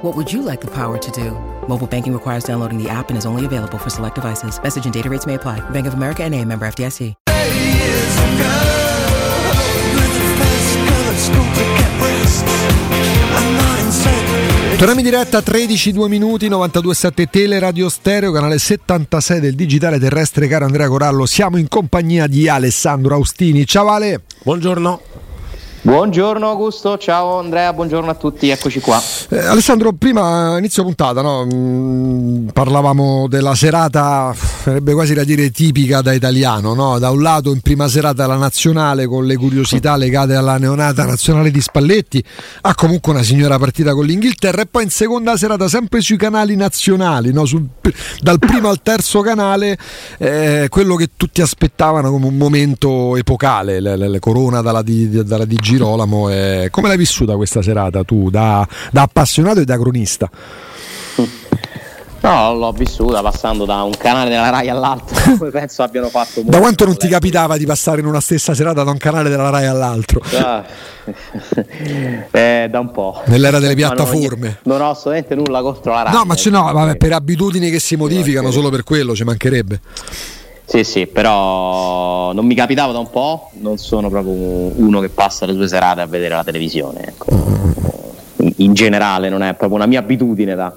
What 0.00 0.14
would 0.14 0.32
you 0.32 0.42
like 0.42 0.60
the 0.60 0.70
power 0.70 0.96
to 0.96 1.10
do? 1.10 1.32
Mobile 1.66 1.88
banking 1.88 2.12
requires 2.12 2.44
downloading 2.44 2.80
the 2.80 2.88
app 2.88 3.08
and 3.10 3.18
is 3.18 3.26
only 3.26 3.46
available 3.46 3.78
for 3.78 3.90
select 3.90 4.14
devices. 4.14 4.60
Message 4.62 4.84
and 4.84 4.94
data 4.94 5.08
rates 5.08 5.26
may 5.26 5.34
apply. 5.34 5.58
Bank 5.70 5.88
of 5.88 5.94
America 5.94 6.22
and 6.22 6.34
a 6.34 6.44
member 6.44 6.66
FDIC. 6.68 7.14
Torniamo 14.76 15.00
in 15.00 15.04
diretta 15.04 15.42
13 15.42 15.92
2 15.92 16.08
minuti 16.08 16.48
92.7 16.48 17.28
Tele 17.28 17.58
Radio 17.58 17.88
Stereo 17.88 18.30
canale 18.30 18.58
76 18.58 19.40
del 19.40 19.56
digitale 19.56 19.98
terrestre 19.98 20.46
caro 20.46 20.66
Andrea 20.66 20.86
Corallo 20.86 21.26
siamo 21.26 21.56
in 21.56 21.66
compagnia 21.66 22.28
di 22.28 22.48
Alessandro 22.48 23.16
Austini 23.16 23.66
ciao 23.66 23.88
Ale 23.88 24.20
buongiorno 24.44 25.00
Buongiorno 25.80 26.48
Augusto, 26.48 26.98
ciao 26.98 27.38
Andrea, 27.38 27.72
buongiorno 27.72 28.10
a 28.10 28.14
tutti, 28.14 28.48
eccoci 28.50 28.80
qua. 28.80 29.00
Eh, 29.30 29.38
Alessandro, 29.38 29.92
prima 29.92 30.58
inizio 30.58 30.82
puntata, 30.82 31.22
no? 31.22 31.46
mm, 31.50 32.48
parlavamo 32.48 33.26
della 33.28 33.54
serata, 33.54 34.34
sarebbe 34.36 34.92
quasi 34.92 35.14
da 35.14 35.22
dire 35.22 35.50
tipica 35.50 36.02
da 36.02 36.12
italiano, 36.12 36.74
no? 36.74 36.98
da 36.98 37.10
un 37.10 37.22
lato 37.22 37.52
in 37.52 37.60
prima 37.60 37.86
serata 37.88 38.26
la 38.26 38.36
nazionale 38.36 39.06
con 39.06 39.24
le 39.24 39.36
curiosità 39.36 39.96
legate 39.96 40.34
alla 40.34 40.58
neonata 40.58 41.04
nazionale 41.04 41.50
di 41.52 41.60
Spalletti, 41.60 42.22
ha 42.62 42.74
comunque 42.74 43.12
una 43.12 43.22
signora 43.22 43.56
partita 43.56 43.94
con 43.94 44.04
l'Inghilterra 44.04 44.62
e 44.62 44.66
poi 44.66 44.82
in 44.82 44.90
seconda 44.90 45.36
serata 45.36 45.68
sempre 45.68 46.00
sui 46.00 46.16
canali 46.16 46.56
nazionali, 46.56 47.32
no? 47.32 47.44
Sul- 47.46 47.66
dal 48.20 48.38
primo 48.40 48.68
al 48.68 48.82
terzo 48.82 49.20
canale, 49.20 49.78
eh, 50.18 50.66
quello 50.68 50.96
che 50.96 51.10
tutti 51.16 51.40
aspettavano 51.40 52.10
come 52.10 52.26
un 52.26 52.36
momento 52.36 53.16
epocale, 53.16 53.80
la, 53.80 53.96
la- 53.96 54.08
la 54.08 54.18
corona 54.18 54.60
dalla 54.60 54.82
di, 54.82 55.24
dalla 55.24 55.44
di 55.44 55.56
Girolamo. 55.68 56.30
eh. 56.30 56.68
Come 56.70 56.88
l'hai 56.88 56.96
vissuta 56.96 57.36
questa 57.36 57.60
serata 57.60 58.02
tu, 58.02 58.30
da, 58.30 58.66
da 58.90 59.02
appassionato 59.02 59.60
e 59.60 59.64
da 59.64 59.78
cronista? 59.78 60.30
No, 62.20 62.52
l'ho 62.54 62.72
vissuta 62.72 63.20
passando 63.22 63.64
da 63.64 63.82
un 63.82 63.92
canale 63.96 64.28
della 64.28 64.50
Rai 64.50 64.68
all'altro, 64.68 65.16
come 65.38 65.50
penso 65.50 65.82
abbiano 65.82 66.08
fatto 66.08 66.42
Da 66.42 66.58
quanto 66.58 66.84
non 66.84 66.96
ti 66.96 67.06
capitava 67.06 67.56
di 67.56 67.64
passare 67.64 68.00
in 68.00 68.06
una 68.06 68.20
stessa 68.20 68.54
serata 68.54 68.82
da 68.82 68.90
un 68.90 68.96
canale 68.96 69.28
della 69.28 69.50
Rai 69.50 69.66
all'altro? 69.66 70.20
Ah, 70.34 70.64
eh, 72.32 72.66
da 72.68 72.80
un 72.80 72.90
po'. 72.90 73.22
Nell'era 73.26 73.58
delle 73.60 73.74
no, 73.74 73.76
piattaforme. 73.76 74.60
non 74.64 74.80
ho 74.80 74.90
assolutamente 74.90 75.34
nulla 75.36 75.60
contro 75.60 75.92
la 75.92 76.02
Rai. 76.02 76.12
No, 76.12 76.24
ma 76.24 76.34
no, 76.50 76.70
eh. 76.70 76.72
vabbè, 76.72 76.96
per 76.96 77.12
abitudini 77.12 77.70
che 77.70 77.78
si 77.78 77.94
modificano 77.94 78.50
solo 78.50 78.70
per 78.70 78.84
quello, 78.84 79.14
ci 79.14 79.24
mancherebbe. 79.24 79.80
Sì, 80.70 80.84
sì, 80.84 81.06
però 81.06 82.32
non 82.34 82.44
mi 82.44 82.54
capitava 82.54 82.92
da 82.92 82.98
un 82.98 83.08
po', 83.08 83.48
non 83.54 83.78
sono 83.78 84.10
proprio 84.10 84.32
uno 84.34 85.00
che 85.00 85.08
passa 85.08 85.46
le 85.46 85.54
sue 85.54 85.66
serate 85.66 86.02
a 86.02 86.06
vedere 86.06 86.34
la 86.34 86.44
televisione. 86.44 87.06
ecco. 87.06 87.26
In, 88.40 88.52
in 88.56 88.74
generale 88.74 89.30
non 89.30 89.42
è 89.42 89.54
proprio 89.54 89.78
una 89.78 89.86
mia 89.86 90.00
abitudine 90.00 90.54
da, 90.54 90.76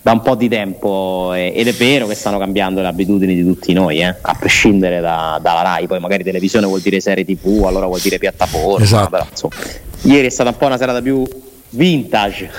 da 0.00 0.12
un 0.12 0.22
po' 0.22 0.34
di 0.36 0.48
tempo 0.48 1.34
e- 1.34 1.52
ed 1.54 1.68
è 1.68 1.72
vero 1.74 2.06
che 2.06 2.14
stanno 2.14 2.38
cambiando 2.38 2.80
le 2.80 2.86
abitudini 2.88 3.34
di 3.34 3.44
tutti 3.44 3.74
noi, 3.74 3.98
eh, 4.00 4.14
a 4.22 4.36
prescindere 4.38 5.00
da- 5.00 5.38
dalla 5.42 5.60
RAI, 5.62 5.86
poi 5.86 6.00
magari 6.00 6.24
televisione 6.24 6.64
vuol 6.66 6.80
dire 6.80 6.98
serie 7.00 7.24
tv, 7.26 7.64
allora 7.66 7.84
vuol 7.86 8.00
dire 8.00 8.16
piattaforma, 8.16 8.82
Esatto. 8.82 9.10
però, 9.10 9.26
insomma, 9.30 9.54
ieri 10.02 10.28
è 10.28 10.30
stata 10.30 10.48
un 10.48 10.56
po' 10.56 10.64
una 10.64 10.78
serata 10.78 11.02
più 11.02 11.22
vintage, 11.68 12.50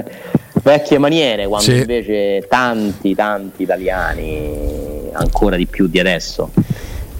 vecchie 0.64 0.96
maniere, 0.96 1.46
quando 1.46 1.70
Sì. 1.70 1.76
invece 1.76 2.46
tanti, 2.48 3.14
tanti 3.14 3.62
italiani, 3.64 4.95
ancora 5.16 5.56
di 5.56 5.66
più 5.66 5.86
di 5.88 5.98
adesso, 5.98 6.50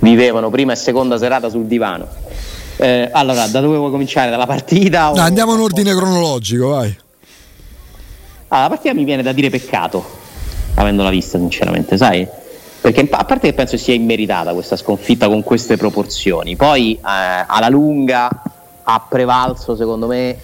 vivevano 0.01 0.51
prima 0.51 0.73
e 0.73 0.77
seconda 0.77 1.19
serata 1.19 1.49
sul 1.49 1.67
divano. 1.67 2.07
Eh, 2.77 3.09
allora, 3.13 3.47
da 3.47 3.61
dove 3.61 3.77
vuoi 3.79 3.91
cominciare? 3.91 4.31
Dalla 4.31 4.47
partita? 4.47 5.11
o- 5.11 5.15
Dai, 5.15 5.27
andiamo 5.27 5.55
in 5.55 5.61
ordine 5.61 5.95
cronologico, 5.95 6.69
vai. 6.69 6.97
Ah, 8.49 8.63
la 8.63 8.69
partita 8.69 8.95
mi 8.95 9.05
viene 9.05 9.23
da 9.23 9.33
dire 9.33 9.51
peccato, 9.51 10.05
avendola 10.75 11.11
vista 11.11 11.39
sinceramente, 11.39 11.97
sai? 11.97 12.27
Perché 12.81 13.09
a 13.11 13.25
parte 13.25 13.49
che 13.49 13.55
penso 13.55 13.77
sia 13.77 13.95
immeritata 13.95 14.53
questa 14.53 14.77
sconfitta 14.77 15.27
con 15.27 15.43
queste 15.43 15.77
proporzioni, 15.77 16.55
poi 16.55 16.93
eh, 16.95 17.01
alla 17.03 17.69
lunga 17.69 18.29
ha 18.85 19.01
prevalso 19.09 19.75
secondo 19.75 20.07
me 20.07 20.37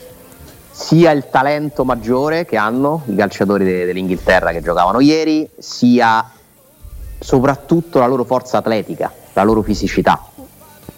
sia 0.73 1.12
il 1.12 1.27
talento 1.31 1.85
maggiore 1.85 2.45
che 2.45 2.57
hanno 2.57 3.03
i 3.07 3.15
calciatori 3.15 3.62
de- 3.65 3.85
dell'Inghilterra 3.85 4.51
che 4.51 4.62
giocavano 4.62 4.99
ieri, 4.99 5.49
sia 5.59 6.29
soprattutto 7.22 7.99
la 7.99 8.06
loro 8.06 8.25
forza 8.25 8.59
atletica, 8.59 9.12
la 9.33 9.43
loro 9.44 9.62
fisicità. 9.62 10.21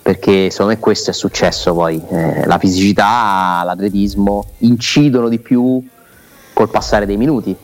Perché 0.03 0.51
secondo 0.51 0.73
me 0.73 0.79
questo 0.81 1.11
è 1.11 1.13
successo 1.15 1.73
poi. 1.73 2.03
Eh, 2.09 2.47
la 2.47 2.59
fisicità, 2.59 3.63
l'atletismo 3.65 4.45
incidono 4.59 5.29
di 5.29 5.39
più 5.39 5.83
col 6.53 6.69
passare 6.69 7.07
dei 7.07 7.17
minuti. 7.17 7.57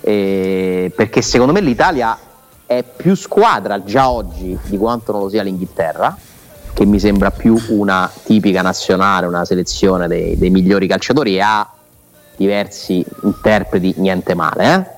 Eh, 0.00 0.92
perché 0.94 1.22
secondo 1.22 1.52
me 1.52 1.60
l'Italia 1.60 2.18
è 2.66 2.82
più 2.82 3.14
squadra 3.14 3.82
già 3.82 4.10
oggi 4.10 4.58
di 4.66 4.76
quanto 4.76 5.12
non 5.12 5.22
lo 5.22 5.28
sia 5.28 5.42
l'Inghilterra, 5.42 6.16
che 6.74 6.84
mi 6.84 6.98
sembra 6.98 7.30
più 7.30 7.58
una 7.68 8.10
tipica 8.24 8.60
nazionale, 8.60 9.26
una 9.26 9.44
selezione 9.44 10.06
dei, 10.06 10.36
dei 10.36 10.50
migliori 10.50 10.86
calciatori 10.86 11.36
e 11.36 11.40
ha 11.40 11.66
diversi 12.36 13.04
interpreti, 13.22 13.94
niente 13.96 14.34
male. 14.34 14.74
eh. 14.74 14.95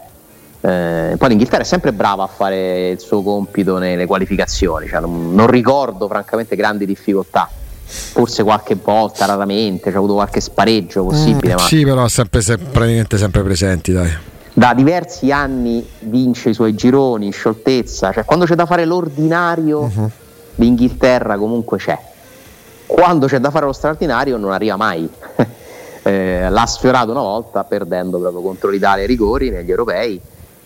Eh, 0.69 1.17
poi 1.17 1.29
l'Inghilterra 1.31 1.63
è 1.63 1.67
sempre 1.67 1.93
brava 1.95 2.25
a 2.25 2.27
fare 2.27 2.91
il 2.91 3.01
suo 3.01 3.23
compito 3.23 3.79
nelle 3.79 4.05
qualificazioni, 4.07 4.87
cioè 4.87 5.01
non, 5.01 5.35
non 5.35 5.47
ricordo 5.47 6.09
francamente 6.09 6.57
grandi 6.57 6.85
difficoltà. 6.85 7.49
Forse 7.91 8.43
qualche 8.43 8.77
volta, 8.83 9.25
raramente, 9.25 9.91
c'è 9.91 9.97
avuto 9.97 10.13
qualche 10.15 10.41
spareggio 10.41 11.05
possibile, 11.05 11.55
ma 11.55 11.61
Sì, 11.61 11.85
però 11.85 12.07
sempre, 12.09 12.43
se- 12.43 12.59
praticamente 12.59 13.17
sempre 13.17 13.43
presenti, 13.43 13.93
dai. 13.93 14.11
da 14.53 14.75
diversi 14.75 15.33
anni 15.33 15.87
vince 16.01 16.51
i 16.51 16.55
suoi 16.55 16.75
gironi 16.75 17.27
in 17.27 17.33
scioltezza, 17.33 18.13
cioè 18.13 18.25
quando 18.27 18.45
c'è 18.45 18.55
da 18.55 18.67
fare 18.67 18.85
l'ordinario 18.85 19.91
l'Inghilterra 20.57 21.39
comunque 21.39 21.79
c'è, 21.79 21.99
quando 22.85 23.27
c'è 23.27 23.39
da 23.39 23.51
fare 23.51 23.65
lo 23.65 23.73
straordinario 23.73 24.37
non 24.37 24.53
arriva 24.53 24.77
mai. 24.77 25.09
Eh, 26.01 26.49
l'ha 26.49 26.65
sfiorato 26.65 27.11
una 27.11 27.21
volta 27.21 27.65
perdendo 27.65 28.19
proprio 28.19 28.41
contro 28.41 28.71
l'Italia 28.71 29.03
ai 29.03 29.09
rigori 29.09 29.51
negli 29.51 29.69
europei 29.69 30.19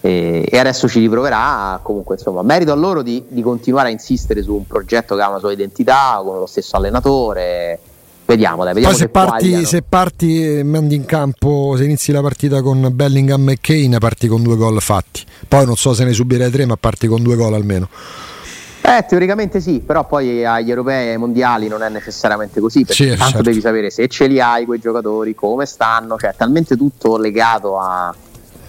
e, 0.05 0.47
e 0.51 0.59
adesso 0.59 0.89
ci 0.89 0.99
riproverà 0.99 1.79
comunque 1.81 2.17
insomma 2.17 2.43
merito 2.43 2.73
a 2.73 2.75
loro 2.75 3.03
di, 3.03 3.23
di 3.29 3.41
continuare 3.41 3.89
a 3.89 3.93
insistere 3.93 4.43
su 4.43 4.53
un 4.53 4.67
progetto 4.67 5.15
che 5.15 5.23
ha 5.23 5.29
una 5.29 5.39
sua 5.39 5.53
identità 5.53 6.21
con 6.25 6.39
lo 6.39 6.47
stesso 6.47 6.77
allenatore 6.77 7.79
vediamo 8.25 8.65
dai 8.65 8.75
vediamo 8.75 8.97
Poi 8.97 9.05
se 9.05 9.09
parti, 9.09 9.65
se 9.65 9.83
parti 9.83 10.59
e 10.59 10.63
mandi 10.65 10.97
in 10.97 11.05
campo, 11.05 11.75
se 11.77 11.85
inizi 11.85 12.11
la 12.13 12.21
partita 12.21 12.63
con 12.63 12.89
Bellingham 12.93 13.49
e 13.51 13.59
Kane, 13.61 13.99
parti 13.99 14.27
con 14.27 14.43
due 14.43 14.57
gol 14.57 14.81
fatti. 14.81 15.23
Poi 15.47 15.67
non 15.67 15.77
so 15.77 15.93
se 15.93 16.05
ne 16.05 16.13
subirei 16.13 16.51
tre, 16.51 16.65
ma 16.65 16.77
parti 16.77 17.07
con 17.07 17.23
due 17.23 17.37
gol 17.37 17.55
almeno. 17.55 17.89
Eh, 18.85 19.05
teoricamente 19.09 19.61
sì, 19.61 19.81
però 19.81 20.07
poi 20.07 20.45
agli 20.45 20.69
europei 20.71 21.09
e 21.09 21.11
ai 21.13 21.17
mondiali 21.17 21.69
non 21.69 21.83
è 21.83 21.89
necessariamente 21.89 22.61
così, 22.61 22.85
perché 22.85 23.05
sì, 23.05 23.09
tanto 23.11 23.25
certo. 23.25 23.43
devi 23.43 23.61
sapere 23.61 23.91
se 23.91 24.09
ce 24.09 24.27
li 24.27 24.41
hai 24.41 24.65
quei 24.65 24.81
giocatori, 24.81 25.35
come 25.35 25.67
stanno, 25.67 26.19
cioè 26.19 26.31
è 26.31 26.35
talmente 26.37 26.77
tutto 26.77 27.17
legato 27.17 27.79
a 27.79 28.13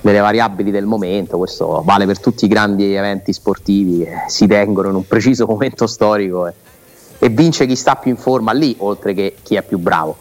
delle 0.04 0.20
variabili 0.20 0.70
del 0.70 0.86
momento, 0.86 1.38
questo 1.38 1.82
vale 1.86 2.06
per 2.06 2.20
tutti 2.20 2.44
i 2.44 2.48
grandi 2.50 2.94
eventi 2.94 3.32
sportivi 3.32 4.00
che 4.00 4.26
si 4.28 4.48
tengono 4.48 4.90
in 4.90 4.96
un 4.96 5.08
preciso 5.08 5.46
momento 5.46 5.88
storico 5.88 6.46
e, 6.46 6.54
e 7.20 7.30
vince 7.30 7.66
chi 7.66 7.78
sta 7.78 7.96
più 7.96 8.12
in 8.12 8.18
forma 8.18 8.52
lì, 8.52 8.76
oltre 8.80 9.14
che 9.14 9.38
chi 9.42 9.56
è 9.56 9.64
più 9.64 9.80
bravo. 9.80 10.18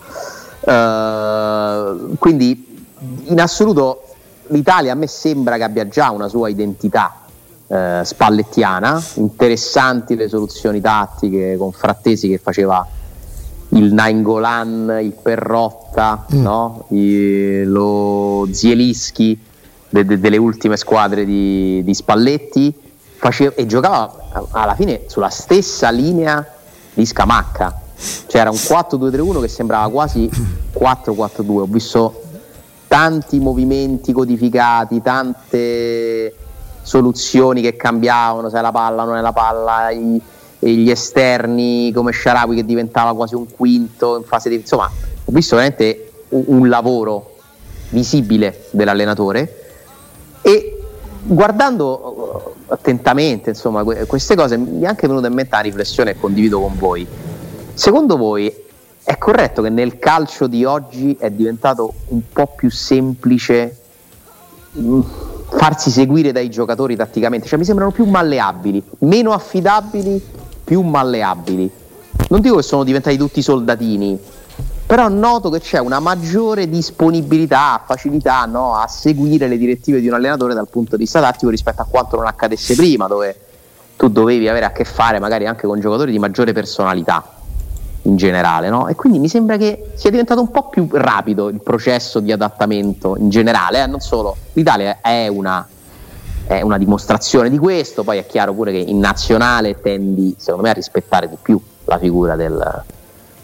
Uh, 0.61 2.17
quindi 2.17 2.87
in 3.25 3.41
assoluto 3.41 4.05
l'Italia 4.49 4.93
a 4.93 4.95
me 4.95 5.09
sembra 5.09 5.57
che 5.57 5.65
abbia 5.65 5.89
già 5.89 6.11
una 6.11 6.29
sua 6.29 6.49
identità 6.49 7.17
eh, 7.67 8.03
spallettiana, 8.05 9.03
interessanti 9.15 10.15
le 10.15 10.29
soluzioni 10.29 10.81
tattiche 10.81 11.57
con 11.57 11.73
Frattesi 11.73 12.29
che 12.29 12.39
faceva 12.39 12.87
il 13.71 13.93
Nainggolan, 13.93 15.01
il 15.03 15.13
Perrotta, 15.21 16.25
mm. 16.33 16.41
no? 16.41 16.85
I, 16.91 17.65
lo 17.65 18.47
Zielischi 18.53 19.51
de, 19.93 20.05
de, 20.07 20.19
delle 20.19 20.39
ultime 20.39 20.77
squadre 20.77 21.25
di, 21.25 21.83
di 21.85 21.95
Spalletti 21.95 22.75
faceva, 23.17 23.53
e 23.55 23.67
giocava 23.67 24.49
alla 24.51 24.75
fine 24.75 25.03
sulla 25.07 25.29
stessa 25.29 25.91
linea 25.91 26.45
di 26.95 27.05
Scamacca. 27.05 27.81
C'era 28.27 28.51
un 28.51 28.57
4-2-3-1 28.57 29.41
che 29.43 29.49
sembrava 29.49 29.89
quasi 29.91 30.29
4-4-2. 30.73 31.47
Ho 31.47 31.67
visto 31.67 32.23
tanti 32.89 33.39
movimenti 33.39 34.13
codificati, 34.13 35.03
tante 35.03 36.35
soluzioni 36.81 37.61
che 37.61 37.77
cambiavano, 37.77 38.49
se 38.49 38.61
la 38.61 38.73
palla 38.73 39.05
non 39.05 39.17
è 39.17 39.21
la 39.21 39.33
palla, 39.33 39.91
i, 39.91 40.21
gli 40.59 40.91
esterni 40.91 41.93
come 41.93 42.13
Sharawi 42.13 42.57
che 42.57 42.65
diventava 42.65 43.15
quasi 43.15 43.35
un 43.35 43.47
quinto 43.51 44.17
in 44.17 44.25
fase 44.25 44.49
di... 44.49 44.57
insomma 44.57 44.91
ho 45.25 45.33
visto 45.33 45.57
veramente 45.57 46.13
un, 46.31 46.45
un 46.47 46.69
lavoro 46.69 47.37
visibile 47.91 48.67
dell'allenatore 48.71 49.62
e 50.43 50.79
guardando 51.23 52.55
uh, 52.67 52.73
attentamente 52.73 53.51
insomma, 53.51 53.83
queste 53.85 54.35
cose 54.35 54.57
mi 54.57 54.83
è 54.83 54.87
anche 54.87 55.07
venuta 55.07 55.29
in 55.29 55.35
mente 55.35 55.55
una 55.55 55.63
riflessione 55.63 56.11
e 56.11 56.19
condivido 56.19 56.61
con 56.61 56.77
voi 56.77 57.07
secondo 57.75 58.17
voi 58.17 58.53
è 59.05 59.19
corretto 59.19 59.63
che 59.63 59.69
nel 59.69 59.99
calcio 59.99 60.47
di 60.47 60.65
oggi 60.65 61.17
è 61.19 61.31
diventato 61.31 61.93
un 62.09 62.21
po' 62.33 62.47
più 62.55 62.71
semplice 62.71 63.77
mm, 64.79 65.01
farsi 65.51 65.91
seguire 65.91 66.33
dai 66.33 66.49
giocatori 66.49 66.97
tatticamente, 66.97 67.47
cioè 67.47 67.59
mi 67.59 67.65
sembrano 67.65 67.91
più 67.91 68.05
malleabili, 68.05 68.83
meno 69.01 69.33
affidabili, 69.33 70.23
più 70.65 70.83
malleabili. 70.83 71.71
Non 72.29 72.41
dico 72.41 72.57
che 72.57 72.63
sono 72.63 72.85
diventati 72.85 73.17
tutti 73.17 73.43
soldatini, 73.43 74.19
però 74.93 75.09
noto 75.09 75.49
che 75.49 75.61
c'è 75.61 75.79
una 75.79 76.01
maggiore 76.01 76.69
disponibilità, 76.69 77.83
facilità 77.83 78.45
no, 78.45 78.77
a 78.77 78.87
seguire 78.89 79.49
le 79.49 79.57
direttive 79.57 80.03
di 80.03 80.07
un 80.07 80.13
allenatore 80.13 80.53
dal 80.53 80.69
punto 80.69 80.97
di 80.97 81.05
vista 81.05 81.19
tattico 81.19 81.49
rispetto 81.49 81.81
a 81.81 81.87
quanto 81.89 82.17
non 82.17 82.27
accadesse 82.27 82.75
prima, 82.75 83.07
dove 83.07 83.35
tu 83.97 84.09
dovevi 84.09 84.51
avere 84.51 84.67
a 84.67 84.71
che 84.71 84.85
fare 84.85 85.19
magari 85.19 85.47
anche 85.47 85.67
con 85.67 85.81
giocatori 85.81 86.13
di 86.13 86.19
maggiore 86.19 86.53
personalità 86.53 87.25
in 88.03 88.17
generale, 88.17 88.69
no? 88.69 88.87
E 88.87 88.95
quindi 88.95 89.19
mi 89.19 89.31
sembra 89.31 89.57
che 89.57 89.93
sia 89.95 90.11
diventato 90.11 90.43
un 90.43 90.51
po' 90.51 90.69
più 90.69 90.87
rapido 90.93 91.49
il 91.49 91.63
processo 91.63 92.21
di 92.21 92.31
adattamento 92.31 93.17
in 93.17 93.31
generale, 93.31 93.83
eh? 93.83 93.87
non 93.87 94.01
solo. 94.01 94.37
L'Italia 94.53 94.99
è 95.01 95.27
una, 95.27 95.67
è 96.45 96.61
una, 96.61 96.77
dimostrazione 96.77 97.49
di 97.49 97.57
questo, 97.57 98.05
poi 98.05 98.19
è 98.19 98.27
chiaro 98.27 98.53
pure 98.53 98.73
che 98.73 98.79
in 98.79 98.99
nazionale 98.99 99.81
tendi, 99.81 100.35
secondo 100.37 100.65
me, 100.65 100.69
a 100.69 100.75
rispettare 100.75 101.31
di 101.31 101.39
più 101.41 101.59
la 101.87 101.97
figura 101.97 102.37
del, 102.37 102.85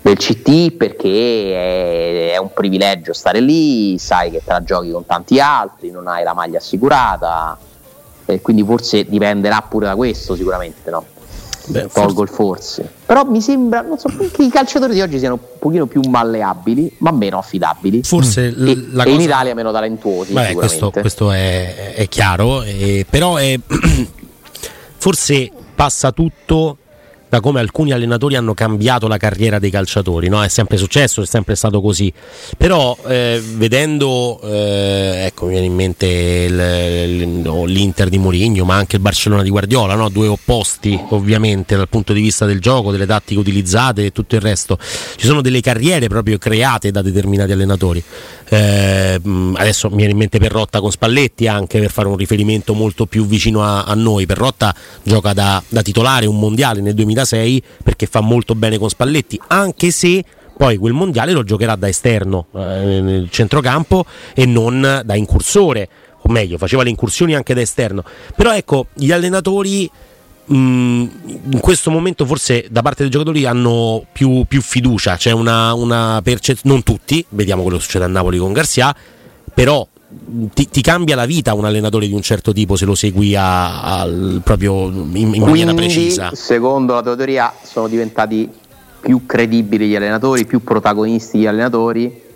del 0.00 0.16
CT 0.16 0.72
perché 0.72 2.30
è, 2.30 2.32
è, 2.34 2.36
un 2.38 2.52
privilegio 2.52 3.12
stare 3.12 3.40
lì, 3.40 3.98
sai 3.98 4.30
che 4.30 4.42
te 4.44 4.52
la 4.52 4.62
giochi 4.62 4.90
con 4.90 5.04
tanti 5.04 5.40
altri, 5.40 5.90
non 5.90 6.06
hai 6.06 6.24
la 6.24 6.34
maglia 6.34 6.58
assicurata, 6.58 7.58
e 8.24 8.40
quindi 8.40 8.62
forse 8.62 9.04
dipenderà 9.04 9.64
pure 9.68 9.86
da 9.86 9.96
questo 9.96 10.36
sicuramente, 10.36 10.90
no? 10.90 11.04
Beh, 11.68 11.88
tolgo 11.92 12.22
il 12.22 12.28
forse. 12.28 12.90
Però 13.04 13.24
mi 13.24 13.42
sembra, 13.42 13.82
non 13.82 13.98
so, 13.98 14.08
che 14.32 14.42
i 14.42 14.48
calciatori 14.48 14.94
di 14.94 15.02
oggi 15.02 15.18
siano 15.18 15.34
un 15.34 15.58
pochino 15.58 15.86
più 15.86 16.00
malleabili, 16.08 16.96
ma 16.98 17.10
meno 17.10 17.38
affidabili. 17.38 18.02
Forse 18.02 18.54
mm. 18.56 18.66
e, 18.66 18.74
la 18.92 19.04
cosa... 19.04 19.08
e 19.08 19.12
in 19.12 19.20
Italia 19.20 19.54
meno 19.54 19.70
talentuosi. 19.70 20.32
Beh, 20.32 20.54
questo, 20.54 20.90
questo 20.90 21.30
è, 21.30 21.94
è, 21.94 22.08
chiaro, 22.08 22.62
eh, 22.62 23.04
però 23.08 23.36
è, 23.36 23.58
forse 24.96 25.50
passa 25.74 26.10
tutto 26.12 26.78
da 27.28 27.40
come 27.40 27.60
alcuni 27.60 27.92
allenatori 27.92 28.36
hanno 28.36 28.54
cambiato 28.54 29.06
la 29.08 29.16
carriera 29.16 29.58
dei 29.58 29.70
calciatori, 29.70 30.28
no? 30.28 30.42
è 30.42 30.48
sempre 30.48 30.76
successo, 30.76 31.22
è 31.22 31.26
sempre 31.26 31.54
stato 31.54 31.80
così, 31.80 32.12
però 32.56 32.96
eh, 33.06 33.42
vedendo, 33.54 34.40
eh, 34.42 35.24
ecco 35.26 35.46
mi 35.46 35.52
viene 35.52 35.66
in 35.66 35.74
mente 35.74 36.06
il, 36.06 37.42
l'Inter 37.66 38.08
di 38.08 38.18
Mourinho, 38.18 38.64
ma 38.64 38.76
anche 38.76 38.96
il 38.96 39.02
Barcellona 39.02 39.42
di 39.42 39.50
Guardiola, 39.50 39.94
no? 39.94 40.08
due 40.08 40.26
opposti 40.26 40.98
ovviamente 41.10 41.76
dal 41.76 41.88
punto 41.88 42.12
di 42.12 42.20
vista 42.20 42.46
del 42.46 42.60
gioco, 42.60 42.90
delle 42.90 43.06
tattiche 43.06 43.38
utilizzate 43.38 44.06
e 44.06 44.12
tutto 44.12 44.34
il 44.34 44.40
resto, 44.40 44.78
ci 45.16 45.26
sono 45.26 45.40
delle 45.40 45.60
carriere 45.60 46.08
proprio 46.08 46.38
create 46.38 46.90
da 46.90 47.02
determinati 47.02 47.52
allenatori. 47.52 48.02
Eh, 48.50 49.20
adesso 49.54 49.90
mi 49.90 49.96
viene 49.96 50.12
in 50.12 50.18
mente 50.18 50.38
Perrotta 50.38 50.80
con 50.80 50.90
Spalletti 50.90 51.46
anche 51.46 51.78
per 51.80 51.90
fare 51.90 52.08
un 52.08 52.16
riferimento 52.16 52.72
molto 52.72 53.04
più 53.04 53.26
vicino 53.26 53.62
a, 53.62 53.84
a 53.84 53.94
noi. 53.94 54.24
Perrotta 54.24 54.74
gioca 55.02 55.34
da, 55.34 55.62
da 55.68 55.82
titolare 55.82 56.26
un 56.26 56.38
mondiale 56.38 56.80
nel 56.80 56.94
2006 57.18 57.62
perché 57.82 58.06
fa 58.06 58.20
molto 58.20 58.54
bene 58.54 58.78
con 58.78 58.88
Spalletti, 58.88 59.40
anche 59.48 59.90
se 59.90 60.24
poi 60.56 60.76
quel 60.76 60.92
mondiale 60.92 61.32
lo 61.32 61.44
giocherà 61.44 61.76
da 61.76 61.88
esterno 61.88 62.46
eh, 62.54 63.00
nel 63.00 63.28
centrocampo 63.30 64.04
e 64.34 64.44
non 64.44 65.02
da 65.04 65.14
incursore, 65.14 65.88
o 66.20 66.30
meglio, 66.30 66.58
faceva 66.58 66.82
le 66.82 66.90
incursioni 66.90 67.34
anche 67.34 67.54
da 67.54 67.60
esterno. 67.60 68.02
Però 68.34 68.52
ecco, 68.52 68.86
gli 68.94 69.12
allenatori 69.12 69.90
Mm, 70.50 71.06
in 71.50 71.60
questo 71.60 71.90
momento 71.90 72.24
forse 72.24 72.68
da 72.70 72.80
parte 72.80 73.02
dei 73.02 73.10
giocatori 73.10 73.44
hanno 73.44 74.06
più, 74.10 74.44
più 74.48 74.62
fiducia, 74.62 75.16
c'è 75.16 75.30
una, 75.30 75.74
una 75.74 76.20
percezione, 76.22 76.74
non 76.74 76.82
tutti, 76.82 77.22
vediamo 77.30 77.60
quello 77.60 77.76
che 77.76 77.82
succede 77.82 78.06
a 78.06 78.08
Napoli 78.08 78.38
con 78.38 78.54
Garcia, 78.54 78.96
però 79.52 79.86
ti, 80.54 80.68
ti, 80.68 80.80
cambia 80.80 81.16
la 81.16 81.26
vita 81.26 81.52
un 81.54 81.66
allenatore 81.66 82.06
di 82.06 82.14
un 82.14 82.22
certo 82.22 82.52
tipo 82.52 82.76
se 82.76 82.86
lo 82.86 82.94
segui 82.94 83.36
a, 83.36 84.00
a, 84.00 84.08
proprio 84.42 84.86
in, 84.88 85.34
in 85.34 85.42
maniera 85.42 85.74
precisa. 85.74 86.30
Secondo 86.34 86.94
la 86.94 87.02
tua 87.02 87.16
teoria 87.16 87.52
sono 87.62 87.88
diventati 87.88 88.48
più 89.00 89.26
credibili 89.26 89.88
gli 89.88 89.96
allenatori, 89.96 90.46
più 90.46 90.62
protagonisti 90.62 91.38
gli 91.38 91.46
allenatori 91.46 92.26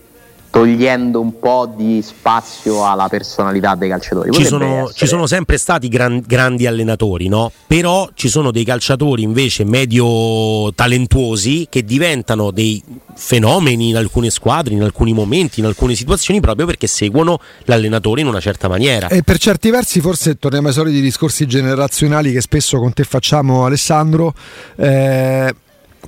togliendo 0.53 1.19
un 1.19 1.39
po' 1.39 1.73
di 1.75 2.03
spazio 2.03 2.87
alla 2.87 3.09
personalità 3.09 3.75
dei 3.75 3.89
calciatori. 3.89 4.33
Ci 4.33 4.45
sono, 4.45 4.91
ci 4.93 5.07
sono, 5.07 5.27
sempre 5.27 5.57
stati 5.57 5.89
gran, 5.89 6.23
grandi 6.27 6.67
allenatori, 6.67 7.29
no? 7.29 7.51
però 7.67 8.11
ci 8.13 8.29
sono 8.29 8.51
dei 8.51 8.63
calciatori 8.63 9.23
invece 9.23 9.65
medio 9.65 10.71
talentuosi 10.75 11.69
che 11.71 11.87
diventano 11.87 12.51
dei 12.51 12.83
fenomeni 13.15 13.89
in 13.89 13.97
alcune 13.97 14.29
squadre, 14.29 14.75
in 14.75 14.83
alcuni 14.83 15.15
momenti, 15.15 15.61
in 15.61 15.65
alcune 15.65 15.95
situazioni, 15.95 16.41
proprio 16.41 16.67
perché 16.67 16.87
seguono 16.87 17.41
l'allenatore 17.65 18.21
in 18.21 18.27
una 18.27 18.41
certa 18.41 18.69
maniera. 18.69 19.09
E 19.09 19.23
per 19.23 19.39
certi 19.39 19.71
versi 19.71 20.03
forse 20.03 20.39
torniamo 20.39 20.69
ai 20.69 20.75
soliti 20.75 21.01
discorsi 21.01 21.47
generazionali 21.47 22.31
che 22.31 22.43
spesso 22.43 22.79
con 22.79 22.93
te 22.93 23.05
facciamo 23.05 23.65
Alessandro. 23.65 24.35
Eh, 24.77 25.55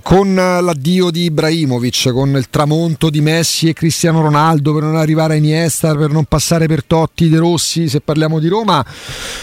con 0.02 0.34
l'addio 0.34 1.10
di 1.10 1.24
Ibrahimovic, 1.24 2.10
con 2.12 2.36
il 2.36 2.48
tramonto 2.50 3.10
di 3.10 3.20
Messi 3.20 3.68
e 3.68 3.72
Cristiano 3.72 4.20
Ronaldo 4.20 4.74
per 4.74 4.82
non 4.82 4.96
arrivare 4.96 5.34
a 5.34 5.36
Iniesta, 5.36 5.94
per 5.94 6.10
non 6.10 6.24
passare 6.24 6.66
per 6.66 6.84
Totti, 6.84 7.28
De 7.28 7.38
Rossi, 7.38 7.88
se 7.88 8.00
parliamo 8.00 8.38
di 8.38 8.48
Roma, 8.48 8.84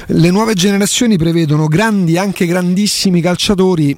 le 0.07 0.29
nuove 0.29 0.53
generazioni 0.53 1.17
prevedono 1.17 1.67
grandi, 1.67 2.17
anche 2.17 2.45
grandissimi 2.45 3.21
calciatori. 3.21 3.97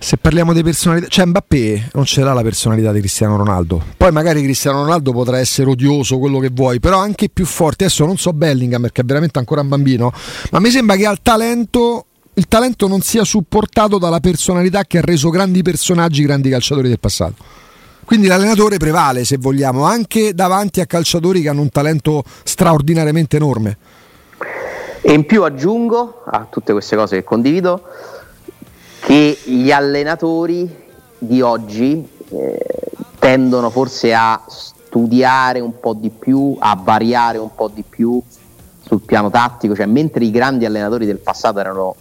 Se 0.00 0.16
parliamo 0.16 0.52
di 0.52 0.62
personalità, 0.62 1.08
cioè 1.08 1.24
Mbappé 1.26 1.90
non 1.94 2.04
ce 2.04 2.22
l'ha 2.22 2.32
la 2.32 2.42
personalità 2.42 2.92
di 2.92 3.00
Cristiano 3.00 3.36
Ronaldo. 3.36 3.82
Poi 3.96 4.12
magari 4.12 4.42
Cristiano 4.42 4.82
Ronaldo 4.82 5.10
potrà 5.10 5.40
essere 5.40 5.70
odioso, 5.70 6.18
quello 6.18 6.38
che 6.38 6.50
vuoi, 6.52 6.78
però 6.78 6.98
anche 6.98 7.28
più 7.28 7.44
forte. 7.44 7.84
Adesso 7.84 8.06
non 8.06 8.16
so 8.16 8.32
Bellingham 8.32 8.82
perché 8.82 9.00
è 9.00 9.04
veramente 9.04 9.40
ancora 9.40 9.60
un 9.60 9.68
bambino, 9.68 10.12
ma 10.52 10.60
mi 10.60 10.70
sembra 10.70 10.94
che 10.94 11.06
ha 11.06 11.10
il 11.10 11.18
talento 11.20 12.06
il 12.38 12.46
talento 12.46 12.86
non 12.86 13.00
sia 13.00 13.24
supportato 13.24 13.98
dalla 13.98 14.20
personalità 14.20 14.84
che 14.84 14.98
ha 14.98 15.00
reso 15.00 15.28
grandi 15.28 15.62
personaggi, 15.62 16.22
grandi 16.22 16.48
calciatori 16.48 16.86
del 16.86 17.00
passato. 17.00 17.34
Quindi 18.04 18.28
l'allenatore 18.28 18.76
prevale, 18.76 19.24
se 19.24 19.38
vogliamo, 19.38 19.82
anche 19.82 20.32
davanti 20.32 20.80
a 20.80 20.86
calciatori 20.86 21.42
che 21.42 21.48
hanno 21.48 21.62
un 21.62 21.68
talento 21.68 22.22
straordinariamente 22.44 23.36
enorme. 23.36 23.76
E 25.00 25.12
in 25.12 25.26
più 25.26 25.42
aggiungo 25.42 26.22
a 26.26 26.46
tutte 26.48 26.72
queste 26.72 26.94
cose 26.94 27.16
che 27.16 27.24
condivido 27.24 27.82
che 29.00 29.36
gli 29.44 29.72
allenatori 29.72 30.72
di 31.18 31.40
oggi 31.40 32.08
eh, 32.30 32.66
tendono 33.18 33.68
forse 33.68 34.14
a 34.14 34.40
studiare 34.46 35.58
un 35.58 35.80
po' 35.80 35.94
di 35.94 36.10
più, 36.10 36.56
a 36.60 36.80
variare 36.80 37.38
un 37.38 37.52
po' 37.52 37.68
di 37.68 37.82
più 37.82 38.22
sul 38.86 39.00
piano 39.00 39.28
tattico, 39.28 39.74
cioè 39.74 39.86
mentre 39.86 40.24
i 40.24 40.30
grandi 40.30 40.64
allenatori 40.64 41.04
del 41.04 41.18
passato 41.18 41.58
erano 41.58 41.96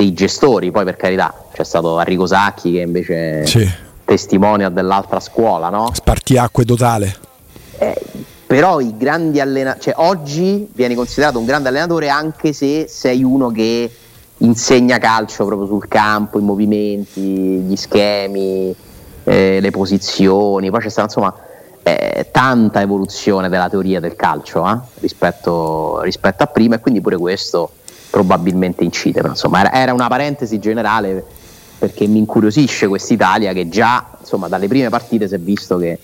dei 0.00 0.14
gestori, 0.14 0.70
poi 0.70 0.84
per 0.84 0.96
carità 0.96 1.34
c'è 1.52 1.62
stato 1.62 1.98
Arrigo 1.98 2.26
Sacchi 2.26 2.72
che 2.72 2.80
invece 2.80 3.46
Sì. 3.46 3.70
testimonia 4.06 4.70
dell'altra 4.70 5.20
scuola, 5.20 5.68
no? 5.68 5.90
Spartiacque 5.92 6.64
totale. 6.64 7.16
Eh, 7.78 8.00
però 8.46 8.80
i 8.80 8.96
grandi 8.96 9.40
allenatori, 9.40 9.82
cioè 9.82 9.94
oggi 9.98 10.66
vieni 10.72 10.94
considerato 10.94 11.38
un 11.38 11.44
grande 11.44 11.68
allenatore 11.68 12.08
anche 12.08 12.54
se 12.54 12.86
sei 12.88 13.22
uno 13.22 13.50
che 13.50 13.90
insegna 14.38 14.96
calcio 14.96 15.44
proprio 15.44 15.68
sul 15.68 15.86
campo, 15.86 16.38
i 16.38 16.42
movimenti, 16.42 17.20
gli 17.20 17.76
schemi, 17.76 18.74
eh, 19.24 19.60
le 19.60 19.70
posizioni, 19.70 20.70
poi 20.70 20.80
c'è 20.80 20.88
stata 20.88 21.08
insomma 21.08 21.34
eh, 21.82 22.28
tanta 22.32 22.80
evoluzione 22.80 23.50
della 23.50 23.68
teoria 23.68 24.00
del 24.00 24.16
calcio 24.16 24.66
eh, 24.66 24.78
rispetto, 25.00 26.00
rispetto 26.00 26.42
a 26.42 26.46
prima 26.46 26.76
e 26.76 26.80
quindi 26.80 27.02
pure 27.02 27.18
questo 27.18 27.72
probabilmente 28.10 28.84
incide, 28.84 29.20
però 29.20 29.32
insomma 29.32 29.60
era, 29.60 29.72
era 29.72 29.92
una 29.92 30.08
parentesi 30.08 30.58
generale 30.58 31.24
perché 31.78 32.06
mi 32.06 32.18
incuriosisce 32.18 32.88
quest'Italia 32.88 33.52
che 33.52 33.68
già 33.68 34.06
insomma 34.20 34.48
dalle 34.48 34.68
prime 34.68 34.90
partite 34.90 35.28
si 35.28 35.34
è 35.34 35.38
visto 35.38 35.78
che 35.78 35.98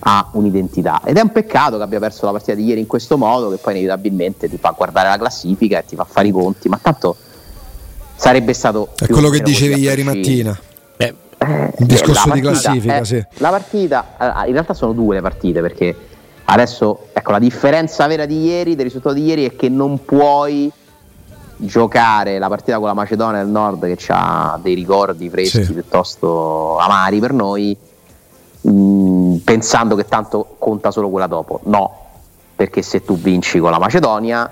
ha 0.00 0.28
un'identità 0.32 1.02
ed 1.04 1.16
è 1.16 1.20
un 1.20 1.30
peccato 1.30 1.76
che 1.76 1.82
abbia 1.84 2.00
perso 2.00 2.24
la 2.24 2.32
partita 2.32 2.54
di 2.54 2.64
ieri 2.64 2.80
in 2.80 2.88
questo 2.88 3.16
modo 3.16 3.50
che 3.50 3.58
poi 3.58 3.74
inevitabilmente 3.74 4.48
ti 4.48 4.58
fa 4.58 4.74
guardare 4.76 5.08
la 5.08 5.18
classifica 5.18 5.78
e 5.78 5.84
ti 5.84 5.94
fa 5.94 6.04
fare 6.04 6.26
i 6.26 6.32
conti 6.32 6.68
ma 6.68 6.78
tanto 6.82 7.16
sarebbe 8.16 8.52
stato 8.52 8.88
È 8.96 9.06
quello 9.06 9.28
che 9.28 9.40
dicevi 9.40 9.80
ieri 9.80 10.02
mattina. 10.02 10.58
Beh, 10.96 11.14
Eh, 11.38 11.72
Il 11.78 11.86
discorso 11.86 12.30
di 12.30 12.40
partita, 12.40 12.50
classifica, 12.50 12.98
eh, 12.98 13.04
sì. 13.04 13.24
La 13.38 13.50
partita, 13.50 14.42
eh, 14.44 14.46
in 14.46 14.52
realtà 14.52 14.74
sono 14.74 14.92
due 14.92 15.16
le 15.16 15.20
partite 15.20 15.60
perché 15.60 15.96
adesso, 16.44 17.08
ecco, 17.12 17.32
la 17.32 17.40
differenza 17.40 18.06
vera 18.06 18.26
di 18.26 18.44
ieri, 18.44 18.76
del 18.76 18.84
risultato 18.84 19.14
di 19.14 19.24
ieri 19.24 19.44
è 19.46 19.56
che 19.56 19.68
non 19.68 20.04
puoi 20.04 20.70
giocare 21.56 22.38
la 22.38 22.48
partita 22.48 22.78
con 22.78 22.86
la 22.86 22.94
Macedonia 22.94 23.40
del 23.42 23.50
Nord 23.50 23.84
che 23.94 23.98
ha 24.08 24.58
dei 24.60 24.74
ricordi 24.74 25.28
freschi 25.30 25.64
Sì. 25.64 25.72
piuttosto 25.72 26.78
amari 26.78 27.20
per 27.20 27.32
noi, 27.32 27.76
mh, 28.60 29.36
pensando 29.44 29.94
che 29.94 30.06
tanto 30.06 30.56
conta 30.58 30.90
solo 30.90 31.08
quella 31.08 31.26
dopo. 31.26 31.60
No, 31.64 31.96
perché 32.56 32.82
se 32.82 33.04
tu 33.04 33.16
vinci 33.16 33.58
con 33.58 33.70
la 33.70 33.78
Macedonia, 33.78 34.50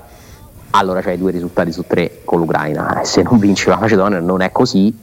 allora 0.70 1.00
c'hai 1.00 1.18
due 1.18 1.32
risultati 1.32 1.72
su 1.72 1.84
tre 1.86 2.22
con 2.24 2.38
l'Ucraina. 2.40 3.00
E 3.00 3.04
se 3.04 3.22
non 3.22 3.38
vinci 3.38 3.64
con 3.64 3.74
la 3.74 3.80
Macedonia 3.80 4.20
non 4.20 4.40
è 4.40 4.52
così 4.52 4.96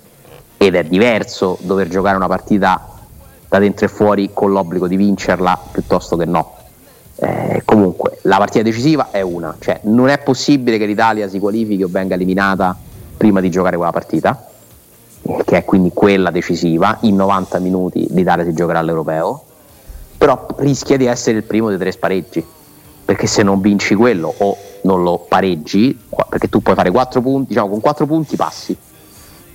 ed 0.58 0.76
è 0.76 0.84
diverso 0.84 1.58
dover 1.62 1.88
giocare 1.88 2.16
una 2.16 2.28
partita 2.28 2.82
da 3.50 3.60
dentro 3.60 3.86
e 3.86 3.90
fuori 3.90 4.32
con 4.34 4.52
l'obbligo 4.52 4.88
di 4.88 4.96
vincerla 4.98 5.58
piuttosto 5.72 6.16
che 6.18 6.26
no. 6.26 6.54
Eh, 7.20 7.64
comunque 7.66 8.20
la 8.24 8.38
partita 8.38 8.64
decisiva 8.64 9.10
è 9.10 9.22
una, 9.22 9.56
cioè 9.60 9.80
non 9.84 10.10
è 10.10 10.20
possibile 10.20 10.78
che 10.78 10.86
l'Italia 10.86 11.28
si 11.28 11.40
qualifichi 11.40 11.82
o 11.82 11.88
venga 11.90 12.14
eliminata 12.14 12.78
prima 13.18 13.42
di 13.42 13.50
giocare 13.50 13.76
quella 13.76 13.92
partita, 13.92 14.48
eh, 15.24 15.42
che 15.44 15.58
è 15.58 15.66
quindi 15.66 15.92
quella 15.94 16.30
decisiva. 16.30 16.98
In 17.02 17.16
90 17.16 17.60
minuti 17.60 18.06
l'Italia 18.12 18.46
si 18.46 18.54
giocherà 18.54 18.80
all'europeo, 18.80 19.44
però 20.18 20.46
rischia 20.58 20.98
di 20.98 21.06
essere 21.06 21.38
il 21.38 21.44
primo 21.44 21.70
dei 21.70 21.80
tre 21.80 21.92
spareggi, 21.92 22.46
perché 23.04 23.26
se 23.26 23.42
non 23.42 23.62
vinci 23.62 23.96
quello 23.96 24.34
o 24.38 24.58
non 24.84 25.02
lo 25.02 25.26
pareggi, 25.28 26.00
perché 26.30 26.50
tu 26.50 26.62
puoi 26.62 26.76
fare 26.76 26.92
4 26.92 27.22
punti, 27.22 27.48
diciamo 27.48 27.70
con 27.70 27.82
4 27.82 28.06
punti 28.06 28.36
passi. 28.36 28.78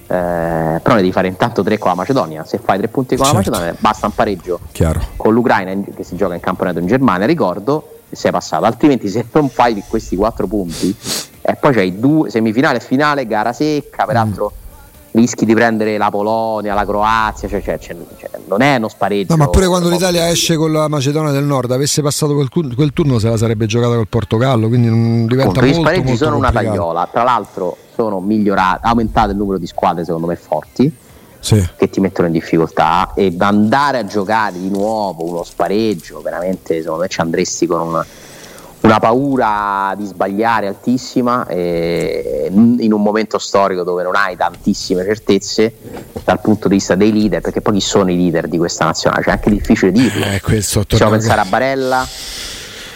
Eh, 0.09 0.62
però 0.83 0.95
ne 0.97 1.01
devi 1.01 1.12
fare 1.12 1.29
intanto 1.29 1.62
3 1.62 1.79
con 1.79 1.91
la 1.91 1.97
Macedonia. 1.97 2.45
Se 2.45 2.59
fai 2.59 2.79
3 2.79 2.89
punti 2.89 3.17
con 3.17 3.25
Certo. 3.27 3.41
la 3.51 3.57
Macedonia, 3.57 3.77
basta 3.79 4.07
un 4.07 4.15
pareggio 4.15 4.61
Chiaro. 4.73 5.01
con 5.17 5.33
l'Ucraina 5.33 5.71
in- 5.71 5.95
che 5.95 6.03
si 6.05 6.17
gioca 6.17 6.35
in 6.35 6.41
campionato 6.41 6.79
in 6.81 6.87
Germania, 6.87 7.27
ricordo, 7.27 7.99
sei 8.11 8.31
passato. 8.31 8.65
Altrimenti, 8.65 9.09
se 9.09 9.25
non 9.33 9.49
fai 9.49 9.83
questi 9.89 10.17
4 10.17 10.47
punti, 10.47 10.95
e 11.41 11.57
poi 11.57 11.73
c'hai 11.73 11.99
due 11.99 12.29
semifinale 12.31 12.79
e 12.79 12.81
finale, 12.81 13.27
gara 13.27 13.53
secca, 13.53 14.05
peraltro 14.05 14.53
rischi 15.12 15.45
di 15.45 15.54
prendere 15.54 15.97
la 15.99 16.11
Polonia, 16.11 16.75
la 16.75 16.85
Croazia, 16.85 17.49
cioè, 17.49 17.62
cioè, 17.62 17.78
cioè, 17.78 17.97
cioè, 18.19 18.31
non 18.47 18.61
è 18.61 18.76
uno 18.76 18.88
spareggio. 18.88 19.37
No, 19.37 19.45
ma 19.45 19.50
pure 19.50 19.66
quando 19.66 19.88
l'Italia 19.88 20.28
esce 20.28 20.57
con 20.57 20.73
la 20.73 20.88
Macedonia 20.88 21.33
del 21.33 21.45
Nord, 21.45 21.71
avesse 21.71 22.02
passato 22.02 22.35
quel, 22.35 22.49
quel 22.75 22.92
turno, 22.92 23.19
se 23.19 23.28
la 23.28 23.37
sarebbe 23.37 23.66
giocata 23.66 23.95
col 23.95 24.09
Portogallo. 24.09 24.69
Quindi 24.69 24.88
non 24.88 25.26
diventa 25.26 25.61
gli 25.61 25.66
molto, 25.66 25.81
spareggi 25.81 26.09
molto 26.09 26.25
sono 26.25 26.37
una 26.37 26.50
complicato. 26.50 26.76
tagliola. 26.76 27.09
Tra 27.11 27.23
l'altro, 27.23 27.76
sono 27.95 28.21
migliorati, 28.21 28.87
aumentato 28.87 29.31
il 29.31 29.37
numero 29.37 29.59
di 29.59 29.66
squadre, 29.66 30.04
secondo 30.04 30.26
me, 30.26 30.37
forti. 30.37 30.97
Sì. 31.42 31.61
che 31.76 31.90
ti 31.90 31.99
mettono 31.99 32.28
in 32.28 32.35
difficoltà 32.35 33.14
e 33.16 33.35
andare 33.37 33.99
a 33.99 34.04
giocare 34.04 34.61
di 34.61 34.71
nuovo 34.71 35.25
uno 35.25 35.42
spareggio 35.42 36.21
veramente 36.21 36.81
secondo 36.81 37.02
me 37.02 37.09
ci 37.09 37.21
andresti 37.21 37.66
con 37.66 37.81
una, 37.81 38.07
una 38.83 38.99
paura 38.99 39.95
di 39.97 40.05
sbagliare 40.07 40.67
altissima 40.67 41.47
e 41.47 42.49
in 42.53 42.93
un 42.93 43.01
momento 43.03 43.39
storico 43.39 43.85
dove 43.85 44.03
non 44.03 44.17
hai 44.17 44.37
tantissime 44.37 45.05
certezze 45.05 45.73
dal 46.25 46.41
punto 46.41 46.67
di 46.69 46.75
vista 46.75 46.95
dei 46.97 47.12
leader 47.12 47.41
perché 47.41 47.61
poi 47.61 47.75
chi 47.75 47.81
sono 47.81 48.11
i 48.11 48.17
leader 48.17 48.49
di 48.49 48.59
questa 48.59 48.85
nazionale 48.85 49.23
c'è 49.23 49.31
anche 49.31 49.51
difficile 49.51 49.93
dirlo 49.93 50.25
Eh, 50.25 50.41
possiamo 50.41 51.12
pensare 51.12 51.41
a 51.41 51.45
Barella 51.45 52.07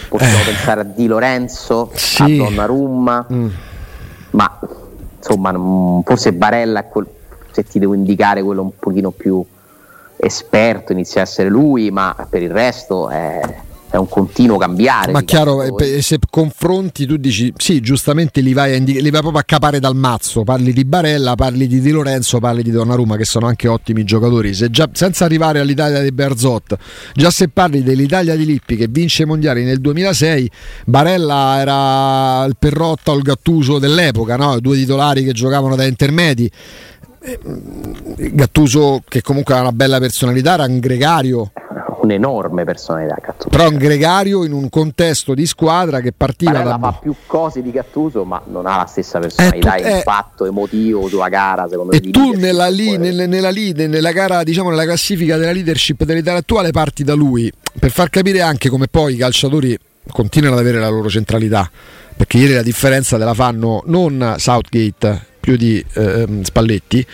possiamo 0.09 0.41
Eh. 0.41 0.45
pensare 0.45 0.81
a 0.81 0.85
Di 0.85 1.07
Lorenzo 1.07 1.91
Sì. 1.95 2.23
a 2.23 2.27
Donnarumma 2.27 3.27
Mm. 3.33 3.49
ma 4.31 4.59
insomma 5.19 6.03
forse 6.05 6.33
Barella 6.33 6.81
è 6.81 6.89
quel- 6.89 7.07
se 7.53 7.63
ti 7.65 7.79
devo 7.79 7.95
indicare 7.95 8.43
quello 8.43 8.63
un 8.63 8.77
pochino 8.77 9.13
più 9.13 9.45
esperto 10.17 10.91
inizia 10.93 11.21
a 11.21 11.25
essere 11.25 11.49
lui 11.49 11.91
ma 11.93 12.15
per 12.29 12.43
il 12.43 12.51
resto 12.51 13.09
è, 13.09 13.41
è 13.89 13.97
un 13.97 14.09
continuo 14.09 14.57
cambiare 14.57 15.13
Ma 15.13 15.23
chiaro, 15.23 15.63
eh, 15.63 15.73
pe- 15.75 16.03
se 16.03 16.19
confronti 16.29 17.07
tu 17.07 17.17
dici 17.17 17.53
sì, 17.57 17.81
giustamente 17.81 18.41
li 18.41 18.53
vai, 18.53 18.73
a 18.73 18.77
indi- 18.77 19.01
li 19.01 19.11
vai 19.11 19.21
proprio 19.21 19.41
a 19.41 19.45
capare 19.45 19.79
dal 19.79 19.95
mazzo, 19.95 20.43
parli 20.43 20.73
di 20.73 20.85
Barella, 20.85 21.35
parli 21.35 21.67
di 21.67 21.81
Di 21.81 21.91
Lorenzo, 21.91 22.39
parli 22.39 22.63
di 22.63 22.71
Donnarumma 22.71 23.17
che 23.17 23.25
sono 23.25 23.47
anche 23.47 23.69
ottimi 23.69 24.05
giocatori, 24.05 24.55
se 24.55 24.71
già, 24.71 24.89
senza 24.93 25.25
arrivare 25.25 25.61
all'Italia 25.61 26.03
di 26.03 26.11
Berzot, 26.13 26.77
già 27.15 27.31
se 27.31 27.49
parli 27.49 27.83
dell'Italia 27.83 28.35
di 28.35 28.45
Lippi 28.45 28.77
che 28.77 28.89
vince 28.89 29.23
i 29.23 29.27
mondiali 29.27 29.63
nel 29.63 29.81
2006, 29.81 30.51
Barella 30.85 31.59
era 31.61 32.45
il 32.45 32.57
Perrotta 32.59 33.13
o 33.13 33.17
il 33.17 33.23
Gattuso 33.23 33.79
dell'epoca, 33.79 34.37
no? 34.37 34.59
due 34.61 34.77
titolari 34.77 35.25
che 35.25 35.33
giocavano 35.33 35.77
da 35.77 35.85
intermedi. 35.85 36.51
Eh, 37.23 37.39
Gattuso 38.33 39.03
che 39.09 39.21
comunque 39.21 39.55
ha 39.55 39.61
una 39.61 39.73
bella 39.73 39.99
personalità, 39.99 40.55
era 40.55 40.65
un 40.65 40.79
gregario, 40.79 41.53
un'enorme 42.07 42.65
personalità 42.65 43.17
Gattuso 43.21 43.49
però 43.49 43.69
un 43.69 43.77
gregario 43.77 44.45
in 44.45 44.53
un 44.53 44.69
contesto 44.71 45.35
di 45.35 45.45
squadra 45.47 46.01
che 46.01 46.13
partiva 46.13 46.53
Barella 46.53 46.77
da 46.77 46.79
fa 46.79 46.99
più 47.01 47.15
cose 47.27 47.63
di 47.63 47.71
Gattuso 47.71 48.25
ma 48.25 48.41
non 48.47 48.67
ha 48.67 48.77
la 48.79 48.87
stessa 48.87 49.19
personalità 49.19 49.75
Eh, 49.77 49.83
tu- 49.83 49.89
eh. 49.89 49.97
impatto 49.99 50.45
emotivo 50.47 51.09
sulla 51.09 51.29
gara 51.29 51.67
secondo 51.69 51.93
me 51.93 51.99
e 51.99 52.11
tu 52.11 52.33
nella, 52.33 52.69
li- 52.69 52.97
nel- 52.97 53.29
nella, 53.29 53.51
lead- 53.51 53.81
nella 53.81 54.13
gara, 54.13 54.43
diciamo 54.43 54.71
nella 54.71 54.85
classifica 54.85 55.37
della 55.37 55.53
leadership 55.53 56.05
dell'Italia 56.05 56.41
attuale 56.41 56.71
parti 56.71 57.05
da 57.05 57.15
lui 57.15 57.53
per 57.79 57.91
far 57.91 58.09
capire 58.11 58.41
anche 58.41 58.69
come 58.69 58.87
poi 58.89 59.15
i 59.15 59.17
calciatori 59.17 59.77
continuano 60.11 60.55
ad 60.57 60.63
avere 60.63 60.79
la 60.79 60.89
loro 60.89 61.09
centralità 61.09 61.69
perché 62.17 62.39
ieri 62.39 62.55
la 62.55 62.63
differenza 62.63 63.19
te 63.19 63.25
la 63.25 63.35
fanno 63.35 63.83
non 63.87 64.35
Southgate 64.39 65.21
più 65.41 65.57
di 65.57 65.85
ehm, 65.95 66.43
Spalletti 66.43 67.07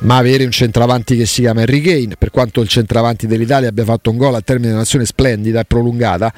ma 0.00 0.16
avere 0.16 0.44
un 0.44 0.50
centravanti 0.50 1.16
che 1.16 1.26
si 1.26 1.42
chiama 1.42 1.62
Harry 1.62 1.80
Kane 1.80 2.14
per 2.16 2.30
quanto 2.30 2.60
il 2.60 2.68
centravanti 2.68 3.26
dell'Italia 3.26 3.68
abbia 3.68 3.84
fatto 3.84 4.10
un 4.10 4.16
gol 4.16 4.34
al 4.34 4.44
termine 4.44 4.68
di 4.68 4.74
un'azione 4.74 5.04
splendida 5.04 5.60
e 5.60 5.64
prolungata 5.64 6.32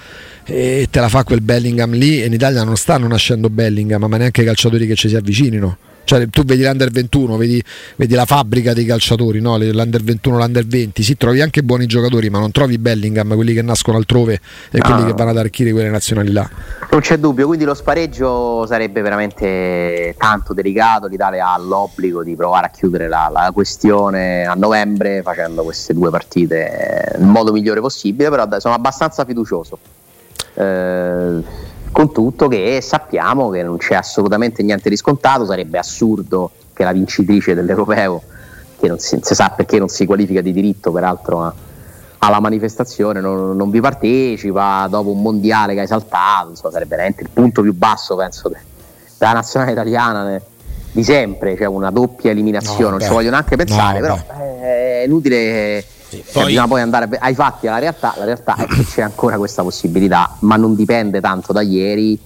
e 0.44 0.88
te 0.90 1.00
la 1.00 1.08
fa 1.08 1.24
quel 1.24 1.42
Bellingham 1.42 1.92
lì 1.92 2.22
e 2.22 2.26
in 2.26 2.32
Italia 2.32 2.64
non 2.64 2.76
stanno 2.76 3.06
nascendo 3.06 3.50
Bellingham 3.50 4.04
ma 4.04 4.16
neanche 4.16 4.42
i 4.42 4.44
calciatori 4.44 4.86
che 4.86 4.94
ci 4.94 5.08
si 5.08 5.16
avvicinino 5.16 5.76
cioè, 6.10 6.28
tu 6.28 6.42
vedi 6.42 6.64
l'Under 6.64 6.90
21, 6.90 7.36
vedi, 7.36 7.62
vedi 7.94 8.14
la 8.16 8.24
fabbrica 8.24 8.72
dei 8.72 8.84
calciatori, 8.84 9.40
no? 9.40 9.56
L'Under 9.56 10.02
21, 10.02 10.38
l'Under 10.38 10.66
20, 10.66 11.04
sì, 11.04 11.16
trovi 11.16 11.40
anche 11.40 11.62
buoni 11.62 11.86
giocatori, 11.86 12.28
ma 12.30 12.40
non 12.40 12.50
trovi 12.50 12.78
Bellingham, 12.78 13.32
quelli 13.36 13.54
che 13.54 13.62
nascono 13.62 13.96
altrove 13.96 14.40
e 14.72 14.80
quelli 14.80 15.02
Ah. 15.02 15.06
che 15.06 15.12
vanno 15.12 15.30
ad 15.30 15.38
arricchire 15.38 15.70
quelle 15.70 15.88
nazionali 15.88 16.32
là. 16.32 16.50
Non 16.90 16.98
c'è 17.00 17.16
dubbio, 17.18 17.46
quindi 17.46 17.64
lo 17.64 17.74
spareggio 17.74 18.66
sarebbe 18.66 19.02
veramente 19.02 20.16
tanto 20.18 20.52
delicato. 20.52 21.06
L'Italia 21.06 21.52
ha 21.52 21.58
l'obbligo 21.60 22.24
di 22.24 22.34
provare 22.34 22.66
a 22.66 22.70
chiudere 22.70 23.06
la, 23.06 23.30
la 23.32 23.50
questione 23.52 24.44
a 24.46 24.54
novembre 24.54 25.22
facendo 25.22 25.62
queste 25.62 25.94
due 25.94 26.10
partite 26.10 27.14
nel 27.18 27.28
modo 27.28 27.52
migliore 27.52 27.78
possibile, 27.80 28.30
però 28.30 28.48
sono 28.58 28.74
abbastanza 28.74 29.24
fiducioso. 29.24 29.78
Eh, 30.54 31.68
con 31.92 32.12
tutto 32.12 32.48
che 32.48 32.80
sappiamo 32.82 33.50
che 33.50 33.62
non 33.62 33.76
c'è 33.76 33.94
assolutamente 33.94 34.62
niente 34.62 34.88
di 34.88 34.96
scontato, 34.96 35.44
sarebbe 35.44 35.78
assurdo 35.78 36.50
che 36.72 36.84
la 36.84 36.92
vincitrice 36.92 37.54
dell'Europeo, 37.54 38.22
che 38.78 38.88
non 38.88 38.98
si, 38.98 39.18
si 39.22 39.34
sa 39.34 39.52
perché 39.54 39.78
non 39.78 39.88
si 39.88 40.06
qualifica 40.06 40.40
di 40.40 40.52
diritto 40.52 40.92
peraltro 40.92 41.42
a, 41.42 41.54
alla 42.18 42.40
manifestazione, 42.40 43.20
non, 43.20 43.56
non 43.56 43.70
vi 43.70 43.80
partecipa 43.80 44.86
dopo 44.88 45.10
un 45.10 45.20
mondiale 45.20 45.74
che 45.74 45.80
hai 45.80 45.86
saltato, 45.86 46.50
insomma, 46.50 46.72
sarebbe 46.72 46.96
veramente 46.96 47.22
il 47.22 47.30
punto 47.32 47.62
più 47.62 47.74
basso, 47.74 48.16
penso, 48.16 48.48
de- 48.48 48.58
della 49.18 49.32
nazionale 49.32 49.72
italiana 49.72 50.24
ne- 50.24 50.42
di 50.92 51.04
sempre, 51.04 51.56
cioè 51.56 51.66
una 51.66 51.90
doppia 51.90 52.30
eliminazione, 52.30 52.82
No, 52.84 52.90
non 52.90 53.00
ci 53.00 53.08
voglio 53.08 53.30
neanche 53.30 53.56
pensare, 53.56 54.00
No, 54.00 54.06
però 54.06 54.42
eh, 54.42 55.02
è 55.02 55.04
inutile 55.06 55.84
poi- 56.32 56.44
bisogna 56.46 56.66
poi 56.66 56.80
andare 56.80 57.08
ai 57.18 57.34
fatti, 57.34 57.66
alla 57.66 57.78
realtà, 57.78 58.14
la 58.16 58.24
realtà 58.24 58.56
è 58.56 58.66
che 58.66 58.84
c'è 58.84 59.02
ancora 59.02 59.36
questa 59.36 59.62
possibilità, 59.62 60.36
ma 60.40 60.56
non 60.56 60.74
dipende 60.74 61.20
tanto 61.20 61.52
da 61.52 61.60
ieri, 61.62 62.18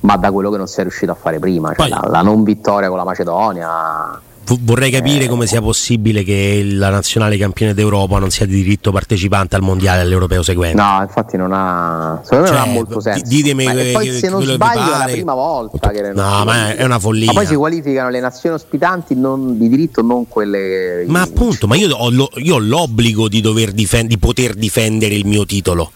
ma 0.00 0.16
da 0.16 0.30
quello 0.30 0.50
che 0.50 0.56
non 0.56 0.66
si 0.66 0.80
è 0.80 0.82
riuscito 0.82 1.12
a 1.12 1.14
fare 1.14 1.38
prima, 1.38 1.68
cioè 1.68 1.76
Poi- 1.76 1.88
la, 1.90 2.02
la 2.08 2.22
non 2.22 2.42
vittoria 2.42 2.88
con 2.88 2.96
la 2.98 3.04
Macedonia. 3.04 4.20
Vorrei 4.60 4.90
capire 4.90 5.24
Eh. 5.24 5.28
come 5.28 5.46
sia 5.46 5.60
possibile 5.60 6.22
che 6.22 6.62
la 6.64 6.88
nazionale 6.90 7.36
campione 7.36 7.74
d'Europa 7.74 8.18
non 8.18 8.30
sia 8.30 8.46
di 8.46 8.54
diritto 8.54 8.90
partecipante 8.92 9.56
al 9.56 9.62
mondiale 9.62 10.00
all'europeo 10.00 10.42
seguente. 10.42 10.80
No, 10.80 10.98
infatti 11.02 11.36
non 11.36 11.52
ha. 11.52 12.20
Secondo 12.22 12.44
me 12.44 12.48
Cioè, 12.48 12.58
non 12.58 12.68
ha 12.68 12.72
molto 12.72 12.96
di- 12.96 13.02
senso. 13.02 13.22
ditemi 13.28 13.64
Ma- 13.64 13.72
che- 13.74 13.90
poi 13.92 14.06
che- 14.06 14.12
se 14.18 14.28
non 14.28 14.42
sbaglio 14.42 14.94
è 14.94 14.98
la 14.98 15.04
prima 15.10 15.34
volta 15.34 15.90
che 15.90 16.12
No, 16.12 16.44
ma 16.44 16.74
è 16.74 16.84
una 16.84 16.98
follia. 16.98 17.26
Ma 17.26 17.32
poi 17.32 17.46
si 17.46 17.54
qualificano 17.54 18.08
le 18.10 18.20
nazioni 18.20 18.54
ospitanti 18.54 19.14
non, 19.14 19.58
di 19.58 19.68
diritto, 19.68 20.02
non 20.02 20.26
quelle. 20.28 21.04
Ma 21.06 21.20
appunto, 21.22 21.66
ma 21.66 21.76
io 21.76 21.94
ho, 21.94 22.10
lo- 22.10 22.30
io 22.36 22.54
ho 22.56 22.58
l'obbligo 22.58 23.28
di, 23.28 23.40
dover 23.40 23.72
difen- 23.72 24.06
di 24.06 24.18
poter 24.18 24.54
difendere 24.54 25.14
il 25.14 25.26
mio 25.26 25.44
titolo. 25.46 25.90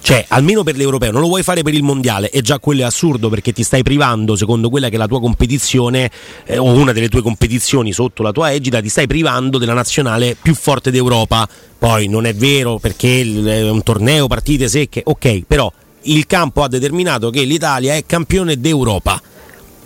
Cioè, 0.00 0.24
almeno 0.28 0.62
per 0.62 0.76
l'europeo, 0.76 1.10
non 1.10 1.20
lo 1.20 1.26
vuoi 1.26 1.42
fare 1.42 1.62
per 1.62 1.74
il 1.74 1.82
mondiale, 1.82 2.30
e 2.30 2.40
già 2.40 2.58
quello 2.58 2.82
è 2.82 2.84
assurdo 2.84 3.28
perché 3.28 3.52
ti 3.52 3.62
stai 3.62 3.82
privando, 3.82 4.36
secondo 4.36 4.70
quella 4.70 4.88
che 4.88 4.94
è 4.94 4.98
la 4.98 5.06
tua 5.06 5.20
competizione, 5.20 6.10
eh, 6.46 6.56
o 6.56 6.64
una 6.64 6.92
delle 6.92 7.08
tue 7.08 7.20
competizioni 7.20 7.92
sotto 7.92 8.22
la 8.22 8.32
tua 8.32 8.52
egida, 8.52 8.80
ti 8.80 8.88
stai 8.88 9.06
privando 9.06 9.58
della 9.58 9.74
nazionale 9.74 10.36
più 10.40 10.54
forte 10.54 10.90
d'Europa. 10.90 11.48
Poi 11.78 12.08
non 12.08 12.26
è 12.26 12.34
vero 12.34 12.78
perché 12.78 13.20
è 13.20 13.68
un 13.68 13.82
torneo, 13.82 14.26
partite 14.26 14.68
secche, 14.68 15.02
ok, 15.04 15.42
però 15.46 15.70
il 16.02 16.26
campo 16.26 16.62
ha 16.62 16.68
determinato 16.68 17.30
che 17.30 17.42
l'Italia 17.42 17.94
è 17.94 18.06
campione 18.06 18.58
d'Europa. 18.58 19.20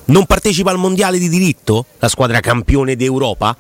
Non 0.05 0.27
partecipa 0.27 0.71
al 0.71 0.79
mondiale 0.79 1.19
di 1.19 1.29
diritto, 1.29 1.87
la 1.99 2.09
squadra 2.09 2.41
campione 2.41 2.97
d'Europa? 2.97 3.57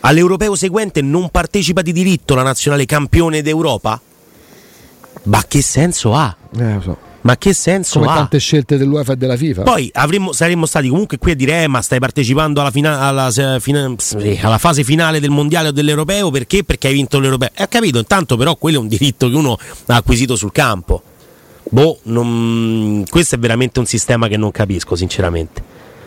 All'europeo 0.00 0.54
seguente 0.54 1.02
non 1.02 1.28
partecipa 1.30 1.82
di 1.82 1.92
diritto 1.92 2.34
la 2.34 2.42
nazionale 2.42 2.86
campione 2.86 3.42
d'Europa? 3.42 4.00
Ma 5.24 5.42
che 5.46 5.62
senso 5.62 6.14
ha? 6.14 6.34
Eh, 6.58 6.74
lo 6.74 6.80
so. 6.80 6.98
Ma 7.20 7.36
che 7.36 7.52
senso 7.52 7.98
Come 7.98 8.10
ha? 8.12 8.14
tante 8.14 8.38
scelte 8.38 8.78
dell'UEFA 8.78 9.12
e 9.12 9.16
della 9.16 9.36
FIFA. 9.36 9.62
Poi 9.64 9.90
avremmo- 9.92 10.32
saremmo 10.32 10.66
stati 10.66 10.88
comunque 10.88 11.18
qui 11.18 11.32
a 11.32 11.34
dire: 11.34 11.64
eh, 11.64 11.66
ma 11.66 11.82
stai 11.82 11.98
partecipando 11.98 12.60
alla, 12.60 12.70
fina- 12.70 13.00
alla 13.00 13.30
fina- 13.58 13.94
alla 14.42 14.58
fase 14.58 14.84
finale 14.84 15.20
del 15.20 15.30
mondiale 15.30 15.68
o 15.68 15.72
dell'europeo 15.72 16.30
perché? 16.30 16.62
Perché 16.64 16.86
hai 16.86 16.94
vinto 16.94 17.18
l'europeo. 17.18 17.48
E 17.54 17.64
ho 17.64 17.66
capito, 17.68 17.98
intanto, 17.98 18.36
però, 18.36 18.54
quello 18.56 18.78
è 18.78 18.80
un 18.80 18.88
diritto 18.88 19.28
che 19.28 19.34
uno 19.34 19.58
ha 19.86 19.96
acquisito 19.96 20.36
sul 20.36 20.52
campo. 20.52 21.02
Boh, 21.70 21.98
non- 22.04 23.04
questo 23.10 23.34
è 23.34 23.38
veramente 23.38 23.78
un 23.80 23.86
sistema 23.86 24.28
che 24.28 24.36
non 24.38 24.50
capisco, 24.52 24.94
sinceramente. 24.96 25.62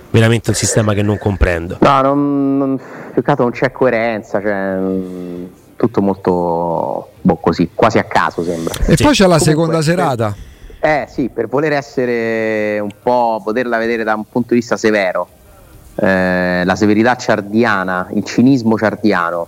Veramente 0.09 0.49
un 0.49 0.55
sistema 0.55 0.93
che 0.93 1.01
non 1.03 1.17
comprendo. 1.19 1.77
No, 1.81 2.01
non, 2.01 2.57
non, 2.57 2.81
più 3.13 3.21
che 3.21 3.29
altro 3.29 3.45
non 3.45 3.53
c'è 3.53 3.71
coerenza, 3.71 4.41
cioè, 4.41 4.77
tutto 5.81 6.01
molto 6.01 7.09
boh, 7.21 7.35
così, 7.37 7.71
quasi 7.73 7.97
a 7.97 8.03
caso 8.03 8.43
sembra. 8.43 8.75
e 8.85 8.95
sì. 8.95 9.03
poi 9.03 9.13
c'è 9.13 9.25
la 9.25 9.37
Comunque, 9.37 9.39
seconda 9.39 9.81
serata. 9.81 10.35
Eh 10.79 11.07
sì, 11.09 11.29
per 11.29 11.47
voler 11.47 11.73
essere 11.73 12.79
un 12.79 12.91
po', 13.01 13.41
poterla 13.43 13.77
vedere 13.77 14.03
da 14.03 14.13
un 14.13 14.25
punto 14.29 14.49
di 14.53 14.59
vista 14.59 14.77
severo, 14.77 15.27
eh, 15.95 16.63
la 16.63 16.75
severità 16.75 17.15
ciardiana, 17.15 18.09
il 18.13 18.23
cinismo 18.23 18.77
ciardiano, 18.77 19.47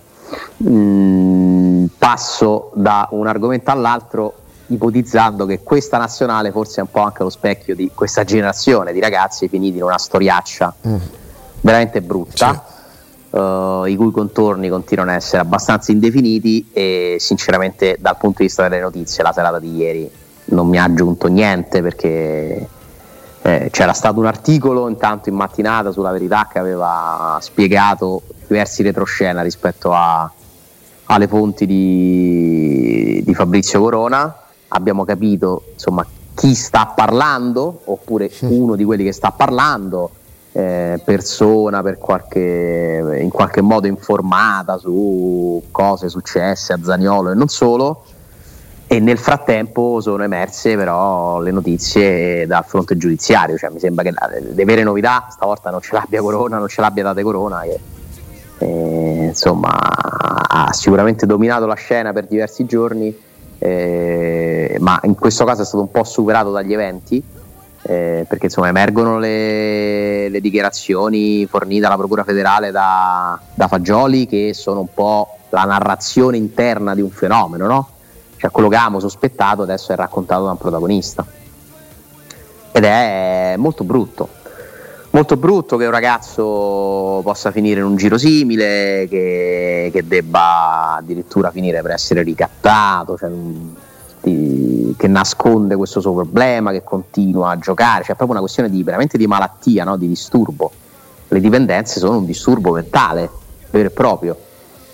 mm, 0.67 1.85
passo 1.99 2.71
da 2.73 3.07
un 3.11 3.27
argomento 3.27 3.69
all'altro 3.69 4.33
ipotizzando 4.67 5.45
che 5.45 5.59
questa 5.61 5.97
nazionale 5.97 6.51
forse 6.51 6.79
è 6.79 6.83
un 6.83 6.89
po' 6.89 7.01
anche 7.01 7.21
lo 7.21 7.29
specchio 7.29 7.75
di 7.75 7.91
questa 7.93 8.23
generazione 8.23 8.91
di 8.91 8.99
ragazzi 8.99 9.47
finiti 9.47 9.77
in 9.77 9.83
una 9.83 9.99
storiaccia 9.99 10.73
veramente 11.61 12.01
brutta. 12.01 12.65
Eh, 13.33 13.83
i 13.87 13.95
cui 13.95 14.11
contorni 14.11 14.69
continuano 14.69 15.11
a 15.11 15.15
essere 15.15 15.41
abbastanza 15.41 15.91
indefiniti 15.91 16.69
e 16.71 17.17
sinceramente 17.19 17.97
dal 17.99 18.17
punto 18.17 18.37
di 18.39 18.45
vista 18.45 18.67
delle 18.67 18.81
notizie 18.81 19.23
la 19.23 19.31
serata 19.31 19.59
di 19.59 19.75
ieri 19.75 20.11
non 20.45 20.67
mi 20.67 20.77
ha 20.77 20.83
aggiunto 20.83 21.27
niente 21.27 21.81
perché 21.81 22.67
eh, 23.41 23.69
c'era 23.71 23.93
stato 23.93 24.19
un 24.19 24.25
articolo 24.25 24.87
intanto 24.87 25.29
in 25.29 25.35
mattinata 25.35 25.91
sulla 25.91 26.11
verità 26.11 26.47
che 26.51 26.59
aveva 26.59 27.37
spiegato 27.41 28.21
diversi 28.47 28.83
retroscena 28.83 29.41
rispetto 29.41 29.91
a- 29.91 30.31
alle 31.05 31.27
fonti 31.27 31.65
di, 31.65 33.21
di 33.23 33.33
Fabrizio 33.33 33.81
Corona. 33.81 34.37
Abbiamo 34.69 35.05
capito 35.05 35.65
insomma 35.73 36.05
chi 36.33 36.55
sta 36.55 36.93
parlando 36.95 37.81
oppure 37.85 38.31
uno 38.41 38.75
di 38.75 38.83
quelli 38.83 39.03
che 39.03 39.11
sta 39.11 39.31
parlando 39.31 40.09
eh, 40.53 41.01
persona 41.03 41.81
per 41.81 41.97
qualche, 41.97 43.19
in 43.19 43.29
qualche 43.29 43.61
modo 43.61 43.87
informata 43.87 44.77
su 44.77 45.61
cose 45.71 46.09
successe 46.09 46.73
a 46.73 46.79
Zaniolo 46.81 47.31
e 47.31 47.35
non 47.35 47.47
solo 47.47 48.05
e 48.85 48.99
nel 48.99 49.17
frattempo 49.17 49.99
sono 50.01 50.23
emerse 50.23 50.75
però 50.75 51.39
le 51.39 51.51
notizie 51.51 52.45
dal 52.45 52.63
fronte 52.63 52.95
giudiziario, 52.95 53.57
cioè 53.57 53.71
mi 53.71 53.79
sembra 53.79 54.03
che 54.03 54.13
le 54.53 54.65
vere 54.65 54.83
novità 54.83 55.27
stavolta 55.31 55.71
non 55.71 55.81
ce 55.81 55.93
l'abbia 55.93 56.21
Corona, 56.21 56.59
non 56.59 56.67
ce 56.67 56.81
l'abbia 56.81 57.01
Date 57.01 57.23
Corona 57.23 57.61
che 57.61 57.79
eh, 58.59 59.25
insomma 59.29 59.71
ha 59.71 60.71
sicuramente 60.73 61.25
dominato 61.25 61.65
la 61.65 61.73
scena 61.73 62.13
per 62.13 62.27
diversi 62.27 62.65
giorni, 62.65 63.15
eh, 63.57 64.77
ma 64.79 64.99
in 65.03 65.15
questo 65.15 65.43
caso 65.43 65.63
è 65.63 65.65
stato 65.65 65.81
un 65.81 65.91
po' 65.91 66.03
superato 66.03 66.51
dagli 66.51 66.73
eventi. 66.73 67.23
Eh, 67.83 68.25
perché 68.27 68.45
insomma 68.45 68.69
emergono 68.69 69.19
le, 69.19 70.29
le 70.29 70.41
dichiarazioni 70.41 71.45
fornite 71.45 71.81
dalla 71.81 71.97
Procura 71.97 72.23
federale 72.23 72.71
da, 72.71 73.39
da 73.53 73.67
Fagioli 73.67 74.25
che 74.25 74.53
sono 74.53 74.79
un 74.81 74.93
po' 74.93 75.37
la 75.49 75.63
narrazione 75.63 76.37
interna 76.37 76.95
di 76.95 77.01
un 77.01 77.11
fenomeno, 77.11 77.67
no? 77.67 77.89
Cioè 78.37 78.51
quello 78.51 78.69
che 78.69 78.75
avevamo 78.75 78.99
sospettato 78.99 79.61
adesso 79.61 79.91
è 79.91 79.95
raccontato 79.95 80.45
da 80.45 80.51
un 80.51 80.57
protagonista. 80.57 81.25
Ed 82.71 82.83
è 82.83 83.55
molto 83.57 83.83
brutto. 83.83 84.27
Molto 85.11 85.37
brutto 85.37 85.77
che 85.77 85.85
un 85.85 85.91
ragazzo 85.91 87.21
possa 87.23 87.51
finire 87.51 87.81
in 87.81 87.85
un 87.85 87.95
giro 87.95 88.17
simile, 88.17 89.05
che, 89.07 89.91
che 89.93 90.07
debba 90.07 90.95
addirittura 90.95 91.51
finire 91.51 91.83
per 91.83 91.91
essere 91.91 92.23
ricattato, 92.23 93.15
cioè, 93.15 93.29
di- 94.23 94.95
che 94.97 95.07
nasconde 95.07 95.75
questo 95.75 95.99
suo 95.99 96.13
problema, 96.13 96.71
che 96.71 96.83
continua 96.83 97.51
a 97.51 97.59
giocare. 97.59 98.01
C'è 98.01 98.15
proprio 98.15 98.31
una 98.31 98.39
questione 98.39 98.69
di, 98.69 98.81
veramente 98.83 99.17
di 99.17 99.27
malattia, 99.27 99.83
no? 99.83 99.97
di 99.97 100.07
disturbo. 100.07 100.71
Le 101.27 101.39
dipendenze 101.39 101.99
sono 101.99 102.17
un 102.17 102.25
disturbo 102.25 102.71
mentale 102.71 103.29
vero 103.69 103.87
e 103.87 103.91
proprio 103.91 104.37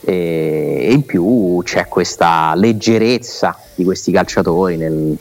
e, 0.02 0.88
e 0.88 0.94
in 0.94 1.04
più 1.04 1.62
c'è 1.64 1.88
questa 1.88 2.54
leggerezza 2.56 3.58
di 3.76 3.84
questi 3.84 4.12
calciatori 4.12 4.78
nel, 4.78 5.18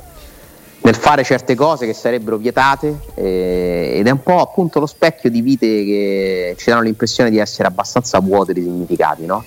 nel 0.80 0.94
fare 0.94 1.24
certe 1.24 1.54
cose 1.54 1.86
che 1.86 1.92
sarebbero 1.92 2.36
vietate 2.36 2.98
eh, 3.14 3.94
ed 3.96 4.06
è 4.06 4.10
un 4.10 4.22
po' 4.22 4.40
appunto 4.40 4.78
lo 4.78 4.86
specchio 4.86 5.30
di 5.30 5.40
vite 5.40 5.66
che 5.66 6.54
ci 6.56 6.70
danno 6.70 6.82
l'impressione 6.82 7.30
di 7.30 7.38
essere 7.38 7.68
abbastanza 7.68 8.20
vuote 8.20 8.52
di 8.52 8.62
significati, 8.62 9.26
no? 9.26 9.44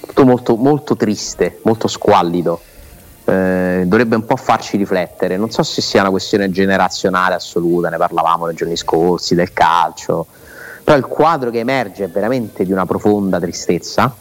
Tutto 0.00 0.24
molto, 0.24 0.56
molto 0.56 0.96
triste, 0.96 1.60
molto 1.62 1.88
squallido. 1.88 2.60
Eh, 3.26 3.84
dovrebbe 3.86 4.16
un 4.16 4.24
po' 4.26 4.36
farci 4.36 4.76
riflettere. 4.76 5.36
Non 5.36 5.50
so 5.50 5.62
se 5.62 5.80
sia 5.80 6.02
una 6.02 6.10
questione 6.10 6.50
generazionale 6.50 7.34
assoluta, 7.34 7.88
ne 7.88 7.96
parlavamo 7.96 8.46
nei 8.46 8.54
giorni 8.54 8.76
scorsi 8.76 9.34
del 9.34 9.52
calcio, 9.52 10.26
però 10.82 10.96
il 10.96 11.06
quadro 11.06 11.50
che 11.50 11.60
emerge 11.60 12.04
è 12.04 12.08
veramente 12.08 12.64
di 12.64 12.72
una 12.72 12.84
profonda 12.84 13.40
tristezza, 13.40 14.14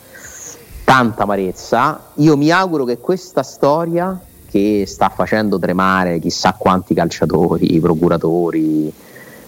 tanta 0.86 1.24
amarezza. 1.24 2.12
Io 2.16 2.38
mi 2.38 2.50
auguro 2.52 2.86
che 2.86 3.00
questa 3.00 3.44
storia 3.44 4.18
che 4.50 4.86
sta 4.88 5.10
facendo 5.10 5.58
tremare 5.60 6.20
chissà 6.20 6.54
quanti 6.58 6.94
calciatori, 6.94 7.80
procuratori 7.80 8.94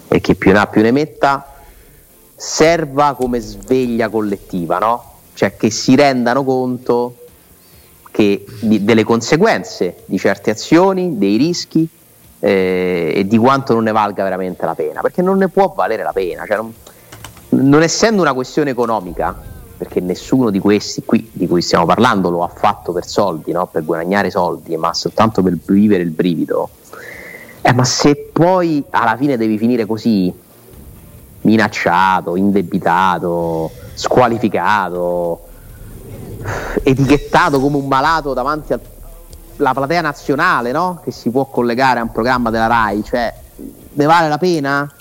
e 0.07 0.19
che 0.19 0.35
più 0.35 0.51
ne 0.51 0.59
ha 0.59 0.67
più 0.67 0.81
ne 0.81 0.91
metta, 0.91 1.53
serva 2.35 3.13
come 3.13 3.39
sveglia 3.39 4.09
collettiva, 4.09 4.79
no? 4.79 5.13
Cioè 5.33 5.55
che 5.55 5.69
si 5.69 5.95
rendano 5.95 6.43
conto 6.43 7.15
che 8.15 8.45
di- 8.61 8.85
delle 8.85 9.03
conseguenze 9.03 10.03
di 10.05 10.17
certe 10.17 10.51
azioni, 10.51 11.17
dei 11.17 11.35
rischi 11.35 11.85
eh, 12.39 13.11
e 13.13 13.27
di 13.27 13.37
quanto 13.37 13.73
non 13.73 13.83
ne 13.83 13.91
valga 13.91 14.23
veramente 14.23 14.65
la 14.65 14.73
pena, 14.73 15.01
perché 15.01 15.21
non 15.21 15.37
ne 15.37 15.49
può 15.49 15.73
valere 15.75 16.01
la 16.01 16.13
pena, 16.13 16.45
cioè 16.45 16.55
non, 16.55 16.73
non 17.49 17.81
essendo 17.81 18.21
una 18.21 18.33
questione 18.33 18.69
economica, 18.69 19.37
perché 19.77 19.99
nessuno 19.99 20.49
di 20.49 20.59
questi 20.59 21.03
qui 21.03 21.29
di 21.33 21.45
cui 21.45 21.61
stiamo 21.61 21.85
parlando 21.85 22.29
lo 22.29 22.41
ha 22.41 22.47
fatto 22.47 22.93
per 22.93 23.05
soldi, 23.05 23.51
no? 23.51 23.67
per 23.67 23.83
guadagnare 23.83 24.31
soldi, 24.31 24.77
ma 24.77 24.93
soltanto 24.93 25.43
per 25.43 25.57
vivere 25.65 26.01
il 26.01 26.11
brivido. 26.11 26.69
Eh, 27.61 27.73
ma 27.73 27.83
se 27.83 28.29
poi 28.31 28.81
alla 28.91 29.17
fine 29.17 29.35
devi 29.35 29.57
finire 29.57 29.85
così, 29.85 30.33
minacciato, 31.41 32.37
indebitato, 32.37 33.71
squalificato, 33.93 35.47
etichettato 36.83 37.59
come 37.59 37.77
un 37.77 37.87
malato 37.87 38.33
davanti 38.33 38.73
alla 39.57 39.73
platea 39.73 40.01
nazionale, 40.01 40.71
no? 40.71 40.99
Che 41.03 41.11
si 41.11 41.29
può 41.29 41.45
collegare 41.45 41.99
a 41.99 42.03
un 42.03 42.11
programma 42.11 42.49
della 42.49 42.67
RAI, 42.67 43.03
cioè 43.03 43.33
ne 43.93 44.05
vale 44.05 44.27
la 44.27 44.37
pena? 44.37 44.91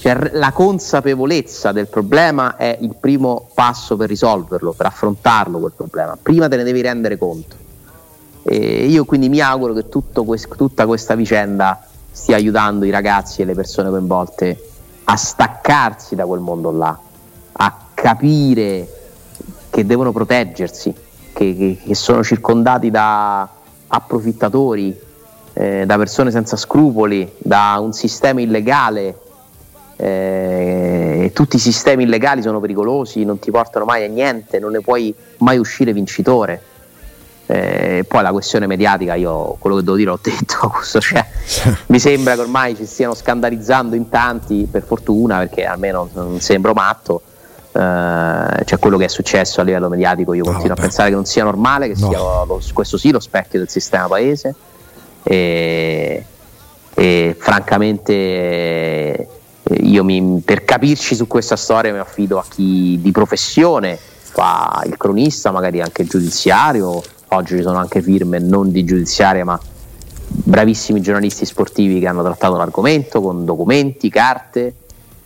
Cioè, 0.00 0.30
la 0.32 0.50
consapevolezza 0.52 1.72
del 1.72 1.86
problema 1.86 2.56
è 2.56 2.78
il 2.80 2.96
primo 2.98 3.48
passo 3.52 3.96
per 3.96 4.08
risolverlo, 4.08 4.72
per 4.72 4.86
affrontarlo 4.86 5.58
quel 5.58 5.72
problema. 5.76 6.16
Prima 6.20 6.48
te 6.48 6.56
ne 6.56 6.62
devi 6.62 6.80
rendere 6.80 7.18
conto. 7.18 7.56
E 8.42 8.86
io 8.86 9.04
quindi 9.04 9.28
mi 9.28 9.40
auguro 9.40 9.74
che 9.74 9.84
quest- 10.24 10.56
tutta 10.56 10.86
questa 10.86 11.14
vicenda 11.14 11.84
stia 12.10 12.36
aiutando 12.36 12.86
i 12.86 12.90
ragazzi 12.90 13.42
e 13.42 13.44
le 13.44 13.54
persone 13.54 13.90
coinvolte 13.90 14.68
a 15.04 15.16
staccarsi 15.16 16.14
da 16.14 16.24
quel 16.24 16.40
mondo 16.40 16.70
là, 16.70 16.98
a 17.52 17.76
capire 17.92 18.99
che 19.70 19.86
devono 19.86 20.12
proteggersi, 20.12 20.92
che, 21.32 21.56
che, 21.56 21.78
che 21.84 21.94
sono 21.94 22.22
circondati 22.22 22.90
da 22.90 23.48
approfittatori, 23.86 24.98
eh, 25.52 25.84
da 25.86 25.96
persone 25.96 26.30
senza 26.30 26.56
scrupoli, 26.56 27.30
da 27.38 27.78
un 27.80 27.92
sistema 27.92 28.40
illegale. 28.40 29.18
Eh, 29.96 31.30
tutti 31.34 31.56
i 31.56 31.58
sistemi 31.58 32.04
illegali 32.04 32.40
sono 32.40 32.58
pericolosi, 32.58 33.24
non 33.24 33.38
ti 33.38 33.50
portano 33.50 33.84
mai 33.84 34.04
a 34.04 34.08
niente, 34.08 34.58
non 34.58 34.72
ne 34.72 34.80
puoi 34.80 35.14
mai 35.38 35.58
uscire 35.58 35.92
vincitore. 35.92 36.62
Eh, 37.46 38.04
poi 38.06 38.22
la 38.22 38.30
questione 38.30 38.68
mediatica, 38.68 39.14
io 39.14 39.56
quello 39.58 39.76
che 39.76 39.82
devo 39.82 39.96
dire 39.96 40.10
l'ho 40.10 40.20
detto, 40.22 40.72
cioè, 41.00 41.26
mi 41.86 41.98
sembra 41.98 42.34
che 42.34 42.40
ormai 42.42 42.76
ci 42.76 42.86
stiano 42.86 43.14
scandalizzando 43.14 43.96
in 43.96 44.08
tanti, 44.08 44.68
per 44.70 44.82
fortuna, 44.84 45.38
perché 45.38 45.64
almeno 45.64 46.08
non 46.12 46.40
sembro 46.40 46.72
matto. 46.72 47.22
Uh, 47.72 48.64
cioè 48.64 48.80
quello 48.80 48.96
che 48.96 49.04
è 49.04 49.08
successo 49.08 49.60
a 49.60 49.64
livello 49.64 49.88
mediatico 49.88 50.34
io 50.34 50.42
continuo 50.42 50.70
no, 50.70 50.74
a 50.74 50.76
pensare 50.76 51.08
che 51.08 51.14
non 51.14 51.24
sia 51.24 51.44
normale 51.44 51.86
che 51.86 51.94
no. 52.00 52.08
sia 52.08 52.18
lo, 52.18 52.60
questo 52.72 52.98
sì 52.98 53.12
lo 53.12 53.20
specchio 53.20 53.60
del 53.60 53.68
sistema 53.68 54.08
paese. 54.08 54.54
E, 55.22 56.24
e 56.94 57.36
francamente 57.38 59.28
io 59.82 60.04
mi, 60.04 60.42
per 60.44 60.64
capirci 60.64 61.14
su 61.14 61.26
questa 61.26 61.56
storia 61.56 61.92
mi 61.92 61.98
affido 61.98 62.38
a 62.38 62.44
chi 62.48 62.98
di 63.00 63.10
professione 63.12 63.96
fa 63.96 64.82
il 64.86 64.96
cronista 64.96 65.50
magari 65.50 65.80
anche 65.80 66.02
il 66.02 66.08
giudiziario. 66.08 67.00
Oggi 67.32 67.56
ci 67.56 67.62
sono 67.62 67.78
anche 67.78 68.02
firme 68.02 68.40
non 68.40 68.72
di 68.72 68.84
giudiziaria 68.84 69.44
ma 69.44 69.60
bravissimi 70.26 71.00
giornalisti 71.00 71.44
sportivi 71.44 72.00
che 72.00 72.06
hanno 72.06 72.22
trattato 72.22 72.56
l'argomento 72.56 73.20
con 73.20 73.44
documenti, 73.44 74.08
carte, 74.08 74.74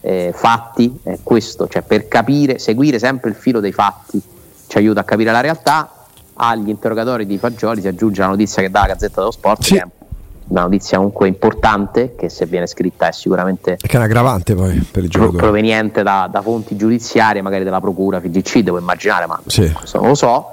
eh, 0.06 0.32
fatti, 0.34 1.00
eh, 1.04 1.20
questo, 1.22 1.66
cioè 1.66 1.80
per 1.80 2.08
capire, 2.08 2.58
seguire 2.58 2.98
sempre 2.98 3.30
il 3.30 3.36
filo 3.36 3.58
dei 3.58 3.72
fatti 3.72 4.20
ci 4.66 4.76
aiuta 4.76 5.00
a 5.00 5.04
capire 5.04 5.32
la 5.32 5.40
realtà. 5.40 5.90
Agli 6.36 6.68
interrogatori 6.68 7.26
di 7.26 7.38
Fagioli 7.38 7.80
si 7.80 7.88
aggiunge 7.88 8.20
la 8.20 8.26
notizia 8.26 8.60
che 8.60 8.70
dà 8.70 8.80
la 8.80 8.86
Gazzetta 8.88 9.20
dello 9.20 9.30
Sport, 9.30 9.62
sì. 9.62 9.74
che 9.74 9.80
è 9.80 9.86
una 10.48 10.62
notizia 10.62 10.98
comunque 10.98 11.28
importante, 11.28 12.14
che 12.16 12.28
se 12.28 12.44
viene 12.44 12.66
scritta 12.66 13.08
è 13.08 13.12
sicuramente 13.12 13.76
che 13.76 13.88
è 13.88 13.96
un 13.96 14.02
aggravante 14.02 14.54
poi 14.54 14.78
per 14.78 15.04
il 15.04 15.08
gioco 15.08 15.36
proveniente 15.36 16.02
da, 16.02 16.28
da, 16.30 16.42
fonti 16.42 16.76
giudiziarie, 16.76 17.40
magari 17.40 17.64
della 17.64 17.80
Procura 17.80 18.20
FGC, 18.20 18.58
devo 18.58 18.78
immaginare, 18.78 19.26
ma 19.26 19.40
sì. 19.46 19.72
non 19.94 20.08
lo 20.08 20.14
so 20.14 20.48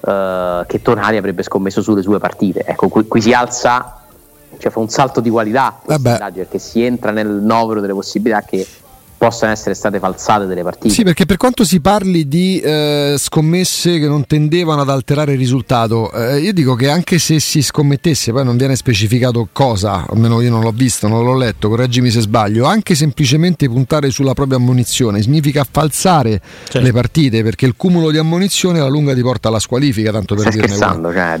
uh, 0.00 0.64
che 0.66 0.80
Tonali 0.80 1.18
avrebbe 1.18 1.42
scommesso 1.42 1.82
sulle 1.82 2.00
sue 2.00 2.18
partite. 2.18 2.64
Ecco, 2.64 2.88
qui, 2.88 3.06
qui 3.06 3.20
si 3.20 3.32
alza, 3.34 4.00
cioè 4.56 4.70
fa 4.70 4.78
un 4.78 4.88
salto 4.88 5.20
di 5.20 5.28
qualità 5.28 5.78
perché 5.84 6.58
si 6.58 6.82
entra 6.82 7.10
nel 7.10 7.28
novero 7.28 7.80
delle 7.80 7.92
possibilità 7.92 8.40
che 8.42 8.66
possano 9.24 9.52
essere 9.52 9.74
state 9.74 9.98
falsate 9.98 10.44
delle 10.44 10.62
partite. 10.62 10.92
Sì, 10.92 11.02
perché 11.02 11.24
per 11.24 11.38
quanto 11.38 11.64
si 11.64 11.80
parli 11.80 12.28
di 12.28 12.60
eh, 12.60 13.14
scommesse 13.16 13.98
che 13.98 14.06
non 14.06 14.26
tendevano 14.26 14.82
ad 14.82 14.90
alterare 14.90 15.32
il 15.32 15.38
risultato, 15.38 16.12
eh, 16.12 16.40
io 16.40 16.52
dico 16.52 16.74
che 16.74 16.90
anche 16.90 17.18
se 17.18 17.40
si 17.40 17.62
scommettesse, 17.62 18.32
poi 18.32 18.44
non 18.44 18.58
viene 18.58 18.76
specificato 18.76 19.48
cosa, 19.50 20.06
almeno 20.08 20.42
io 20.42 20.50
non 20.50 20.60
l'ho 20.60 20.72
visto, 20.72 21.08
non 21.08 21.24
l'ho 21.24 21.36
letto, 21.36 21.70
correggimi 21.70 22.10
se 22.10 22.20
sbaglio, 22.20 22.66
anche 22.66 22.94
semplicemente 22.94 23.66
puntare 23.68 24.10
sulla 24.10 24.34
propria 24.34 24.58
ammonizione 24.58 25.22
significa 25.22 25.66
falsare 25.68 26.40
certo. 26.64 26.80
le 26.80 26.92
partite, 26.92 27.42
perché 27.42 27.64
il 27.64 27.74
cumulo 27.76 28.10
di 28.10 28.18
ammonizione 28.18 28.78
alla 28.78 28.88
lunga 28.88 29.14
ti 29.14 29.22
porta 29.22 29.48
alla 29.48 29.58
squalifica, 29.58 30.12
tanto 30.12 30.34
per 30.34 30.50
Stai 30.50 30.60
dirne 30.60 30.76
una. 30.76 31.12
Cioè, 31.12 31.40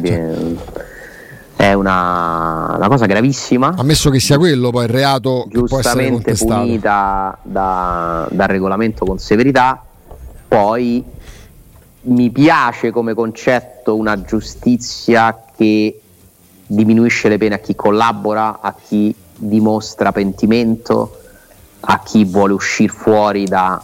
cioè 0.72 0.83
è 1.56 1.72
una, 1.72 2.74
una, 2.76 2.88
cosa 2.88 3.06
gravissima. 3.06 3.74
Ammesso 3.76 4.10
che 4.10 4.20
sia 4.20 4.38
quello 4.38 4.70
poi 4.70 4.84
il 4.84 4.90
reato 4.90 5.46
giustamente 5.48 6.34
punita 6.34 7.38
da, 7.42 8.28
dal 8.30 8.48
regolamento 8.48 9.04
con 9.04 9.18
severità, 9.18 9.82
poi 10.48 11.04
mi 12.02 12.30
piace 12.30 12.90
come 12.90 13.14
concetto 13.14 13.96
una 13.96 14.22
giustizia 14.22 15.44
che 15.56 16.00
diminuisce 16.66 17.28
le 17.28 17.38
pene 17.38 17.54
a 17.54 17.58
chi 17.58 17.74
collabora, 17.74 18.60
a 18.60 18.74
chi 18.74 19.14
dimostra 19.36 20.12
pentimento, 20.12 21.18
a 21.80 22.00
chi 22.00 22.24
vuole 22.24 22.52
uscire 22.52 22.92
fuori 22.92 23.44
da, 23.44 23.82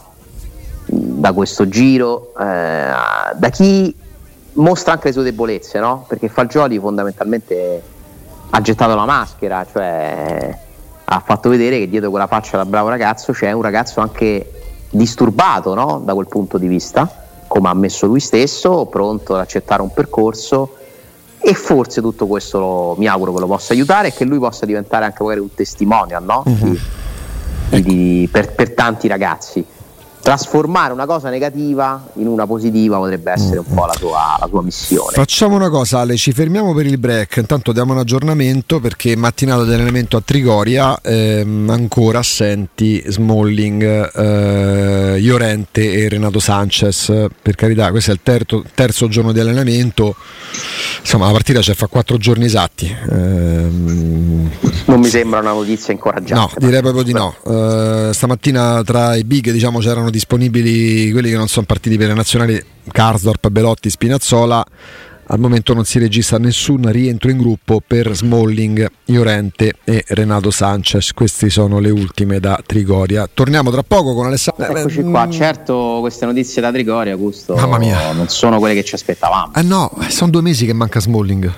da 0.85 1.33
questo 1.33 1.67
giro, 1.67 2.33
eh, 2.39 2.91
da 3.35 3.49
chi 3.51 3.95
mostra 4.61 4.93
anche 4.93 5.07
le 5.07 5.13
sue 5.13 5.23
debolezze, 5.23 5.79
no? 5.79 6.05
Perché 6.07 6.29
Fagioli 6.29 6.79
fondamentalmente 6.79 7.81
ha 8.49 8.61
gettato 8.61 8.95
la 8.95 9.05
maschera, 9.05 9.65
cioè 9.69 10.57
ha 11.03 11.19
fatto 11.19 11.49
vedere 11.49 11.79
che 11.79 11.89
dietro 11.89 12.09
quella 12.09 12.27
faccia 12.27 12.57
da 12.57 12.65
bravo 12.65 12.87
ragazzo 12.87 13.33
c'è 13.33 13.51
un 13.51 13.61
ragazzo 13.61 13.99
anche 13.99 14.51
disturbato, 14.89 15.73
no? 15.73 16.01
Da 16.03 16.13
quel 16.13 16.27
punto 16.27 16.57
di 16.57 16.67
vista, 16.67 17.09
come 17.47 17.67
ha 17.67 17.71
ammesso 17.71 18.05
lui 18.05 18.19
stesso, 18.19 18.85
pronto 18.85 19.33
ad 19.33 19.41
accettare 19.41 19.81
un 19.81 19.91
percorso 19.91 20.75
e 21.39 21.53
forse 21.55 22.01
tutto 22.01 22.27
questo 22.27 22.59
lo, 22.59 22.95
mi 22.97 23.07
auguro 23.07 23.33
che 23.33 23.39
lo 23.39 23.47
possa 23.47 23.73
aiutare 23.73 24.09
e 24.09 24.13
che 24.13 24.25
lui 24.25 24.37
possa 24.37 24.65
diventare 24.65 25.05
anche 25.05 25.23
magari 25.23 25.41
un 25.41 25.53
testimonial, 25.53 26.23
no? 26.23 26.43
Uh-huh. 26.45 26.77
Di, 27.69 27.81
di, 27.81 28.29
per, 28.31 28.53
per 28.53 28.73
tanti 28.73 29.07
ragazzi 29.07 29.65
trasformare 30.21 30.93
una 30.93 31.05
cosa 31.05 31.29
negativa 31.29 32.09
in 32.15 32.27
una 32.27 32.45
positiva 32.45 32.97
potrebbe 32.97 33.31
essere 33.31 33.59
un 33.59 33.73
po' 33.73 33.85
la 33.85 33.93
tua, 33.93 34.37
la 34.39 34.47
tua, 34.47 34.61
missione. 34.61 35.13
Facciamo 35.13 35.55
una 35.55 35.69
cosa 35.69 35.99
Ale, 35.99 36.15
ci 36.15 36.31
fermiamo 36.31 36.73
per 36.73 36.85
il 36.85 36.97
break, 36.97 37.37
intanto 37.37 37.71
diamo 37.71 37.93
un 37.93 37.99
aggiornamento 37.99 38.79
perché 38.79 39.15
mattinata 39.15 39.63
di 39.63 39.73
allenamento 39.73 40.17
a 40.17 40.21
Trigoria, 40.23 40.99
ehm, 41.01 41.69
ancora 41.69 42.19
assenti 42.19 43.03
Smalling, 43.05 44.11
eh, 44.15 45.19
Iorente 45.19 45.91
e 45.91 46.07
Renato 46.07 46.39
Sanchez, 46.39 47.11
per 47.41 47.55
carità 47.55 47.89
questo 47.89 48.11
è 48.11 48.13
il 48.13 48.19
terzo, 48.21 48.63
terzo 48.75 49.07
giorno 49.07 49.31
di 49.31 49.39
allenamento, 49.39 50.15
insomma 50.99 51.25
la 51.25 51.31
partita 51.31 51.61
ci 51.61 51.73
fa 51.73 51.87
quattro 51.87 52.17
giorni 52.17 52.45
esatti. 52.45 52.95
Ehm, 53.09 54.49
non 54.85 54.99
mi 54.99 55.07
sembra 55.07 55.39
una 55.39 55.53
notizia 55.53 55.93
incoraggiante. 55.93 56.33
No, 56.59 56.67
direi 56.67 56.81
proprio 56.81 57.03
di 57.03 57.13
no. 57.13 57.35
Uh, 57.43 58.11
stamattina 58.11 58.83
tra 58.83 59.15
i 59.15 59.23
big 59.23 59.51
diciamo 59.51 59.79
c'erano 59.79 60.09
disponibili 60.11 61.11
quelli 61.11 61.29
che 61.31 61.37
non 61.37 61.47
sono 61.47 61.65
partiti 61.65 61.97
per 61.97 62.09
le 62.09 62.13
nazionali, 62.13 62.63
Karsdorp, 62.91 63.49
Belotti, 63.49 63.89
Spinazzola. 63.89 64.63
Al 65.27 65.39
momento 65.39 65.73
non 65.73 65.85
si 65.85 65.97
registra 65.97 66.37
nessun 66.37 66.91
rientro 66.91 67.29
in 67.31 67.37
gruppo 67.37 67.81
per 67.85 68.13
Smalling, 68.13 68.85
Iorente 69.05 69.75
e 69.85 70.03
Renato 70.09 70.51
Sanchez. 70.51 71.13
Queste 71.13 71.49
sono 71.49 71.79
le 71.79 71.89
ultime 71.89 72.41
da 72.41 72.61
Trigoria. 72.65 73.29
Torniamo 73.33 73.71
tra 73.71 73.81
poco 73.81 74.13
con 74.13 74.25
Alessandro. 74.25 74.75
Eccoci 74.75 75.01
qua, 75.03 75.29
certo 75.29 75.99
queste 76.01 76.25
notizie 76.25 76.61
da 76.61 76.69
Trigoria, 76.69 77.15
Gusto, 77.15 77.55
Mamma 77.55 77.77
mia. 77.77 78.11
non 78.11 78.27
sono 78.27 78.59
quelle 78.59 78.73
che 78.73 78.83
ci 78.83 78.95
aspettavamo. 78.95 79.53
Eh 79.55 79.61
no, 79.61 79.89
sono 80.09 80.31
due 80.31 80.41
mesi 80.41 80.65
che 80.65 80.73
manca 80.73 80.99
Smalling, 80.99 81.49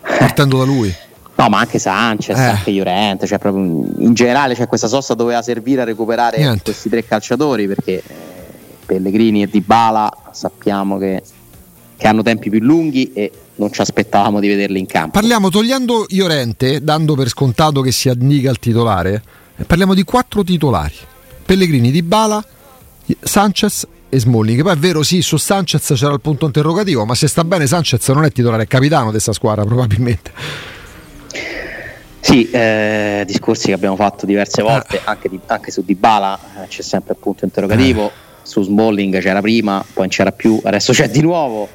partendo 0.18 0.56
da 0.56 0.64
lui. 0.64 0.94
No, 1.34 1.48
ma 1.48 1.58
anche 1.58 1.78
Sanchez, 1.78 2.38
eh. 2.38 2.42
anche 2.42 2.70
Llorente, 2.70 3.26
cioè 3.26 3.38
proprio 3.38 3.62
in 3.62 4.12
generale 4.14 4.54
cioè, 4.54 4.66
questa 4.66 4.86
sosta 4.86 5.14
doveva 5.14 5.42
servire 5.42 5.82
a 5.82 5.84
recuperare 5.84 6.38
Niente. 6.38 6.62
questi 6.64 6.88
tre 6.88 7.04
calciatori 7.04 7.66
perché 7.66 8.02
eh, 8.06 8.14
Pellegrini 8.84 9.42
e 9.42 9.48
Dybala 9.48 10.12
sappiamo 10.30 10.98
che, 10.98 11.22
che, 11.96 12.06
hanno 12.06 12.22
tempi 12.22 12.50
più 12.50 12.60
lunghi 12.60 13.12
e 13.14 13.32
non 13.56 13.72
ci 13.72 13.80
aspettavamo 13.80 14.40
di 14.40 14.48
vederli 14.48 14.78
in 14.78 14.86
campo. 14.86 15.18
Parliamo 15.18 15.48
togliendo 15.48 16.06
Llorente, 16.08 16.82
dando 16.82 17.14
per 17.14 17.28
scontato 17.28 17.80
che 17.80 17.92
si 17.92 18.08
addica 18.08 18.50
il 18.50 18.58
titolare, 18.58 19.22
parliamo 19.66 19.94
di 19.94 20.04
quattro 20.04 20.44
titolari. 20.44 20.94
Pellegrini, 21.44 21.90
Dybala, 21.90 22.44
Sanchez 23.20 23.86
e 24.08 24.18
Smalling. 24.20 24.62
Poi 24.62 24.72
è 24.72 24.76
vero, 24.76 25.02
sì, 25.02 25.22
su 25.22 25.38
Sanchez 25.38 25.92
c'era 25.94 26.12
il 26.12 26.20
punto 26.20 26.44
interrogativo, 26.44 27.06
ma 27.06 27.14
se 27.14 27.26
sta 27.26 27.44
bene 27.44 27.66
Sanchez 27.66 28.06
non 28.08 28.24
è 28.24 28.30
titolare, 28.30 28.64
è 28.64 28.66
capitano 28.66 29.06
di 29.06 29.12
questa 29.12 29.32
squadra 29.32 29.64
probabilmente. 29.64 30.30
Sì, 32.24 32.48
eh, 32.52 33.24
discorsi 33.26 33.66
che 33.66 33.72
abbiamo 33.72 33.96
fatto 33.96 34.26
diverse 34.26 34.62
volte, 34.62 34.98
ah. 34.98 35.10
anche, 35.10 35.28
di, 35.28 35.40
anche 35.46 35.72
su 35.72 35.82
Dybala 35.84 36.38
eh, 36.62 36.68
c'è 36.68 36.80
sempre 36.80 37.14
il 37.14 37.18
punto 37.20 37.44
interrogativo, 37.44 38.06
eh. 38.06 38.10
su 38.42 38.62
Smalling 38.62 39.18
c'era 39.20 39.40
prima, 39.40 39.80
poi 39.80 40.04
non 40.04 40.08
c'era 40.08 40.30
più, 40.30 40.60
adesso 40.62 40.92
c'è 40.92 41.10
di 41.10 41.20
nuovo. 41.20 41.68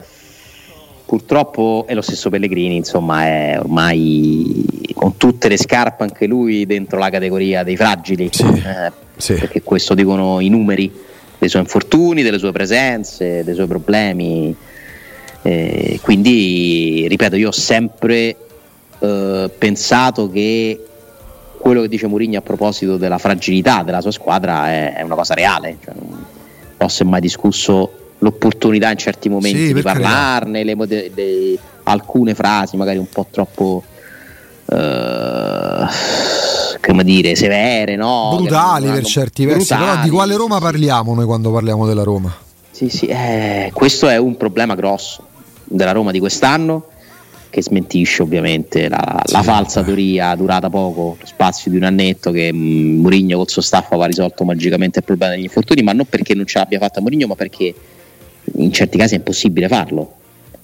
Purtroppo 1.06 1.84
è 1.86 1.94
lo 1.94 2.02
stesso 2.02 2.30
Pellegrini, 2.30 2.78
insomma, 2.78 3.26
è 3.26 3.58
ormai 3.60 4.66
con 4.94 5.18
tutte 5.18 5.50
le 5.50 5.58
scarpe 5.58 6.04
anche 6.04 6.26
lui 6.28 6.66
dentro 6.66 6.98
la 6.98 7.10
categoria 7.10 7.64
dei 7.64 7.76
fragili, 7.76 8.30
sì, 8.32 8.46
eh, 8.46 8.92
sì. 9.18 9.34
perché 9.34 9.62
questo 9.64 9.94
dicono 9.94 10.40
i 10.40 10.48
numeri 10.48 10.90
dei 11.38 11.50
suoi 11.50 11.62
infortuni, 11.64 12.24
delle 12.24 12.40
sue 12.40 12.54
presenze, 12.54 13.44
dei 13.44 13.54
suoi 13.54 13.68
problemi. 13.68 14.56
Eh, 15.42 16.00
quindi, 16.02 17.06
ripeto, 17.10 17.36
io 17.36 17.50
ho 17.50 17.54
sempre 17.54 18.47
eh, 19.00 19.52
pensato 19.58 20.30
che 20.30 20.84
quello 21.58 21.82
che 21.82 21.88
dice 21.88 22.08
Mourinho 22.08 22.38
a 22.38 22.42
proposito 22.42 22.98
della 22.98 23.18
fragilità 23.18 23.84
della 23.84 24.02
sua 24.02 24.12
squadra 24.12 24.70
è, 24.70 24.96
è 24.96 25.02
una 25.02 25.16
cosa 25.16 25.34
reale. 25.34 25.78
Cioè, 25.84 25.94
non 25.98 26.26
ho 26.78 27.10
mai 27.10 27.22
discusso 27.22 27.92
l'opportunità 28.20 28.90
in 28.90 28.98
certi 28.98 29.30
momenti 29.30 29.68
sì, 29.68 29.74
di 29.74 29.82
parlarne, 29.82 30.64
le, 30.64 30.76
le, 30.76 31.12
le, 31.14 31.60
alcune 31.84 32.34
frasi 32.34 32.76
magari 32.76 32.98
un 32.98 33.08
po' 33.08 33.28
troppo 33.30 33.84
uh, 34.66 34.76
come 36.82 37.04
dire, 37.04 37.36
severe, 37.36 37.96
no? 37.96 38.34
brutali 38.38 38.88
per 38.88 39.04
certi 39.04 39.46
versi. 39.46 39.76
Però 39.76 40.02
di 40.02 40.10
quale 40.10 40.36
Roma 40.36 40.60
parliamo 40.60 41.14
noi 41.14 41.26
quando 41.26 41.52
parliamo 41.52 41.86
della 41.86 42.04
Roma? 42.04 42.36
Sì, 42.72 42.90
sì, 42.90 43.08
eh, 43.08 43.72
questo 43.74 44.08
è 44.08 44.18
un 44.18 44.38
problema 44.38 44.76
grosso 44.76 45.26
della 45.64 45.92
Roma 45.92 46.12
di 46.12 46.20
quest'anno 46.20 46.86
che 47.50 47.62
smentisce 47.62 48.22
ovviamente 48.22 48.90
la, 48.90 49.22
sì, 49.26 49.34
la 49.34 49.44
falsa 49.44 49.84
teoria 49.84 50.36
durata 50.36 50.70
poco, 50.70 51.18
lo 51.20 51.26
spazio 51.26 51.72
di 51.72 51.78
un 51.78 51.84
annetto 51.84 52.32
che 52.32 52.52
mm, 52.54 53.00
Mourinho 53.00 53.38
col 53.38 53.50
suo 53.50 53.62
staff 53.62 53.88
aveva 53.92 54.06
risolto 54.06 54.44
magicamente 54.44 55.00
il 55.00 55.06
problema 55.06 55.34
degli 55.34 55.44
infortuni, 55.44 55.82
ma 55.82 55.94
non 55.94 56.06
perché 56.06 56.34
non 56.34 56.46
ce 56.46 56.60
l'abbia 56.60 56.80
fatta 56.80 57.02
Mourinho, 57.02 57.28
ma 57.28 57.36
perché 57.36 57.74
in 58.56 58.72
certi 58.72 58.98
casi 58.98 59.16
è 59.16 59.18
impossibile 59.18 59.68
farlo. 59.68 60.14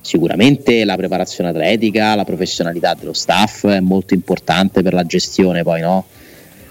Sicuramente 0.01 0.83
la 0.83 0.97
preparazione 0.97 1.49
atletica, 1.49 2.15
la 2.15 2.25
professionalità 2.25 2.93
dello 2.93 3.13
staff 3.13 3.65
è 3.67 3.79
molto 3.79 4.13
importante 4.13 4.81
per 4.81 4.93
la 4.93 5.05
gestione 5.05 5.63
poi 5.63 5.79
no? 5.79 6.05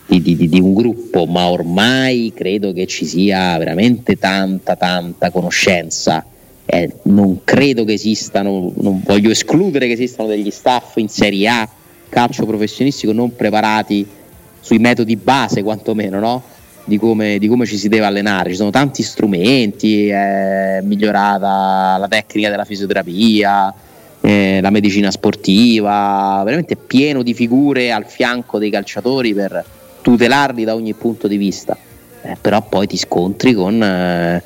di, 0.06 0.20
di, 0.20 0.48
di, 0.48 0.60
un 0.60 0.74
gruppo, 0.74 1.24
ma 1.24 1.48
ormai 1.48 2.32
credo 2.34 2.72
che 2.72 2.86
ci 2.86 3.06
sia 3.06 3.56
veramente 3.56 4.16
tanta, 4.18 4.76
tanta 4.76 5.30
conoscenza 5.30 6.26
eh, 6.64 6.90
non 7.04 7.40
credo 7.44 7.84
che 7.84 7.94
esistano, 7.94 8.72
non 8.76 9.02
voglio 9.04 9.30
escludere 9.30 9.86
che 9.86 9.92
esistano 9.92 10.28
degli 10.28 10.50
staff 10.50 10.96
in 10.96 11.08
Serie 11.08 11.48
A 11.48 11.68
calcio 12.12 12.44
professionistico 12.44 13.12
non 13.12 13.34
preparati 13.34 14.06
sui 14.60 14.76
metodi 14.76 15.16
base 15.16 15.62
quantomeno, 15.62 16.20
no? 16.20 16.42
Di 16.84 16.98
come, 16.98 17.38
di 17.38 17.48
come, 17.48 17.64
ci 17.64 17.78
si 17.78 17.88
deve 17.88 18.04
allenare. 18.04 18.50
Ci 18.50 18.56
sono 18.56 18.70
tanti 18.70 19.02
strumenti, 19.02 20.08
è 20.08 20.80
migliorata 20.82 21.96
la 21.98 22.06
tecnica 22.08 22.50
della 22.50 22.66
fisioterapia, 22.66 23.72
eh, 24.20 24.58
la 24.60 24.68
medicina 24.68 25.10
sportiva, 25.10 26.42
veramente 26.44 26.76
pieno 26.76 27.22
di 27.22 27.32
figure 27.32 27.92
al 27.92 28.04
fianco 28.04 28.58
dei 28.58 28.68
calciatori 28.68 29.32
per 29.32 29.64
tutelarli 30.02 30.64
da 30.64 30.74
ogni 30.74 30.92
punto 30.92 31.28
di 31.28 31.38
vista. 31.38 31.76
Eh, 32.24 32.36
però 32.38 32.60
poi 32.62 32.86
ti 32.86 32.98
scontri 32.98 33.54
con... 33.54 34.40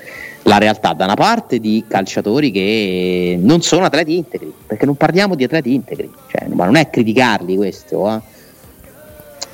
La 0.46 0.58
realtà 0.58 0.92
da 0.92 1.06
una 1.06 1.14
parte 1.14 1.58
di 1.58 1.84
calciatori 1.88 2.52
che 2.52 3.36
non 3.40 3.62
sono 3.62 3.84
atleti 3.84 4.16
integri, 4.16 4.52
perché 4.64 4.86
non 4.86 4.94
parliamo 4.94 5.34
di 5.34 5.42
atleti 5.42 5.74
integri, 5.74 6.08
cioè, 6.30 6.46
ma 6.48 6.64
non 6.66 6.76
è 6.76 6.88
criticarli 6.88 7.56
questo, 7.56 8.08
eh. 8.08 8.20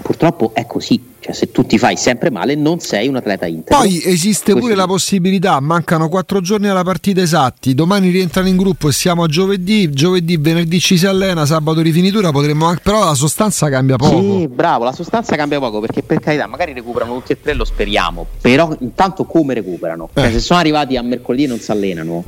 Purtroppo 0.02 0.52
è 0.54 0.66
così, 0.66 1.00
cioè, 1.20 1.32
se 1.32 1.50
tu 1.50 1.64
ti 1.64 1.78
fai 1.78 1.96
sempre 1.96 2.30
male 2.30 2.54
non 2.54 2.80
sei 2.80 3.08
un 3.08 3.16
atleta 3.16 3.46
integro. 3.46 3.78
Poi 3.78 4.02
esiste 4.04 4.54
pure 4.54 4.74
la 4.74 4.86
possibilità, 4.86 5.58
mancano 5.60 6.08
quattro 6.08 6.40
giorni 6.40 6.68
alla 6.68 6.82
partita 6.82 7.20
esatti, 7.20 7.74
domani 7.74 8.10
rientrano 8.10 8.48
in 8.48 8.56
gruppo 8.56 8.88
e 8.88 8.92
siamo 8.92 9.22
a 9.22 9.26
giovedì, 9.28 9.90
giovedì, 9.90 10.36
venerdì 10.36 10.80
ci 10.80 10.98
si 10.98 11.06
allena, 11.06 11.46
sabato 11.46 11.80
rifinitura, 11.80 12.30
potremmo 12.30 12.66
anche, 12.66 12.82
però 12.82 13.04
la 13.04 13.14
sostanza 13.14 13.68
cambia 13.70 13.96
poco. 13.96 14.20
Sì, 14.20 14.48
bravo, 14.48 14.84
la 14.84 14.92
sostanza 14.92 15.36
cambia 15.36 15.58
poco 15.58 15.80
perché 15.80 16.02
per 16.02 16.20
carità 16.20 16.46
magari 16.46 16.72
recuperano 16.72 17.14
tutti 17.14 17.32
e 17.32 17.40
tre, 17.40 17.54
lo 17.54 17.64
speriamo, 17.64 18.26
però 18.40 18.74
intanto 18.80 19.24
come 19.24 19.54
recuperano? 19.54 20.10
Cioè, 20.12 20.24
eh. 20.24 20.26
Cioè, 20.26 20.38
se 20.38 20.44
sono 20.44 20.58
arrivati 20.58 20.96
a 20.96 21.02
mercoledì 21.02 21.44
e 21.44 21.46
non 21.46 21.60
si 21.60 21.70
allenano, 21.70 22.24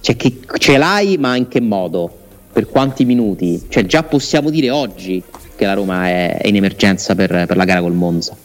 cioè 0.00 0.16
che 0.16 0.38
ce 0.58 0.78
l'hai 0.78 1.18
ma 1.18 1.36
in 1.36 1.48
che 1.48 1.60
modo? 1.60 2.16
Per 2.52 2.66
quanti 2.66 3.04
minuti? 3.04 3.66
Cioè 3.68 3.84
già 3.84 4.02
possiamo 4.02 4.50
dire 4.50 4.70
oggi 4.70 5.22
che 5.58 5.66
la 5.66 5.74
Roma 5.74 6.06
è, 6.06 6.38
in 6.44 6.54
emergenza 6.54 7.16
per, 7.16 7.44
per 7.46 7.56
la 7.56 7.64
gara 7.64 7.80
col 7.80 7.94
Monza 7.94 8.36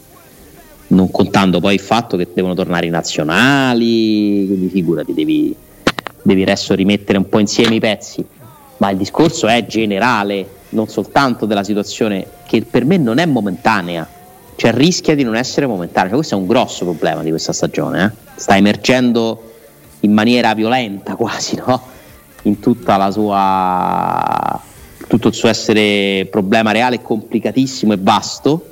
non 0.88 1.10
contando 1.10 1.60
poi 1.60 1.74
il 1.74 1.80
fatto 1.80 2.16
che 2.16 2.28
devono 2.32 2.54
tornare 2.54 2.86
i 2.86 2.90
nazionali, 2.90 4.44
quindi 4.46 4.68
figurati, 4.68 5.14
devi, 5.14 5.54
devi 6.22 6.42
adesso 6.42 6.74
rimettere 6.74 7.18
un 7.18 7.28
po' 7.28 7.38
insieme 7.38 7.76
i 7.76 7.80
pezzi, 7.80 8.24
ma 8.78 8.90
il 8.90 8.96
discorso 8.96 9.46
è 9.46 9.64
generale, 9.66 10.46
non 10.70 10.88
soltanto 10.88 11.46
della 11.46 11.64
situazione 11.64 12.26
che 12.46 12.62
per 12.62 12.84
me 12.84 12.96
non 12.96 13.18
è 13.18 13.26
momentanea, 13.26 14.06
cioè 14.56 14.72
rischia 14.72 15.14
di 15.14 15.24
non 15.24 15.36
essere 15.36 15.66
momentanea, 15.66 16.08
cioè, 16.08 16.16
questo 16.16 16.34
è 16.34 16.38
un 16.38 16.46
grosso 16.46 16.84
problema 16.84 17.22
di 17.22 17.30
questa 17.30 17.52
stagione, 17.52 18.04
eh? 18.04 18.38
sta 18.38 18.56
emergendo 18.56 19.52
in 20.00 20.12
maniera 20.12 20.54
violenta 20.54 21.16
quasi, 21.16 21.56
no? 21.56 21.92
in 22.42 22.60
tutta 22.60 22.96
la 22.96 23.10
sua 23.10 24.60
tutto 25.14 25.28
il 25.28 25.34
suo 25.34 25.48
essere 25.48 26.26
problema 26.28 26.72
reale 26.72 27.00
complicatissimo 27.00 27.92
e 27.92 27.98
vasto. 28.00 28.68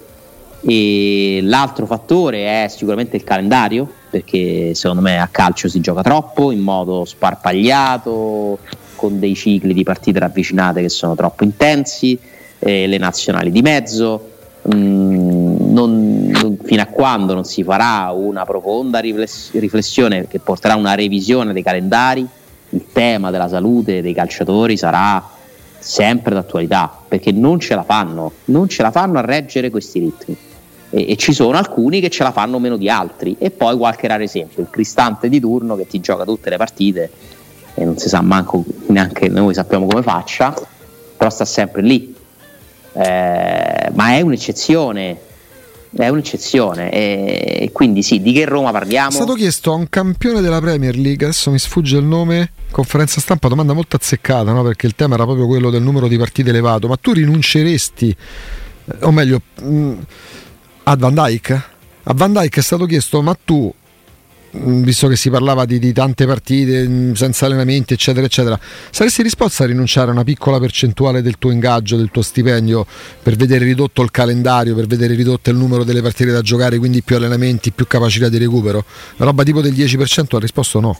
E 0.64 1.40
l'altro 1.42 1.86
fattore 1.86 2.64
è 2.64 2.68
sicuramente 2.68 3.16
il 3.16 3.24
calendario, 3.24 3.88
perché 4.10 4.74
secondo 4.74 5.02
me 5.02 5.20
a 5.20 5.28
calcio 5.28 5.68
si 5.68 5.80
gioca 5.80 6.02
troppo 6.02 6.50
in 6.50 6.60
modo 6.60 7.04
sparpagliato, 7.04 8.58
con 8.96 9.18
dei 9.18 9.34
cicli 9.34 9.72
di 9.72 9.82
partite 9.82 10.18
ravvicinate 10.18 10.82
che 10.82 10.88
sono 10.88 11.14
troppo 11.14 11.44
intensi, 11.44 12.18
eh, 12.58 12.86
le 12.86 12.98
nazionali 12.98 13.50
di 13.50 13.62
mezzo. 13.62 14.30
Mm, 14.72 15.72
non, 15.72 16.26
non, 16.26 16.58
fino 16.62 16.82
a 16.82 16.86
quando 16.86 17.34
non 17.34 17.44
si 17.44 17.64
farà 17.64 18.12
una 18.12 18.44
profonda 18.44 19.00
riflessione 19.00 20.28
che 20.28 20.38
porterà 20.38 20.74
a 20.74 20.76
una 20.76 20.94
revisione 20.94 21.52
dei 21.52 21.64
calendari, 21.64 22.24
il 22.68 22.84
tema 22.92 23.30
della 23.30 23.48
salute 23.48 24.02
dei 24.02 24.14
calciatori 24.14 24.76
sarà 24.76 25.31
sempre 25.82 26.34
d'attualità, 26.34 26.90
perché 27.08 27.32
non 27.32 27.58
ce 27.60 27.74
la 27.74 27.82
fanno, 27.82 28.32
non 28.46 28.68
ce 28.68 28.82
la 28.82 28.90
fanno 28.90 29.18
a 29.18 29.22
reggere 29.22 29.70
questi 29.70 29.98
ritmi. 29.98 30.36
E, 30.90 31.10
e, 31.10 31.16
ci 31.16 31.32
sono 31.32 31.56
alcuni 31.56 32.00
che 32.00 32.10
ce 32.10 32.22
la 32.22 32.32
fanno 32.32 32.58
meno 32.58 32.76
di 32.76 32.88
altri. 32.88 33.36
E 33.38 33.50
poi 33.50 33.76
qualche 33.76 34.06
raro 34.06 34.22
esempio, 34.22 34.62
il 34.62 34.68
cristante 34.70 35.28
di 35.28 35.40
turno 35.40 35.76
che 35.76 35.86
ti 35.86 36.00
gioca 36.00 36.24
tutte 36.24 36.50
le 36.50 36.56
partite 36.56 37.10
e 37.74 37.84
non 37.84 37.96
si 37.96 38.08
sa 38.08 38.20
manco 38.20 38.64
neanche 38.86 39.28
noi 39.28 39.54
sappiamo 39.54 39.86
come 39.86 40.02
faccia, 40.02 40.54
però 41.16 41.30
sta 41.30 41.44
sempre 41.44 41.82
lì. 41.82 42.14
Eh, 42.92 43.90
ma 43.92 44.14
è 44.14 44.20
un'eccezione, 44.20 45.18
è 45.96 46.08
un'eccezione 46.08 46.90
e 46.90 47.70
quindi 47.72 48.02
sì, 48.02 48.20
di 48.20 48.32
che 48.32 48.44
Roma 48.44 48.70
parliamo? 48.70 49.10
È 49.10 49.12
stato 49.12 49.34
chiesto 49.34 49.72
a 49.72 49.74
un 49.74 49.88
campione 49.88 50.40
della 50.40 50.60
Premier 50.60 50.96
League, 50.96 51.26
adesso 51.26 51.50
mi 51.50 51.58
sfugge 51.58 51.98
il 51.98 52.04
nome, 52.04 52.52
conferenza 52.70 53.20
stampa, 53.20 53.48
domanda 53.48 53.72
molto 53.72 53.96
azzeccata, 53.96 54.52
no? 54.52 54.62
perché 54.62 54.86
il 54.86 54.94
tema 54.94 55.14
era 55.14 55.24
proprio 55.24 55.46
quello 55.46 55.70
del 55.70 55.82
numero 55.82 56.08
di 56.08 56.16
partite 56.16 56.50
elevato, 56.50 56.88
ma 56.88 56.96
tu 56.96 57.12
rinunceresti, 57.12 58.16
eh, 58.86 58.96
o 59.04 59.10
meglio, 59.10 59.42
mm, 59.62 59.98
a 60.84 60.96
Van 60.96 61.14
Dyke? 61.14 61.62
A 62.04 62.14
Van 62.14 62.32
Dyke 62.32 62.60
è 62.60 62.62
stato 62.62 62.86
chiesto, 62.86 63.22
ma 63.22 63.36
tu 63.42 63.72
visto 64.52 65.08
che 65.08 65.16
si 65.16 65.30
parlava 65.30 65.64
di, 65.64 65.78
di, 65.78 65.92
tante 65.92 66.26
partite 66.26 66.86
mm, 66.86 67.12
senza 67.12 67.46
allenamenti, 67.46 67.94
eccetera, 67.94 68.26
eccetera, 68.26 68.58
saresti 68.90 69.22
disposto 69.22 69.62
a 69.62 69.66
rinunciare 69.66 70.10
a 70.10 70.12
una 70.12 70.24
piccola 70.24 70.58
percentuale 70.58 71.22
del 71.22 71.38
tuo 71.38 71.50
ingaggio, 71.50 71.96
del 71.96 72.10
tuo 72.10 72.22
stipendio, 72.22 72.86
per 73.22 73.36
vedere 73.36 73.64
ridotto 73.64 74.02
il 74.02 74.10
calendario, 74.10 74.74
per 74.74 74.86
vedere 74.86 75.14
ridotto 75.14 75.50
il 75.50 75.56
numero 75.56 75.84
delle 75.84 76.02
partite 76.02 76.30
da 76.30 76.42
giocare, 76.42 76.78
quindi 76.78 77.02
più 77.02 77.16
allenamenti, 77.16 77.72
più 77.72 77.86
capacità 77.86 78.28
di 78.28 78.38
recupero? 78.38 78.84
Una 79.16 79.26
roba 79.26 79.42
tipo 79.42 79.60
del 79.60 79.72
10% 79.72 80.36
ha 80.36 80.38
risposto 80.38 80.80
no. 80.80 80.98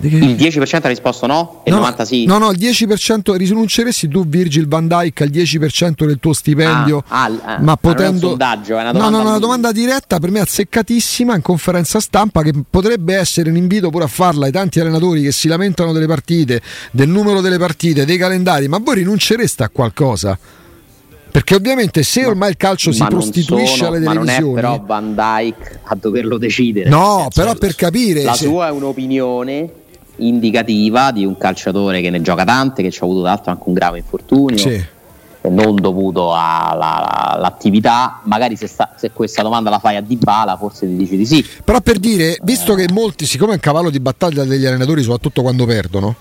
Il 0.00 0.36
10% 0.36 0.80
ha 0.82 0.88
risposto 0.88 1.26
no? 1.26 1.60
E 1.64 1.70
no, 1.70 1.78
il 1.78 1.82
90% 1.84 2.02
sì? 2.02 2.24
No, 2.24 2.38
no, 2.38 2.50
il 2.50 2.58
10% 2.58 3.34
rinunceresti 3.34 4.08
tu, 4.08 4.26
Virgil 4.26 4.66
van 4.66 4.88
Dyke, 4.88 5.24
al 5.24 5.30
10% 5.30 6.06
del 6.06 6.18
tuo 6.18 6.32
stipendio, 6.32 7.04
ah, 7.08 7.30
ah, 7.44 7.58
ma 7.60 7.76
potendo. 7.76 8.02
è 8.02 8.08
un 8.08 8.18
sondaggio, 8.18 8.78
è 8.78 8.80
una 8.80 8.92
domanda. 8.92 9.16
No, 9.16 9.22
no, 9.22 9.28
una 9.28 9.38
domanda 9.38 9.72
diretta 9.72 10.18
per 10.18 10.30
me 10.30 10.40
azzeccatissima 10.40 11.34
in 11.34 11.42
conferenza 11.42 12.00
stampa 12.00 12.42
che 12.42 12.52
potrebbe 12.68 13.14
essere 13.14 13.50
un 13.50 13.56
invito 13.56 13.90
pure 13.90 14.04
a 14.04 14.08
farla 14.08 14.46
ai 14.46 14.52
tanti 14.52 14.80
allenatori 14.80 15.22
che 15.22 15.32
si 15.32 15.48
lamentano 15.48 15.92
delle 15.92 16.06
partite, 16.06 16.62
del 16.90 17.08
numero 17.08 17.40
delle 17.40 17.58
partite, 17.58 18.04
dei 18.04 18.16
calendari, 18.16 18.68
ma 18.68 18.78
voi 18.78 18.96
rinuncereste 18.96 19.62
a 19.62 19.68
qualcosa? 19.68 20.38
Perché 21.32 21.54
ovviamente 21.54 22.02
se 22.02 22.26
ormai 22.26 22.50
il 22.50 22.58
calcio 22.58 22.92
si 22.92 23.02
prostituisce 23.08 23.76
sono, 23.76 23.88
alle 23.88 24.00
televisioni. 24.00 24.52
Ma 24.52 24.60
non 24.60 24.60
è 24.60 24.60
però 24.60 24.84
Van 24.84 25.14
Dyke 25.14 25.80
a 25.84 25.94
doverlo 25.94 26.36
decidere. 26.36 26.90
No, 26.90 27.28
però 27.34 27.54
per 27.54 27.74
capire. 27.74 28.22
La 28.22 28.34
se... 28.34 28.44
sua 28.44 28.68
è 28.68 28.70
un'opinione 28.70 29.70
indicativa 30.26 31.10
di 31.10 31.24
un 31.24 31.36
calciatore 31.36 32.00
che 32.00 32.10
ne 32.10 32.20
gioca 32.20 32.44
tante, 32.44 32.82
che 32.82 32.90
ci 32.90 33.00
ha 33.02 33.04
avuto 33.04 33.22
d'altro 33.22 33.50
anche 33.52 33.64
un 33.66 33.74
grave 33.74 33.98
infortunio. 33.98 34.56
Sì. 34.58 34.84
Non 35.42 35.74
dovuto 35.74 36.32
all'attività, 36.32 38.20
magari 38.24 38.54
se, 38.54 38.68
sta, 38.68 38.94
se, 38.96 39.10
questa 39.10 39.42
domanda 39.42 39.70
la 39.70 39.80
fai 39.80 39.96
a 39.96 40.00
Dybala, 40.00 40.56
forse 40.56 40.86
ti 40.86 40.94
dici 40.94 41.16
di 41.16 41.26
sì. 41.26 41.44
Però 41.64 41.80
per 41.80 41.98
dire, 41.98 42.36
visto 42.42 42.74
che 42.74 42.86
molti, 42.92 43.26
siccome 43.26 43.50
è 43.50 43.54
un 43.54 43.60
cavallo 43.60 43.90
di 43.90 43.98
battaglia 43.98 44.44
degli 44.44 44.64
allenatori, 44.64 45.02
soprattutto 45.02 45.42
quando 45.42 45.66
perdono, 45.66 46.14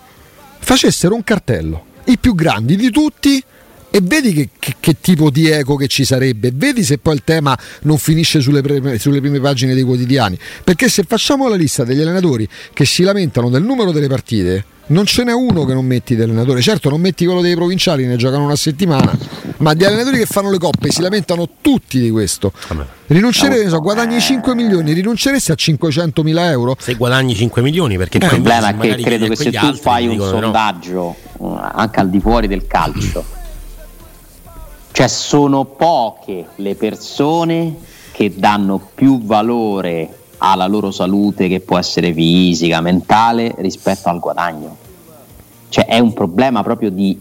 facessero 0.58 1.14
un 1.14 1.24
cartello, 1.24 1.84
i 2.06 2.18
più 2.18 2.34
grandi 2.34 2.76
di 2.76 2.90
tutti, 2.90 3.44
e 3.94 4.00
vedi 4.02 4.32
che, 4.34 4.50
che, 4.58 4.76
che, 4.80 5.02
tipo 5.02 5.30
di 5.30 5.50
eco 5.50 5.76
che 5.76 5.88
ci 5.88 6.06
sarebbe, 6.06 6.52
vedi 6.54 6.82
se 6.82 6.98
poi 6.98 7.16
il 7.16 7.24
tema 7.26 7.58
non 7.82 7.98
finisce 7.98 8.40
sulle, 8.40 8.62
pre, 8.62 8.98
sulle, 8.98 9.20
prime 9.20 9.42
pagine 9.42 9.74
dei 9.74 9.84
quotidiani, 9.84 10.40
perché 10.64 10.88
se 10.88 11.04
facciamo 11.06 11.50
la 11.50 11.56
lista 11.56 11.84
degli 11.84 12.00
allenatori 12.00 12.48
che 12.72 12.86
si 12.86 13.04
lamentano 13.04 13.50
del 13.50 13.64
numero 13.64 13.92
delle 13.92 14.08
partite, 14.08 14.64
non 14.88 15.06
ce 15.06 15.26
n'è 15.26 15.34
uno 15.34 15.66
che 15.66 15.74
non 15.74 15.86
metti 15.86 16.16
di 16.16 16.22
allenatore, 16.22 16.62
certo 16.62 16.90
non 16.90 17.02
metti 17.02 17.26
quello 17.26 17.42
dei 17.42 17.54
provinciali, 17.54 18.06
ne 18.06 18.16
giocano 18.16 18.46
una 18.46 18.56
settimana, 18.56 19.12
ma 19.58 19.74
di 19.74 19.84
allenatori 19.84 20.20
che 20.20 20.26
fanno 20.26 20.50
le 20.50 20.58
coppe 20.58 20.90
si 20.90 21.02
lamentano 21.02 21.50
tutti 21.60 22.00
di 22.00 22.10
questo. 22.10 22.54
Rinunceresti, 23.08 23.68
so, 23.68 23.82
guadagni 23.82 24.22
5 24.22 24.56
milioni, 24.56 24.94
rinunceresti 24.94 25.52
a 25.52 25.56
500 25.56 26.24
mila 26.24 26.50
euro? 26.50 26.78
Se 26.80 26.94
guadagni 26.96 27.36
5 27.36 27.62
milioni, 27.62 27.98
perché 27.98 28.20
il 28.20 28.26
problema 28.26 28.70
è 28.70 28.78
che 28.78 28.96
credo 29.02 29.28
che 29.28 29.36
se 29.36 29.52
tu 29.52 29.74
fai 29.76 30.08
un 30.08 30.18
sondaggio 30.18 31.16
no. 31.40 31.62
Eh, 31.62 31.72
anche 31.74 32.00
al 32.00 32.10
di 32.10 32.22
fuori 32.22 32.48
del 32.48 32.66
calcio 32.68 33.40
Cioè 34.92 35.08
sono 35.08 35.66
poche 35.66 36.48
le 36.56 36.76
persone 36.76 37.76
che 38.12 38.34
danno 38.36 38.90
più 38.94 39.24
valore 39.24 40.18
alla 40.40 40.68
loro 40.68 40.92
salute 40.92 41.48
che 41.48 41.60
può 41.60 41.78
essere 41.78 42.14
fisica, 42.14 42.82
mentale 42.82 43.54
rispetto 43.58 44.10
al 44.10 44.20
guadagno. 44.20 44.78
Cioè 45.70 45.86
è 45.86 46.00
un 46.00 46.14
problema 46.14 46.64
proprio 46.64 46.90
di 46.90 47.20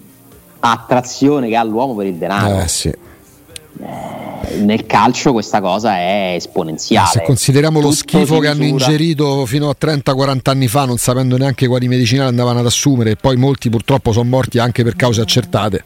attrazione 0.61 1.48
che 1.48 1.56
ha 1.56 1.62
l'uomo 1.62 1.94
per 1.94 2.06
il 2.06 2.14
denaro. 2.14 2.61
Eh, 2.61 2.68
sì. 2.68 2.88
Eh, 2.88 4.56
nel 4.59 4.85
calcio 4.87 5.33
questa 5.33 5.61
cosa 5.61 5.96
è 5.96 6.35
esponenziale. 6.37 7.09
Se 7.09 7.22
consideriamo 7.22 7.80
lo 7.80 7.90
Tutto 7.90 8.00
schifo 8.00 8.35
si 8.37 8.40
che 8.40 8.48
hanno 8.48 8.64
ingerito 8.64 9.46
fino 9.46 9.68
a 9.68 9.76
30-40 9.78 10.38
anni 10.44 10.68
fa, 10.68 10.85
non 10.85 10.96
sapendo 10.96 11.37
neanche 11.37 11.66
quali 11.66 11.88
medicinali 11.88 12.28
andavano 12.28 12.59
ad 12.59 12.66
assumere, 12.66 13.12
e 13.12 13.16
poi 13.16 13.37
molti 13.37 13.70
purtroppo 13.70 14.12
sono 14.12 14.28
morti 14.28 14.59
anche 14.59 14.83
per 14.83 14.96
cause 14.96 15.20
accertate. 15.20 15.85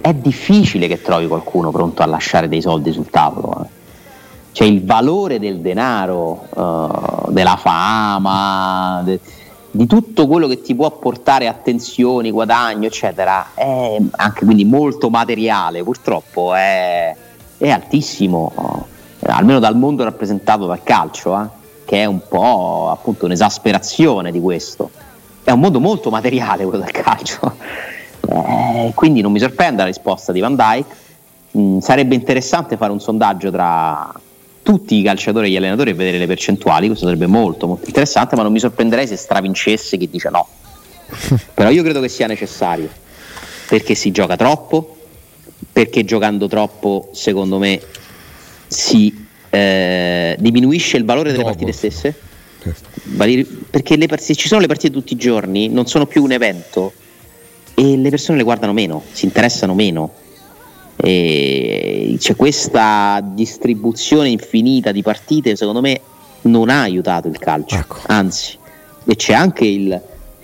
È 0.00 0.12
difficile 0.12 0.88
che 0.88 1.00
trovi 1.00 1.28
qualcuno 1.28 1.70
pronto 1.70 2.02
a 2.02 2.06
lasciare 2.06 2.48
dei 2.48 2.60
soldi 2.60 2.92
sul 2.92 3.08
tavolo. 3.10 3.62
eh. 3.62 3.76
Cioè 4.52 4.66
il 4.66 4.84
valore 4.84 5.38
del 5.38 5.60
denaro, 5.60 6.46
eh, 6.56 7.32
della 7.32 7.56
fama, 7.56 9.02
de- 9.04 9.20
di 9.70 9.86
tutto 9.86 10.26
quello 10.26 10.48
che 10.48 10.62
ti 10.62 10.74
può 10.74 10.90
portare 10.90 11.46
attenzioni, 11.46 12.30
guadagno, 12.30 12.86
eccetera, 12.86 13.50
è 13.54 13.98
anche 14.16 14.44
quindi 14.44 14.64
molto 14.64 15.10
materiale, 15.10 15.84
purtroppo 15.84 16.54
è, 16.54 17.14
è 17.58 17.68
altissimo, 17.68 18.86
eh, 19.20 19.30
almeno 19.30 19.60
dal 19.60 19.76
mondo 19.76 20.02
rappresentato 20.02 20.66
dal 20.66 20.82
calcio, 20.82 21.40
eh, 21.40 21.46
che 21.84 22.02
è 22.02 22.04
un 22.06 22.20
po' 22.26 22.90
appunto 22.90 23.26
un'esasperazione 23.26 24.32
di 24.32 24.40
questo. 24.40 24.90
È 25.44 25.52
un 25.52 25.60
mondo 25.60 25.78
molto 25.78 26.10
materiale 26.10 26.64
quello 26.64 26.82
del 26.82 26.92
calcio. 26.92 27.54
Eh, 28.30 28.92
quindi 28.94 29.20
non 29.20 29.32
mi 29.32 29.38
sorprende 29.38 29.82
la 29.82 29.88
risposta 29.88 30.32
di 30.32 30.40
Van 30.40 30.54
Dyke. 30.54 30.94
Mm, 31.56 31.78
sarebbe 31.78 32.14
interessante 32.14 32.76
fare 32.76 32.92
un 32.92 33.00
sondaggio 33.00 33.50
tra 33.50 34.12
tutti 34.62 34.96
i 34.96 35.02
calciatori 35.02 35.46
e 35.46 35.50
gli 35.50 35.56
allenatori 35.56 35.90
e 35.90 35.94
vedere 35.94 36.18
le 36.18 36.26
percentuali, 36.26 36.88
questo 36.88 37.06
sarebbe 37.06 37.26
molto 37.26 37.66
molto 37.66 37.86
interessante, 37.86 38.36
ma 38.36 38.42
non 38.42 38.52
mi 38.52 38.58
sorprenderei 38.58 39.06
se 39.06 39.16
stravincesse 39.16 39.96
chi 39.96 40.10
dice 40.10 40.28
no. 40.28 40.46
Però 41.54 41.70
io 41.70 41.82
credo 41.82 42.00
che 42.00 42.08
sia 42.08 42.26
necessario, 42.26 42.90
perché 43.66 43.94
si 43.94 44.10
gioca 44.10 44.36
troppo, 44.36 44.98
perché 45.72 46.04
giocando 46.04 46.48
troppo, 46.48 47.08
secondo 47.12 47.56
me, 47.58 47.80
si 48.66 49.26
eh, 49.48 50.36
diminuisce 50.38 50.98
il 50.98 51.06
valore 51.06 51.30
delle 51.30 51.44
Dopo. 51.44 51.54
partite 51.54 51.72
stesse. 51.72 52.14
Vali- 53.04 53.44
Perché 53.44 53.96
le 53.96 54.06
se 54.18 54.34
ci 54.34 54.48
sono 54.48 54.60
le 54.60 54.66
partite 54.66 54.92
tutti 54.92 55.14
i 55.14 55.16
giorni, 55.16 55.68
non 55.68 55.86
sono 55.86 56.04
più 56.04 56.22
un 56.22 56.32
evento 56.32 56.92
e 57.78 57.96
le 57.96 58.10
persone 58.10 58.38
le 58.38 58.42
guardano 58.42 58.72
meno, 58.72 59.04
si 59.12 59.24
interessano 59.24 59.72
meno. 59.72 60.10
E 60.96 62.16
c'è 62.18 62.34
questa 62.34 63.20
distribuzione 63.22 64.30
infinita 64.30 64.90
di 64.90 65.00
partite, 65.00 65.54
secondo 65.54 65.80
me, 65.80 66.00
non 66.42 66.70
ha 66.70 66.82
aiutato 66.82 67.28
il 67.28 67.38
calcio, 67.38 67.76
Ecco. 67.76 67.98
anzi, 68.06 68.58
e 69.04 69.14
c'è 69.14 69.32
anche 69.32 69.64
il, 69.64 70.02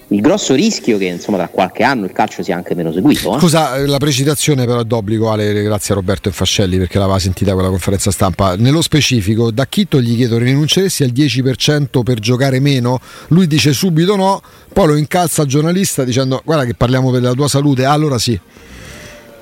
il 0.09 0.21
grosso 0.21 0.55
rischio 0.55 0.99
che 0.99 1.07
insomma 1.07 1.39
tra 1.39 1.49
qualche 1.49 1.83
anno 1.83 2.05
il 2.05 2.13
calcio 2.13 2.43
sia 2.43 2.55
anche 2.57 2.75
meno 2.75 2.93
seguito. 2.93 3.37
eh. 3.37 3.41
Scusa, 3.41 3.77
eh, 3.77 3.87
la 3.87 3.99
precisazione 3.99 4.67
però 4.67 4.81
è 4.81 4.85
d'obbligo, 4.85 5.31
Ale, 5.31 5.63
grazie 5.63 5.95
a 5.95 5.97
Roberto 5.97 6.29
Infascelli 6.29 6.77
perché 6.79 6.99
l'aveva 6.99 7.19
sentita 7.19 7.53
quella 7.55 7.69
conferenza 7.69 8.11
stampa. 8.11 8.55
Nello 8.57 8.83
specifico, 8.83 9.51
da 9.51 9.67
Chitto 9.67 10.01
gli 10.01 10.15
chiedo 10.17 10.39
rinunceresti 10.39 11.03
al 11.05 11.11
10% 11.11 12.03
per 12.03 12.19
giocare 12.21 12.61
meno? 12.61 13.01
Lui 13.29 13.47
dice 13.47 13.73
subito 13.73 14.17
no, 14.17 14.41
poi 14.73 14.87
lo 14.89 14.97
incalza 14.97 15.43
il 15.43 15.49
giornalista 15.49 16.05
dicendo 16.05 16.43
guarda 16.45 16.65
che 16.65 16.75
parliamo 16.75 17.11
per 17.11 17.23
la 17.23 17.33
tua 17.33 17.49
salute, 17.49 17.85
allora 17.85 18.19
sì. 18.19 18.39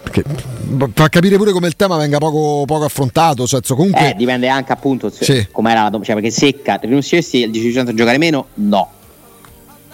Perché 0.02 0.24
fa 0.94 1.08
capire 1.08 1.36
pure 1.36 1.52
come 1.52 1.68
il 1.68 1.76
tema 1.76 1.96
venga 1.96 2.18
poco, 2.18 2.64
poco 2.66 2.84
affrontato, 2.84 3.46
cioè, 3.46 3.60
comunque... 3.68 4.10
Eh, 4.10 4.14
dipende 4.16 4.48
anche 4.48 4.72
appunto 4.72 5.10
Sì. 5.10 5.46
com'era 5.52 5.84
la 5.84 5.90
dom- 5.90 6.02
cioè 6.02 6.14
perché 6.16 6.30
secca, 6.30 6.74
rinunceresti 6.82 7.44
al 7.44 7.50
10% 7.50 7.88
a 7.88 7.94
giocare 7.94 8.18
meno? 8.18 8.46
No. 8.54 8.90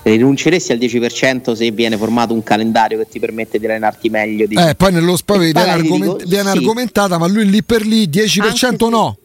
Rinunceresti 0.02 0.72
al 0.72 0.78
10% 0.78 1.52
se 1.52 1.70
viene 1.70 1.96
formato 1.96 2.32
un 2.32 2.42
calendario 2.42 2.98
che 2.98 3.08
ti 3.08 3.18
permette 3.18 3.58
di 3.58 3.66
allenarti 3.66 4.08
meglio? 4.08 4.46
Di... 4.46 4.54
Eh, 4.54 4.74
poi 4.74 4.92
nello 4.92 5.16
spavio 5.16 5.50
viene, 5.52 5.70
argoment- 5.70 6.16
dico, 6.18 6.28
viene 6.28 6.50
sì. 6.50 6.56
argomentata, 6.56 7.18
ma 7.18 7.26
lui 7.26 7.48
lì 7.48 7.62
per 7.62 7.84
lì 7.84 8.08
10% 8.08 8.42
Anche 8.42 8.56
se- 8.56 8.88
no. 8.88 9.18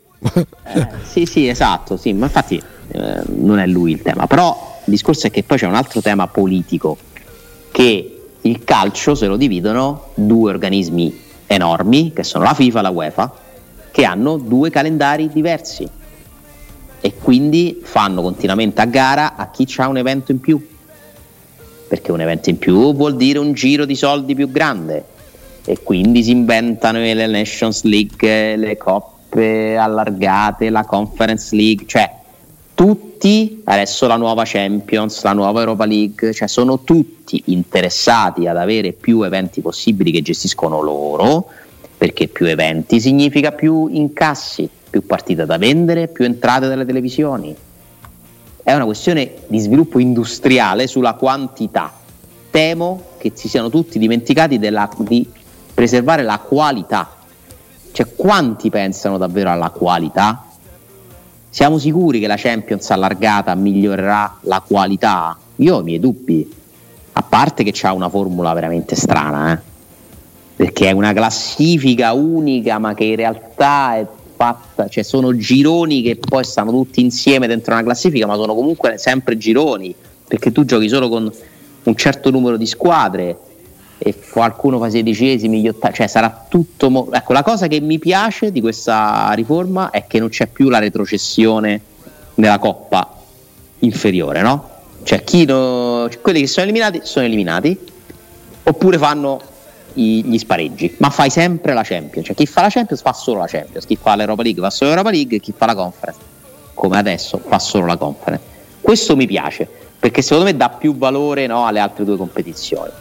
Eh, 0.73 0.87
sì, 1.03 1.25
sì, 1.25 1.47
esatto, 1.47 1.97
sì, 1.97 2.13
ma 2.13 2.25
infatti 2.25 2.61
eh, 2.91 3.21
non 3.27 3.59
è 3.59 3.67
lui 3.67 3.91
il 3.91 4.01
tema. 4.01 4.27
Però 4.27 4.79
il 4.85 4.91
discorso 4.91 5.27
è 5.27 5.31
che 5.31 5.43
poi 5.43 5.57
c'è 5.57 5.67
un 5.67 5.75
altro 5.75 6.01
tema 6.01 6.27
politico, 6.27 6.97
che 7.71 8.17
il 8.41 8.63
calcio 8.63 9.15
se 9.15 9.27
lo 9.27 9.37
dividono 9.37 10.09
due 10.15 10.51
organismi 10.51 11.21
enormi, 11.47 12.13
che 12.13 12.23
sono 12.23 12.43
la 12.43 12.53
FIFA 12.53 12.79
e 12.79 12.81
la 12.81 12.89
UEFA, 12.89 13.33
che 13.91 14.05
hanno 14.05 14.37
due 14.37 14.69
calendari 14.69 15.29
diversi 15.31 15.87
e 17.05 17.15
quindi 17.21 17.81
fanno 17.83 18.21
continuamente 18.21 18.79
a 18.79 18.85
gara 18.85 19.35
a 19.35 19.49
chi 19.51 19.67
ha 19.75 19.89
un 19.89 19.97
evento 19.97 20.31
in 20.31 20.39
più. 20.39 20.65
Perché 21.89 22.13
un 22.13 22.21
evento 22.21 22.49
in 22.49 22.57
più 22.57 22.95
vuol 22.95 23.17
dire 23.17 23.39
un 23.39 23.51
giro 23.51 23.83
di 23.83 23.93
soldi 23.93 24.33
più 24.33 24.49
grande. 24.49 25.03
E 25.65 25.83
quindi 25.83 26.23
si 26.23 26.31
inventano 26.31 26.99
le 26.99 27.27
Nations 27.27 27.83
League, 27.83 28.55
le 28.55 28.77
coppe 28.77 29.75
allargate, 29.75 30.69
la 30.69 30.85
Conference 30.85 31.53
League, 31.53 31.85
cioè 31.87 32.09
tutti, 32.73 33.61
adesso 33.65 34.07
la 34.07 34.15
nuova 34.15 34.43
Champions, 34.45 35.23
la 35.23 35.33
nuova 35.33 35.59
Europa 35.59 35.83
League, 35.83 36.31
cioè 36.31 36.47
sono 36.47 36.83
tutti 36.85 37.43
interessati 37.47 38.47
ad 38.47 38.55
avere 38.55 38.93
più 38.93 39.23
eventi 39.23 39.59
possibili 39.59 40.09
che 40.09 40.21
gestiscono 40.21 40.79
loro, 40.79 41.47
perché 41.97 42.29
più 42.29 42.45
eventi 42.45 43.01
significa 43.01 43.51
più 43.51 43.87
incassi, 43.87 44.69
più 44.93 45.07
partite 45.07 45.47
da 45.47 45.57
vendere, 45.57 46.07
più 46.07 46.23
entrate 46.23 46.67
dalle 46.67 46.85
televisioni. 46.85 47.55
È 48.61 48.75
una 48.75 48.85
questione 48.85 49.37
di 49.47 49.57
sviluppo 49.57 49.97
industriale 49.97 50.85
sulla 50.85 51.15
quantità. 51.15 51.91
Temo 52.51 53.05
che 53.17 53.31
si 53.33 53.47
siano 53.47 53.71
tutti 53.71 53.97
dimenticati 53.97 54.59
della- 54.59 54.87
di 54.99 55.27
preservare 55.73 56.21
la 56.21 56.37
qualità. 56.37 57.09
Cioè, 57.91 58.13
quanti 58.15 58.69
pensano 58.69 59.17
davvero 59.17 59.49
alla 59.49 59.71
qualità? 59.71 60.45
Siamo 61.49 61.79
sicuri 61.79 62.19
che 62.19 62.27
la 62.27 62.37
Champions 62.37 62.87
allargata 62.91 63.55
migliorerà 63.55 64.37
la 64.41 64.61
qualità? 64.63 65.35
Io 65.55 65.77
ho 65.77 65.79
i 65.79 65.83
miei 65.85 65.99
dubbi. 65.99 66.53
A 67.13 67.23
parte 67.23 67.63
che 67.63 67.71
c'ha 67.73 67.93
una 67.93 68.09
formula 68.09 68.53
veramente 68.53 68.95
strana, 68.95 69.53
eh? 69.53 69.59
perché 70.55 70.89
è 70.89 70.91
una 70.91 71.13
classifica 71.13 72.13
unica, 72.13 72.77
ma 72.77 72.93
che 72.93 73.05
in 73.05 73.15
realtà 73.15 73.95
è 73.95 74.05
fatta, 74.43 74.89
cioè 74.89 75.03
sono 75.03 75.35
gironi 75.37 76.01
che 76.01 76.17
poi 76.17 76.43
stanno 76.43 76.71
tutti 76.71 76.99
insieme 76.99 77.47
dentro 77.47 77.73
una 77.73 77.83
classifica, 77.83 78.27
ma 78.27 78.35
sono 78.35 78.53
comunque 78.53 78.97
sempre 78.97 79.37
gironi, 79.37 79.95
perché 80.27 80.51
tu 80.51 80.65
giochi 80.65 80.89
solo 80.89 81.07
con 81.07 81.31
un 81.83 81.95
certo 81.95 82.29
numero 82.29 82.57
di 82.57 82.65
squadre 82.65 83.37
e 83.97 84.15
qualcuno 84.29 84.79
fa 84.79 84.89
sedicesimi, 84.89 85.61
gli 85.61 85.67
ottavi, 85.69 85.93
cioè 85.93 86.07
sarà 86.07 86.45
tutto. 86.49 86.89
mo- 86.89 87.09
ecco, 87.11 87.31
la 87.31 87.43
cosa 87.43 87.67
che 87.67 87.79
mi 87.79 87.99
piace 87.99 88.51
di 88.51 88.59
questa 88.59 89.31
riforma 89.33 89.91
è 89.91 90.05
che 90.07 90.19
non 90.19 90.27
c'è 90.27 90.47
più 90.47 90.67
la 90.67 90.79
retrocessione 90.79 91.81
nella 92.35 92.59
coppa 92.59 93.21
inferiore, 93.79 94.41
no? 94.41 94.69
Cioè, 95.03 95.23
no- 95.45 96.09
cioè, 96.09 96.19
quelli 96.21 96.41
che 96.41 96.47
sono 96.47 96.65
eliminati 96.65 96.99
sono 97.03 97.25
eliminati, 97.25 97.77
oppure 98.63 98.97
fanno 98.97 99.39
i- 99.93 100.23
gli 100.23 100.37
spareggi, 100.37 100.95
ma 100.97 101.09
fai 101.09 101.29
sempre 101.29 101.73
la 101.73 101.83
Champions. 101.83 102.27
Cioè, 102.27 102.35
chi 102.35 102.45
fa 102.45 102.61
la 102.61 102.69
Champions 102.69 103.01
fa 103.01 103.13
solo 103.13 103.39
la 103.39 103.47
Champions, 103.47 103.85
chi 103.85 103.97
fa 103.99 104.15
l'Europa 104.15 104.43
League 104.43 104.61
fa 104.61 104.69
solo 104.69 104.91
l'Europa 104.91 105.11
League, 105.11 105.39
chi 105.39 105.53
fa 105.55 105.65
la 105.65 105.75
Conference, 105.75 106.19
come 106.73 106.97
adesso, 106.97 107.39
fa 107.45 107.59
solo 107.59 107.85
la 107.85 107.97
Conference. 107.97 108.45
Questo 108.81 109.15
mi 109.15 109.25
piace, 109.27 109.67
perché 109.99 110.21
secondo 110.21 110.45
me 110.45 110.57
dà 110.57 110.69
più 110.69 110.97
valore 110.97 111.47
no, 111.47 111.65
alle 111.65 111.79
altre 111.79 112.03
due 112.03 112.17
competizioni. 112.17 112.91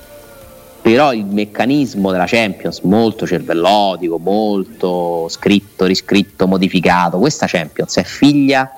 Però 0.82 1.12
il 1.12 1.24
meccanismo 1.24 2.10
della 2.10 2.26
Champions, 2.26 2.80
molto 2.80 3.26
cervellotico, 3.26 4.18
molto 4.18 5.28
scritto, 5.28 5.84
riscritto, 5.86 6.48
modificato, 6.48 7.18
questa 7.18 7.46
Champions 7.46 7.96
è 7.96 8.02
figlia 8.02 8.70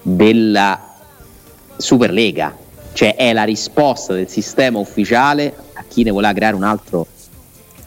della 0.00 0.92
Superlega, 1.76 2.56
cioè 2.92 3.16
è 3.16 3.32
la 3.32 3.44
risposta 3.44 4.14
del 4.14 4.28
sistema 4.28 4.78
ufficiale 4.78 5.54
chi 5.94 6.02
ne 6.02 6.10
voleva 6.10 6.32
creare 6.32 6.56
un 6.56 6.64
altro 6.64 7.06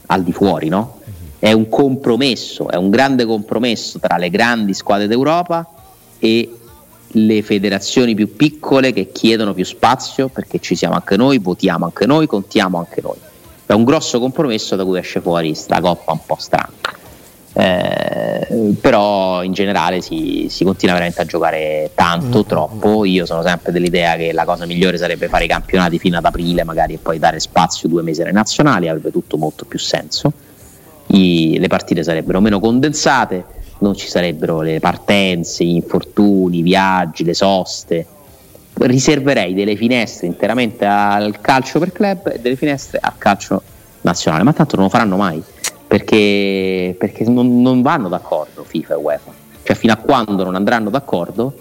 al 0.05 0.23
di 0.23 0.31
fuori, 0.31 0.69
no? 0.69 1.01
È 1.37 1.51
un 1.51 1.67
compromesso, 1.67 2.69
è 2.69 2.77
un 2.77 2.89
grande 2.89 3.25
compromesso 3.25 3.99
tra 3.99 4.15
le 4.15 4.29
grandi 4.29 4.73
squadre 4.73 5.07
d'Europa 5.07 5.67
e 6.17 6.49
le 7.11 7.41
federazioni 7.41 8.15
più 8.15 8.33
piccole 8.35 8.93
che 8.93 9.11
chiedono 9.11 9.53
più 9.53 9.65
spazio 9.65 10.29
perché 10.29 10.59
ci 10.59 10.75
siamo 10.75 10.95
anche 10.95 11.17
noi, 11.17 11.37
votiamo 11.37 11.83
anche 11.83 12.05
noi, 12.05 12.27
contiamo 12.27 12.77
anche 12.77 13.01
noi. 13.01 13.17
È 13.65 13.73
un 13.73 13.83
grosso 13.83 14.19
compromesso 14.19 14.77
da 14.77 14.85
cui 14.85 14.97
esce 14.97 15.19
fuori 15.19 15.53
sta 15.53 15.81
coppa 15.81 16.13
un 16.13 16.19
po' 16.25 16.37
strana. 16.39 16.71
Eh, 17.59 18.75
però 18.79 19.41
in 19.41 19.51
generale 19.51 19.99
si, 20.01 20.45
si 20.47 20.63
continua 20.63 20.93
veramente 20.93 21.23
a 21.23 21.25
giocare 21.25 21.89
tanto, 21.95 22.43
troppo. 22.43 23.03
Io 23.03 23.25
sono 23.25 23.41
sempre 23.41 23.71
dell'idea 23.71 24.15
che 24.15 24.31
la 24.31 24.45
cosa 24.45 24.67
migliore 24.67 24.99
sarebbe 24.99 25.27
fare 25.27 25.45
i 25.45 25.47
campionati 25.47 25.97
fino 25.97 26.19
ad 26.19 26.25
aprile, 26.25 26.63
magari 26.63 26.93
e 26.93 26.97
poi 26.99 27.17
dare 27.17 27.39
spazio 27.39 27.89
due 27.89 28.03
mesi 28.03 28.21
alle 28.21 28.31
nazionali, 28.31 28.87
avrebbe 28.87 29.09
tutto 29.09 29.37
molto 29.37 29.65
più 29.65 29.79
senso. 29.79 30.31
i, 31.07 31.57
le 31.57 31.67
partite 31.67 32.03
sarebbero 32.03 32.39
meno 32.41 32.59
condensate, 32.59 33.43
non 33.79 33.95
ci 33.95 34.07
sarebbero 34.07 34.61
le 34.61 34.79
partenze, 34.79 35.63
gli 35.63 35.73
infortuni, 35.73 36.59
i 36.59 36.61
viaggi, 36.61 37.23
le 37.23 37.33
soste. 37.33 38.05
Riserverei 38.73 39.55
delle 39.55 39.75
finestre 39.75 40.27
interamente 40.27 40.85
al 40.85 41.41
calcio 41.41 41.79
per 41.79 41.91
club 41.91 42.31
e 42.35 42.39
delle 42.39 42.55
finestre 42.55 42.99
al 43.01 43.17
calcio 43.17 43.63
nazionale, 44.01 44.43
ma 44.43 44.53
tanto 44.53 44.75
non 44.75 44.85
lo 44.85 44.91
faranno 44.91 45.17
mai 45.17 45.41
perché, 45.87 46.95
perché 46.97 47.23
non, 47.23 47.61
non 47.61 47.81
vanno 47.81 48.09
d'accordo 48.09 48.63
FIFA 48.63 48.93
e 48.93 48.97
UEFA. 48.97 49.31
Cioè, 49.63 49.75
fino 49.75 49.93
a 49.93 49.97
quando 49.97 50.43
non 50.43 50.55
andranno 50.55 50.89
d'accordo, 50.89 51.53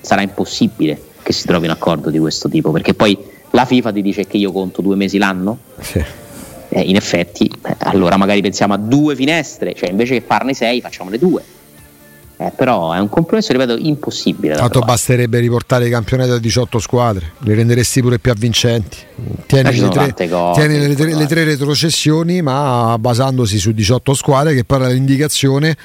sarà 0.00 0.22
impossibile 0.22 1.00
che 1.22 1.32
si 1.32 1.46
trovi 1.46 1.66
un 1.66 1.72
accordo 1.72 2.10
di 2.10 2.18
questo 2.18 2.48
tipo, 2.48 2.70
perché 2.70 2.94
poi 2.94 3.16
la 3.50 3.64
FIFA 3.64 3.92
ti 3.92 4.02
dice 4.02 4.26
che 4.26 4.36
io 4.36 4.52
conto 4.52 4.82
due 4.82 4.96
mesi 4.96 5.18
l'anno. 5.18 5.58
Sì. 5.80 6.02
Eh, 6.70 6.80
in 6.82 6.96
effetti, 6.96 7.50
eh, 7.66 7.76
allora 7.78 8.16
magari 8.16 8.42
pensiamo 8.42 8.74
a 8.74 8.76
due 8.76 9.16
finestre, 9.16 9.74
cioè 9.74 9.88
invece 9.90 10.14
che 10.14 10.20
farne 10.26 10.52
sei, 10.52 10.80
facciamone 10.80 11.18
due. 11.18 11.42
Eh, 12.40 12.52
però 12.54 12.92
è 12.92 13.00
un 13.00 13.08
compromesso, 13.08 13.50
ripeto, 13.50 13.76
impossibile. 13.76 14.54
Tanto 14.54 14.78
basterebbe 14.78 15.40
riportare 15.40 15.88
i 15.88 15.90
campionati 15.90 16.30
a 16.30 16.38
18 16.38 16.78
squadre, 16.78 17.32
li 17.38 17.52
renderesti 17.52 18.00
pure 18.00 18.20
più 18.20 18.30
avvincenti. 18.30 18.96
Tieni, 19.46 19.68
Eh, 19.70 19.80
le 19.80 19.88
tre, 19.88 20.28
cose 20.28 20.60
tieni 20.60 20.86
le, 20.86 20.94
tre, 20.94 21.16
le 21.16 21.26
tre 21.26 21.42
retrocessioni, 21.42 22.40
ma 22.40 22.96
basandosi 22.96 23.58
su 23.58 23.72
18 23.72 24.14
squadre, 24.14 24.54
che 24.54 24.62
poi 24.62 24.78
era 24.78 24.88
l'indicazione 24.88 25.76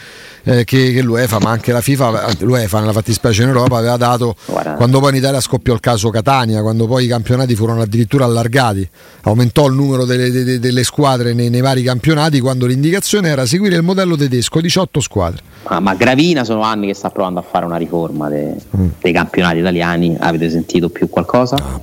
eh, 0.44 0.64
che, 0.64 0.92
che 0.94 1.02
l'UEFA, 1.02 1.40
ma 1.40 1.50
anche 1.50 1.72
la 1.72 1.82
FIFA, 1.82 2.36
l'UEFA 2.42 2.80
nella 2.82 2.92
fattispecie 2.92 3.42
in 3.42 3.48
Europa, 3.48 3.78
aveva 3.78 3.98
dato 3.98 4.36
Guarda. 4.46 4.74
quando 4.74 5.00
poi 5.00 5.10
in 5.10 5.16
Italia 5.16 5.40
scoppiò 5.40 5.74
il 5.74 5.80
caso 5.80 6.12
Catania, 6.12 6.62
quando 6.62 6.86
poi 6.86 7.06
i 7.06 7.08
campionati 7.08 7.56
furono 7.56 7.82
addirittura 7.82 8.26
allargati, 8.26 8.88
aumentò 9.22 9.66
il 9.66 9.74
numero 9.74 10.06
delle, 10.06 10.30
delle- 10.30 10.60
delle 10.60 10.84
squadre 10.84 11.34
nei, 11.34 11.50
nei 11.50 11.62
vari 11.62 11.82
campionati, 11.82 12.40
quando 12.40 12.68
l'indicazione 12.68 13.30
era 13.30 13.48
seguire 13.48 13.76
il 13.76 13.82
modello 13.82 14.16
tedesco, 14.16 14.62
18 14.62 15.00
squadre. 15.00 15.42
Ma, 15.70 15.80
ma 15.80 15.94
Gravina 15.96 16.44
sono 16.44 16.62
anni 16.62 16.88
che 16.88 16.94
sta 16.94 17.10
provando 17.10 17.40
a 17.40 17.44
fare 17.44 17.66
una 17.66 17.78
riforma 17.78 18.28
de- 18.30 18.56
dei 19.02 19.12
campionati 19.14 19.60
italiani. 19.60 20.16
Avete 20.20 20.50
sentito 20.50 20.90
più 20.90 21.10
qualcosa? 21.10 21.56
No, 21.58 21.82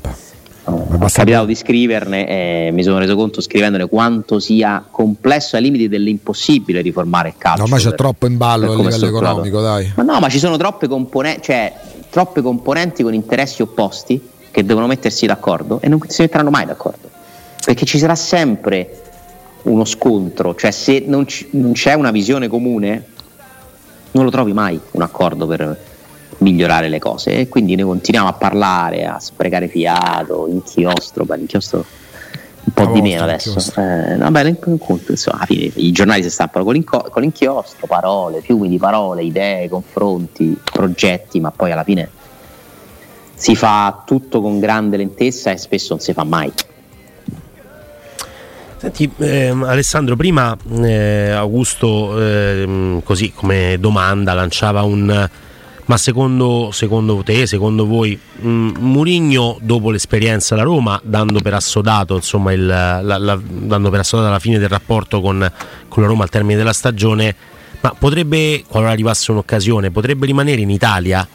Ho 0.65 0.97
basta- 0.99 1.21
capitato 1.21 1.47
di 1.47 1.55
scriverne 1.55 2.29
e 2.29 2.71
mi 2.73 2.83
sono 2.83 2.99
reso 2.99 3.17
conto 3.17 3.41
scrivendone 3.41 3.89
quanto 3.89 4.39
sia 4.39 4.85
complesso 4.89 5.57
ai 5.57 5.63
limiti 5.63 5.89
dell'impossibile 5.89 6.81
riformare 6.83 7.29
il 7.29 7.35
calcio. 7.39 7.59
No, 7.59 7.65
ormai 7.65 7.81
c'è 7.81 7.89
per- 7.89 7.97
troppo 7.97 8.27
in 8.27 8.37
ballo 8.37 8.71
a 8.71 8.75
è 8.75 8.77
livello 8.77 9.07
economico, 9.07 9.61
dai. 9.61 9.93
Ma 9.97 10.03
no, 10.03 10.21
ma 10.21 10.29
ci 10.29 10.39
sono 10.39 10.57
troppe 10.59 10.87
componenti, 10.87 11.41
cioè 11.43 11.73
troppe 12.11 12.43
componenti 12.43 13.03
con 13.03 13.15
interessi 13.15 13.63
opposti 13.63 14.21
che 14.51 14.65
devono 14.65 14.87
mettersi 14.87 15.27
d'accordo 15.27 15.81
e 15.81 15.89
non 15.89 15.99
si 16.07 16.21
metteranno 16.23 16.51
mai 16.51 16.67
d'accordo. 16.67 17.09
Perché 17.65 17.85
ci 17.87 17.99
sarà 17.99 18.15
sempre 18.15 19.01
uno 19.63 19.85
scontro, 19.85 20.55
cioè 20.55 20.71
se 20.71 21.03
non, 21.07 21.27
ci- 21.27 21.49
non 21.53 21.73
c'è 21.73 21.95
una 21.95 22.11
visione 22.11 22.47
comune, 22.49 23.05
non 24.13 24.25
lo 24.25 24.31
trovi 24.31 24.53
mai 24.53 24.79
un 24.93 25.03
accordo 25.03 25.47
per 25.47 25.79
migliorare 26.39 26.89
le 26.89 26.99
cose. 26.99 27.39
E 27.39 27.49
quindi 27.49 27.75
noi 27.75 27.87
continuiamo 27.87 28.29
a 28.29 28.33
parlare, 28.33 29.07
a 29.07 29.19
sprecare 29.19 29.69
fiato, 29.69 30.47
inchiostro, 30.49 31.25
beh, 31.25 31.37
l'inchiostro 31.37 31.85
un 32.63 32.73
po' 32.75 32.93
di 32.93 33.01
meno 33.03 33.25
adesso. 33.25 33.59
Eh, 33.81 34.17
vabbè, 34.17 34.45
l'in- 34.45 34.59
insomma, 35.09 35.37
alla 35.37 35.47
fine 35.47 35.71
i 35.77 35.93
giornali 35.93 36.23
si 36.23 36.31
stampano 36.31 36.65
con, 36.65 36.75
l'inco- 36.75 37.09
con 37.11 37.23
l'inchiostro, 37.23 37.87
parole, 37.87 38.41
fiumi 38.43 38.69
di 38.69 38.79
parole, 38.79 39.23
idee, 39.23 39.69
confronti, 39.69 40.59
progetti, 40.63 41.41
ma 41.41 41.51
poi 41.51 41.73
alla 41.73 41.85
fine 41.85 42.09
si 43.35 43.57
fa 43.57 44.03
tutto 44.05 44.43
con 44.43 44.61
grande 44.61 44.99
lentezza 44.99 45.51
e 45.51 45.57
spesso 45.57 45.95
non 45.95 46.01
si 46.01 46.13
fa 46.13 46.25
mai. 46.25 46.53
Senti, 48.81 49.11
ehm, 49.19 49.63
Alessandro, 49.65 50.17
prima 50.17 50.57
eh, 50.83 51.31
Augusto, 51.33 52.19
ehm, 52.19 53.03
così 53.03 53.31
come 53.35 53.77
domanda, 53.79 54.33
lanciava 54.33 54.83
un. 54.83 55.29
Ma 55.85 55.97
secondo, 55.97 56.71
secondo 56.73 57.21
te, 57.25 57.47
secondo 57.49 57.85
voi, 57.85 58.17
mh, 58.37 58.49
Murigno 58.79 59.59
dopo 59.61 59.91
l'esperienza 59.91 60.55
alla 60.55 60.63
Roma, 60.63 60.99
dando 61.03 61.41
per 61.41 61.53
assodato, 61.55 62.15
insomma, 62.15 62.53
il, 62.53 62.65
la, 62.65 63.01
la- 63.03 63.41
dando 63.45 63.91
per 63.91 63.99
assodata 64.01 64.31
la 64.31 64.39
fine 64.39 64.59
del 64.59 64.69
rapporto 64.69 65.21
con, 65.21 65.51
con 65.89 66.03
la 66.03 66.09
Roma 66.09 66.23
al 66.23 66.29
termine 66.31 66.57
della 66.57 66.73
stagione, 66.73 67.35
ma 67.81 67.93
potrebbe, 67.99 68.63
qualora 68.69 68.93
arrivasse 68.93 69.33
un'occasione, 69.33 69.91
potrebbe 69.91 70.27
rimanere 70.27 70.61
in 70.61 70.71
Italia 70.71 71.27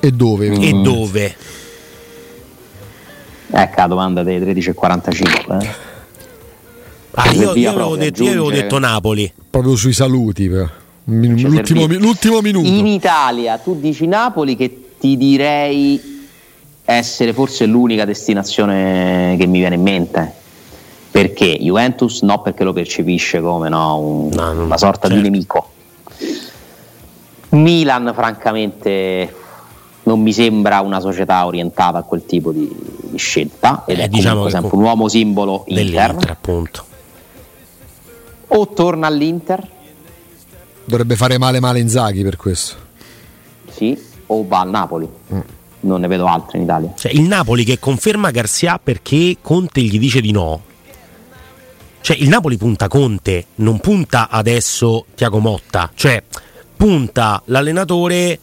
E 0.00 0.10
dove? 0.10 0.46
e 0.52 0.72
dove? 0.72 1.36
Ecco 3.54 3.80
la 3.80 3.86
domanda 3.86 4.22
dei 4.22 4.40
13.45. 4.40 5.62
Eh. 5.62 5.68
Ah, 7.14 7.30
io, 7.32 7.54
io 7.54 7.70
avevo 7.70 7.96
detto, 7.96 8.22
io 8.22 8.30
avevo 8.30 8.50
detto 8.50 8.78
Napoli. 8.78 9.30
Proprio 9.50 9.76
sui 9.76 9.92
saluti. 9.92 10.48
però. 10.48 10.64
Cioè, 10.64 10.74
l'ultimo, 11.04 11.86
mi- 11.86 11.98
l'ultimo 11.98 12.40
minuto. 12.40 12.66
In 12.66 12.86
Italia, 12.86 13.58
tu 13.58 13.78
dici 13.78 14.06
Napoli 14.06 14.56
che 14.56 14.92
ti 14.98 15.16
direi 15.16 16.20
essere 16.84 17.32
forse 17.32 17.66
l'unica 17.66 18.04
destinazione 18.06 19.36
che 19.38 19.46
mi 19.46 19.58
viene 19.58 19.74
in 19.74 19.82
mente. 19.82 20.32
Perché 21.10 21.58
Juventus 21.60 22.22
no, 22.22 22.40
perché 22.40 22.64
lo 22.64 22.72
percepisce 22.72 23.40
come 23.42 23.68
no, 23.68 23.98
un- 23.98 24.28
No, 24.32 24.52
non- 24.54 24.64
una 24.64 24.78
sorta 24.78 25.08
certo. 25.08 25.22
di 25.22 25.28
nemico. 25.28 25.70
Milan, 27.50 28.12
francamente, 28.14 29.34
non 30.04 30.20
mi 30.20 30.32
sembra 30.32 30.80
una 30.80 31.00
società 31.00 31.46
orientata 31.46 31.98
a 31.98 32.02
quel 32.02 32.24
tipo 32.26 32.50
di, 32.52 32.68
di 33.10 33.16
scelta. 33.18 33.84
Ed 33.86 33.98
Eh, 33.98 34.02
è 34.04 34.08
diciamo 34.08 34.48
sempre 34.48 34.76
un 34.76 34.82
uomo 34.82 35.08
simbolo 35.08 35.64
Dell'Inter, 35.68 36.10
Inter. 36.10 36.30
appunto. 36.30 36.84
O 38.48 38.68
torna 38.68 39.06
all'Inter, 39.06 39.68
Dovrebbe 40.84 41.14
fare 41.14 41.38
male 41.38 41.60
male 41.60 41.78
Inzaghi 41.78 42.22
per 42.24 42.36
questo. 42.36 42.74
sì, 43.70 43.96
o 44.26 44.44
va 44.46 44.60
al 44.60 44.70
Napoli. 44.70 45.08
Mm. 45.32 45.40
Non 45.84 46.00
ne 46.00 46.06
vedo 46.08 46.26
altri 46.26 46.58
in 46.58 46.64
Italia. 46.64 46.92
Cioè, 46.96 47.12
il 47.12 47.22
Napoli 47.22 47.64
che 47.64 47.78
conferma 47.78 48.30
Garzia 48.30 48.78
perché 48.82 49.36
Conte 49.40 49.80
gli 49.80 49.98
dice 49.98 50.20
di 50.20 50.32
no. 50.32 50.62
Cioè, 52.00 52.16
il 52.16 52.28
Napoli 52.28 52.56
punta 52.56 52.88
Conte, 52.88 53.46
non 53.56 53.78
punta 53.78 54.28
adesso 54.28 55.06
Tiago 55.14 55.38
Motta. 55.38 55.90
Cioè, 55.94 56.22
punta 56.76 57.40
l'allenatore 57.46 58.38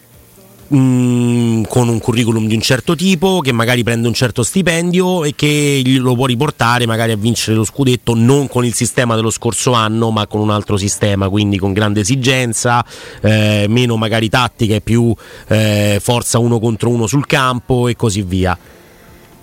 mh, 0.69 1.63
con 1.67 1.87
un 1.87 1.99
curriculum 1.99 2.47
di 2.47 2.55
un 2.55 2.61
certo 2.61 2.95
tipo, 2.95 3.39
che 3.39 3.51
magari 3.51 3.83
prende 3.83 4.07
un 4.07 4.13
certo 4.13 4.43
stipendio 4.43 5.23
e 5.23 5.33
che 5.35 5.81
lo 5.85 6.15
può 6.15 6.25
riportare 6.25 6.85
magari 6.85 7.11
a 7.11 7.17
vincere 7.17 7.57
lo 7.57 7.63
scudetto 7.63 8.13
non 8.15 8.47
con 8.47 8.65
il 8.65 8.73
sistema 8.73 9.15
dello 9.15 9.29
scorso 9.29 9.73
anno, 9.73 10.11
ma 10.11 10.27
con 10.27 10.41
un 10.41 10.49
altro 10.49 10.77
sistema, 10.77 11.29
quindi 11.29 11.57
con 11.57 11.73
grande 11.73 12.01
esigenza, 12.01 12.85
eh, 13.21 13.65
meno 13.67 13.97
magari 13.97 14.29
tattica 14.29 14.75
e 14.75 14.81
più 14.81 15.13
eh, 15.47 15.99
forza 16.01 16.39
uno 16.39 16.59
contro 16.59 16.89
uno 16.89 17.07
sul 17.07 17.25
campo 17.25 17.87
e 17.87 17.95
così 17.95 18.21
via. 18.21 18.57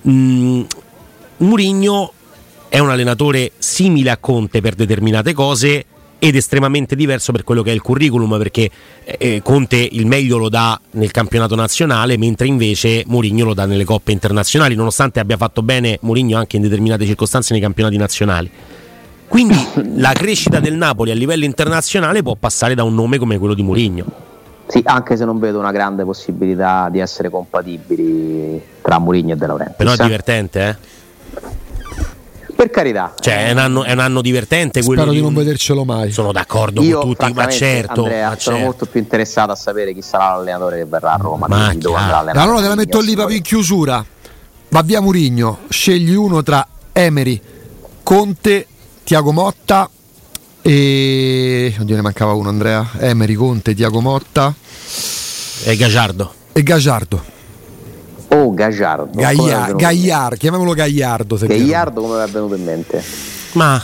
Mm, 0.08 0.62
Murigno 1.38 2.12
è 2.68 2.78
un 2.78 2.90
allenatore 2.90 3.52
simile 3.58 4.10
a 4.10 4.16
Conte 4.16 4.60
per 4.60 4.74
determinate 4.74 5.32
cose 5.32 5.84
ed 6.18 6.34
estremamente 6.34 6.96
diverso 6.96 7.32
per 7.32 7.44
quello 7.44 7.62
che 7.62 7.70
è 7.70 7.74
il 7.74 7.82
curriculum 7.82 8.38
perché 8.38 8.70
eh, 9.04 9.40
Conte 9.42 9.76
il 9.76 10.06
meglio 10.06 10.38
lo 10.38 10.48
dà 10.48 10.78
nel 10.92 11.10
campionato 11.10 11.54
nazionale 11.54 12.16
mentre 12.16 12.46
invece 12.46 13.04
Mourinho 13.06 13.44
lo 13.44 13.54
dà 13.54 13.66
nelle 13.66 13.84
coppe 13.84 14.12
internazionali 14.12 14.74
nonostante 14.74 15.20
abbia 15.20 15.36
fatto 15.36 15.62
bene 15.62 15.98
Mourinho 16.02 16.38
anche 16.38 16.56
in 16.56 16.62
determinate 16.62 17.04
circostanze 17.04 17.52
nei 17.52 17.60
campionati 17.60 17.96
nazionali 17.96 18.50
quindi 19.28 19.56
la 19.96 20.12
crescita 20.12 20.58
del 20.58 20.74
Napoli 20.74 21.10
a 21.10 21.14
livello 21.14 21.44
internazionale 21.44 22.22
può 22.22 22.34
passare 22.34 22.74
da 22.74 22.82
un 22.82 22.94
nome 22.94 23.18
come 23.18 23.38
quello 23.38 23.54
di 23.54 23.62
Mourinho 23.62 24.04
Sì, 24.68 24.80
anche 24.84 25.16
se 25.16 25.24
non 25.26 25.38
vedo 25.38 25.58
una 25.58 25.72
grande 25.72 26.04
possibilità 26.04 26.88
di 26.90 26.98
essere 26.98 27.28
compatibili 27.28 28.60
tra 28.80 28.98
Mourinho 28.98 29.34
e 29.34 29.36
De 29.36 29.46
Laurentiis. 29.46 29.76
però 29.76 29.90
è 29.90 30.00
eh. 30.00 30.04
divertente 30.04 30.68
eh? 30.68 30.94
Per 32.57 32.70
carità. 32.70 33.12
cioè 33.20 33.48
è 33.48 33.52
un 33.52 33.59
anno, 33.59 33.84
è 33.84 33.92
un 33.92 33.98
anno 33.98 34.22
divertente 34.22 34.82
quello 34.82 35.02
Spero 35.02 35.14
di 35.14 35.22
non 35.22 35.34
vedercelo 35.34 35.84
mai. 35.84 36.11
sono 36.11 36.32
d'accordo 36.32 36.82
Io 36.82 37.00
con 37.00 37.11
tutti 37.14 37.32
ma 37.34 37.48
certo, 37.48 38.04
Andrea, 38.04 38.30
ma 38.30 38.36
sono 38.38 38.57
certo. 38.57 38.70
molto 38.70 38.86
più 38.86 38.98
interessato 38.98 39.52
a 39.52 39.54
sapere 39.54 39.92
chi 39.92 40.00
sarà 40.00 40.36
l'allenatore 40.36 40.78
che 40.78 40.84
verrà 40.86 41.12
a 41.12 41.16
Roma. 41.16 41.46
Ma 41.48 41.66
Allora 41.68 42.61
te 42.62 42.68
la 42.68 42.74
metto 42.74 43.00
lì 43.00 43.14
proprio 43.14 43.36
in 43.36 43.42
chiusura. 43.42 44.04
Va 44.70 44.82
via 44.82 45.00
Murigno, 45.02 45.59
scegli 45.68 46.14
uno 46.14 46.42
tra 46.42 46.66
Emery, 46.92 47.40
Conte, 48.02 48.66
Tiago 49.04 49.32
Motta 49.32 49.88
e... 50.62 51.74
Oddio 51.78 51.94
ne 51.94 52.02
mancava 52.02 52.32
uno 52.32 52.48
Andrea. 52.48 52.88
Emery, 52.98 53.34
Conte, 53.34 53.74
Tiago 53.74 54.00
Motta 54.00 54.52
è 55.64 55.76
Gagliardo 55.76 56.32
e 56.52 56.62
Gagliardo. 56.62 57.34
Oh, 58.28 58.52
Gagliardo. 58.52 59.10
Gaia- 59.12 59.34
venuto 59.54 59.70
in 59.70 59.76
Gagliar, 59.76 60.36
chiamiamolo 60.36 60.72
Gagliardo. 60.72 61.36
se. 61.36 61.46
Gagliardo 61.46 62.00
come 62.00 62.24
è 62.24 62.28
venuto 62.28 62.54
in 62.54 62.64
mente? 62.64 63.02
ma 63.52 63.82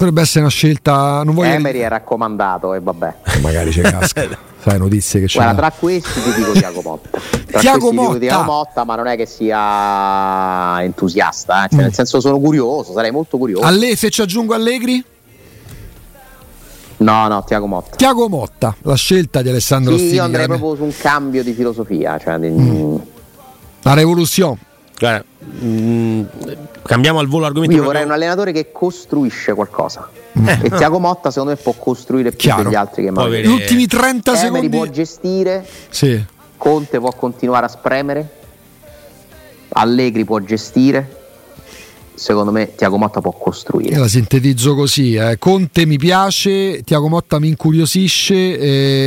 Potrebbe 0.00 0.22
essere 0.22 0.40
una 0.40 0.48
scelta... 0.48 1.22
Non 1.24 1.34
voglio... 1.34 1.50
Emery 1.50 1.80
è 1.80 1.88
raccomandato 1.88 2.72
e 2.72 2.80
vabbè. 2.80 3.16
Magari 3.42 3.70
ci 3.70 3.82
casca. 3.82 4.26
Sai 4.64 4.78
notizie 4.78 5.20
che 5.20 5.26
c'è. 5.26 5.34
Guarda, 5.38 5.54
tra 5.60 5.70
questi 5.78 6.22
ti 6.22 6.32
dico 6.36 6.52
Tiago 6.52 6.80
Motta. 6.80 7.18
Tra 7.46 7.60
Tiago 7.60 7.92
Motta. 7.92 8.18
Tiago 8.18 8.42
Motta, 8.44 8.84
ma 8.84 8.94
non 8.94 9.06
è 9.08 9.16
che 9.16 9.26
sia 9.26 10.82
entusiasta, 10.82 11.66
eh. 11.66 11.68
cioè, 11.68 11.80
nel 11.82 11.92
senso 11.92 12.18
sono 12.18 12.38
curioso, 12.40 12.94
sarei 12.94 13.10
molto 13.10 13.36
curioso. 13.36 13.66
Alle, 13.66 13.94
se 13.94 14.08
ci 14.08 14.22
aggiungo 14.22 14.54
Allegri? 14.54 15.04
No, 16.96 17.28
no, 17.28 17.44
Tiago 17.44 17.66
Motta. 17.66 17.96
Tiago 17.96 18.26
Motta, 18.30 18.74
la 18.82 18.94
scelta 18.96 19.42
di 19.42 19.50
Alessandro 19.50 19.98
Sì, 19.98 20.14
io 20.14 20.22
andrei 20.22 20.46
proprio 20.46 20.76
su 20.76 20.84
un 20.84 20.94
cambio 20.96 21.42
di 21.42 21.52
filosofia. 21.52 22.18
Cioè, 22.18 22.38
di- 22.38 22.48
Mm. 22.48 22.96
La 23.82 23.94
rivoluzione. 23.94 24.58
Guarda, 24.98 25.24
mm, 25.64 26.22
cambiamo 26.84 27.18
al 27.20 27.26
volo 27.26 27.46
argomento. 27.46 27.74
Io 27.74 27.82
vorrei 27.82 28.04
un 28.04 28.10
allenatore 28.10 28.52
che 28.52 28.70
costruisce 28.72 29.54
qualcosa. 29.54 30.08
E 30.32 30.70
Tiago 30.76 30.98
Motta, 30.98 31.30
secondo 31.30 31.54
me, 31.54 31.60
può 31.60 31.72
costruire 31.72 32.30
più 32.30 32.38
Chiaro. 32.38 32.64
degli 32.64 32.74
altri 32.74 33.04
che 33.04 33.10
magari. 33.10 33.42
Gli 33.42 33.46
ultimi 33.46 33.86
30 33.86 34.30
Emery 34.32 34.44
secondi. 34.46 34.68
può 34.68 34.86
gestire, 34.86 35.66
Sì. 35.88 36.22
Conte 36.56 36.98
può 36.98 37.10
continuare 37.12 37.66
a 37.66 37.68
spremere, 37.68 38.28
Allegri 39.70 40.24
può 40.24 40.38
gestire. 40.40 41.16
Secondo 42.14 42.50
me, 42.52 42.74
Tiago 42.74 42.98
Motta 42.98 43.22
può 43.22 43.32
costruire. 43.32 43.94
Io 43.94 44.00
la 44.00 44.08
sintetizzo 44.08 44.74
così: 44.74 45.14
eh. 45.14 45.36
Conte 45.38 45.86
mi 45.86 45.96
piace, 45.96 46.82
Tiago 46.84 47.08
Motta 47.08 47.38
mi 47.38 47.48
incuriosisce, 47.48 48.34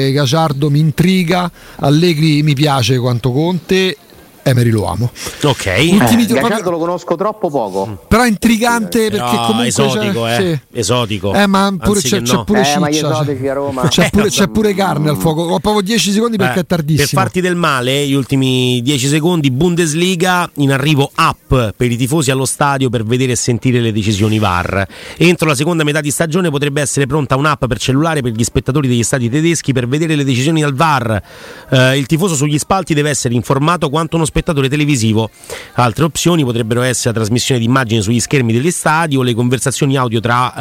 eh, 0.08 0.12
Gaciardo 0.12 0.72
mi 0.72 0.80
intriga, 0.80 1.50
Allegri 1.76 2.42
mi 2.42 2.56
piace 2.56 2.98
quanto 2.98 3.32
Conte, 3.32 3.96
Emery 4.44 4.70
lo 4.70 4.86
amo. 4.86 5.12
Ok. 5.44 5.88
Ultimi 5.92 6.24
Eh, 6.24 6.34
Gaciardo 6.34 6.70
lo 6.72 6.78
conosco 6.78 7.16
troppo 7.16 7.50
poco. 7.50 8.04
Però 8.08 8.24
è 8.24 8.28
intrigante 8.28 9.10
perché 9.10 9.18
Però 9.18 9.46
comunque 9.46 9.68
esotico, 9.68 10.24
c'è, 10.24 10.40
eh. 10.40 10.60
sì. 10.72 10.80
Esotico. 10.80 11.34
Eh, 11.34 11.48
ma 11.48 11.74
pure 11.80 12.02
c'è, 12.02 12.22
c'è 12.22 12.34
no. 12.34 12.44
pure 12.44 12.62
Eh, 12.62 12.66
ciccia, 12.66 12.90
esotici 12.90 13.48
a 13.48 13.54
Roma. 13.54 13.88
C'è 13.88 14.10
pure, 14.10 14.30
c'è 14.30 14.48
pure 14.50 14.74
Mm. 14.74 14.78
carne 14.78 15.10
al 15.10 15.18
fuoco. 15.18 15.42
Ho 15.44 15.60
proprio 15.60 15.82
10 15.82 16.12
secondi 16.12 16.38
perché 16.38 16.60
Eh, 16.60 16.62
è 16.62 16.66
tardissimo. 16.66 17.08
Per 17.10 17.18
farti 17.20 17.42
del 17.42 17.56
male, 17.56 18.06
gli 18.06 18.14
ultimi 18.14 18.82
10 18.84 19.08
secondi, 19.08 19.50
Bundesliga 19.52 20.50
in 20.56 20.72
arrivo 20.72 21.10
app 21.14 21.48
per 21.76 21.92
i 21.92 21.96
tifosi 21.96 22.32
allo 22.32 22.46
stadio 22.46 22.90
per 22.90 23.04
vedere 23.06 23.32
e 23.34 23.36
sentire 23.36 23.80
le 23.80 23.92
decisioni 23.92 24.40
VAR. 24.40 24.86
Entro 25.18 25.48
la 25.48 25.56
seconda 25.56 25.84
metà 25.84 26.02
di 26.02 26.12
stagione 26.12 26.50
potrebbe 26.50 26.82
essere 26.82 27.08
pronta 27.08 27.36
un'app 27.36 27.66
per 27.66 27.78
cellulare 27.80 28.22
per 28.22 28.32
gli 28.34 28.44
spettatori 28.44 28.88
degli 28.88 29.04
stadi 29.04 29.30
tedeschi 29.30 29.72
per 29.74 29.88
vedere 29.88 30.16
le 30.16 30.24
decisioni 30.24 30.62
dal 30.62 30.74
VAR. 30.74 31.22
Eh, 31.70 31.98
il 31.98 32.06
tifoso 32.08 32.36
sugli 32.36 32.58
spalti 32.58 32.94
deve 32.94 33.10
essere 33.10 33.34
informato 33.34 33.90
quanto 33.90 34.16
uno 34.16 34.26
spettatore 34.34 34.68
televisivo. 34.68 35.30
Altre 35.74 36.06
opzioni 36.06 36.44
potrebbero 36.44 36.82
essere 36.82 37.10
la 37.14 37.20
trasmissione 37.20 37.60
di 37.60 37.68
immagini 37.68 38.02
sugli 38.02 38.20
schermi 38.20 38.52
degli 38.52 38.72
stadi 38.72 39.16
o 39.16 39.22
le 39.22 39.36
conversazioni 39.36 39.96
audio 39.96 40.20
tra 40.20 40.54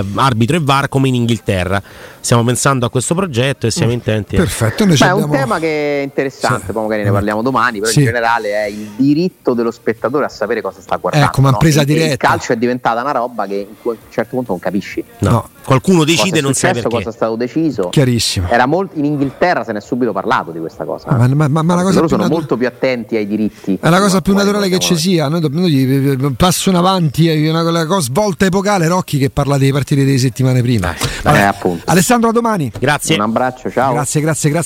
eh, 0.00 0.04
arbitro 0.16 0.56
e 0.56 0.60
VAR 0.62 0.88
come 0.90 1.08
in 1.08 1.14
Inghilterra. 1.14 1.82
Stiamo 2.20 2.44
pensando 2.44 2.84
a 2.84 2.90
questo 2.90 3.14
progetto 3.14 3.66
e 3.66 3.70
siamo 3.70 3.92
intenti. 3.92 4.36
a- 4.36 4.40
Perfetto, 4.40 4.84
noi 4.84 4.96
ci 4.96 5.02
Beh, 5.04 5.08
è 5.08 5.12
un 5.14 5.22
abbiamo- 5.22 5.42
tema 5.44 5.58
che 5.58 6.00
è 6.00 6.02
interessante, 6.02 6.66
Sì. 6.66 6.72
poi 6.72 6.82
magari 6.82 7.04
ne 7.04 7.10
parliamo 7.10 7.40
domani, 7.40 7.78
però 7.78 7.90
Sì. 7.90 8.00
in 8.00 8.04
generale 8.06 8.50
è 8.52 8.66
il 8.66 8.88
diritto 8.96 9.54
dello 9.54 9.70
spettatore 9.70 10.26
a 10.26 10.28
sapere 10.28 10.60
cosa 10.60 10.80
sta 10.82 10.96
guardando. 10.96 11.26
Ecco, 11.28 11.40
ma 11.40 11.50
no? 11.50 11.56
presa 11.56 11.78
e 11.80 11.82
Il 11.82 11.88
diretta. 11.88 12.16
calcio 12.28 12.52
è 12.52 12.56
diventata 12.56 13.00
una 13.00 13.12
roba 13.12 13.46
che 13.46 13.66
a 13.70 13.88
un 13.88 13.96
certo 14.10 14.30
punto 14.36 14.50
non 14.50 14.60
capisci. 14.60 15.02
No. 15.20 15.30
No. 15.30 15.48
Qualcuno 15.66 15.98
Cosa 16.04 16.10
decide 16.12 16.36
è 16.36 16.38
e 16.38 16.42
non 16.42 16.54
sai 16.54 16.70
successo, 16.70 16.88
perché. 16.88 17.04
cosa 17.04 17.14
è 17.14 17.18
stato 17.18 17.36
deciso. 17.36 17.88
Chiarissimo. 17.90 18.48
Era 18.48 18.66
molto, 18.66 18.96
in 18.98 19.04
Inghilterra 19.04 19.64
se 19.64 19.72
ne 19.72 19.78
è 19.78 19.80
subito 19.82 20.12
parlato 20.12 20.50
di 20.52 20.58
questa 20.60 20.84
cosa. 20.84 21.10
Ma- 21.10 21.26
ma- 21.28 21.48
ma- 21.48 21.62
ma 21.62 21.74
la 21.74 21.82
cosa 21.82 21.96
loro 21.96 22.08
sono 22.08 22.22
natu- 22.22 22.36
molto 22.38 22.56
più 22.56 22.66
attenti 22.66 23.16
ai 23.16 23.26
diritti. 23.26 23.78
È 23.80 23.88
la 23.88 23.98
cosa 24.00 24.20
più 24.20 24.34
naturale 24.34 24.68
che 24.68 24.78
ci 24.78 24.96
sia. 24.96 25.28
Noi, 25.28 25.40
dobbiamo- 25.40 25.66
noi 25.66 26.12
eh, 26.12 26.32
passo 26.36 26.70
in 26.70 26.76
avanti, 26.76 27.28
è 27.28 27.48
una, 27.50 27.62
una 27.62 27.84
cosa 27.86 28.00
svolta 28.02 28.44
epocale. 28.46 28.86
Rocchi 28.88 29.18
che 29.18 29.30
parla 29.30 29.58
dei 29.58 29.72
partiti 29.72 30.04
delle 30.04 30.18
settimane 30.18 30.62
prima. 30.62 30.94
Eh, 30.94 31.40
appunto. 31.40 31.82
Alessandro, 31.86 32.28
a 32.30 32.32
domani. 32.32 32.70
Grazie. 32.78 33.16
Un 33.16 33.22
abbraccio, 33.22 33.70
ciao. 33.70 33.92
Grazie, 33.92 34.20
grazie, 34.20 34.50
grazie. 34.50 34.64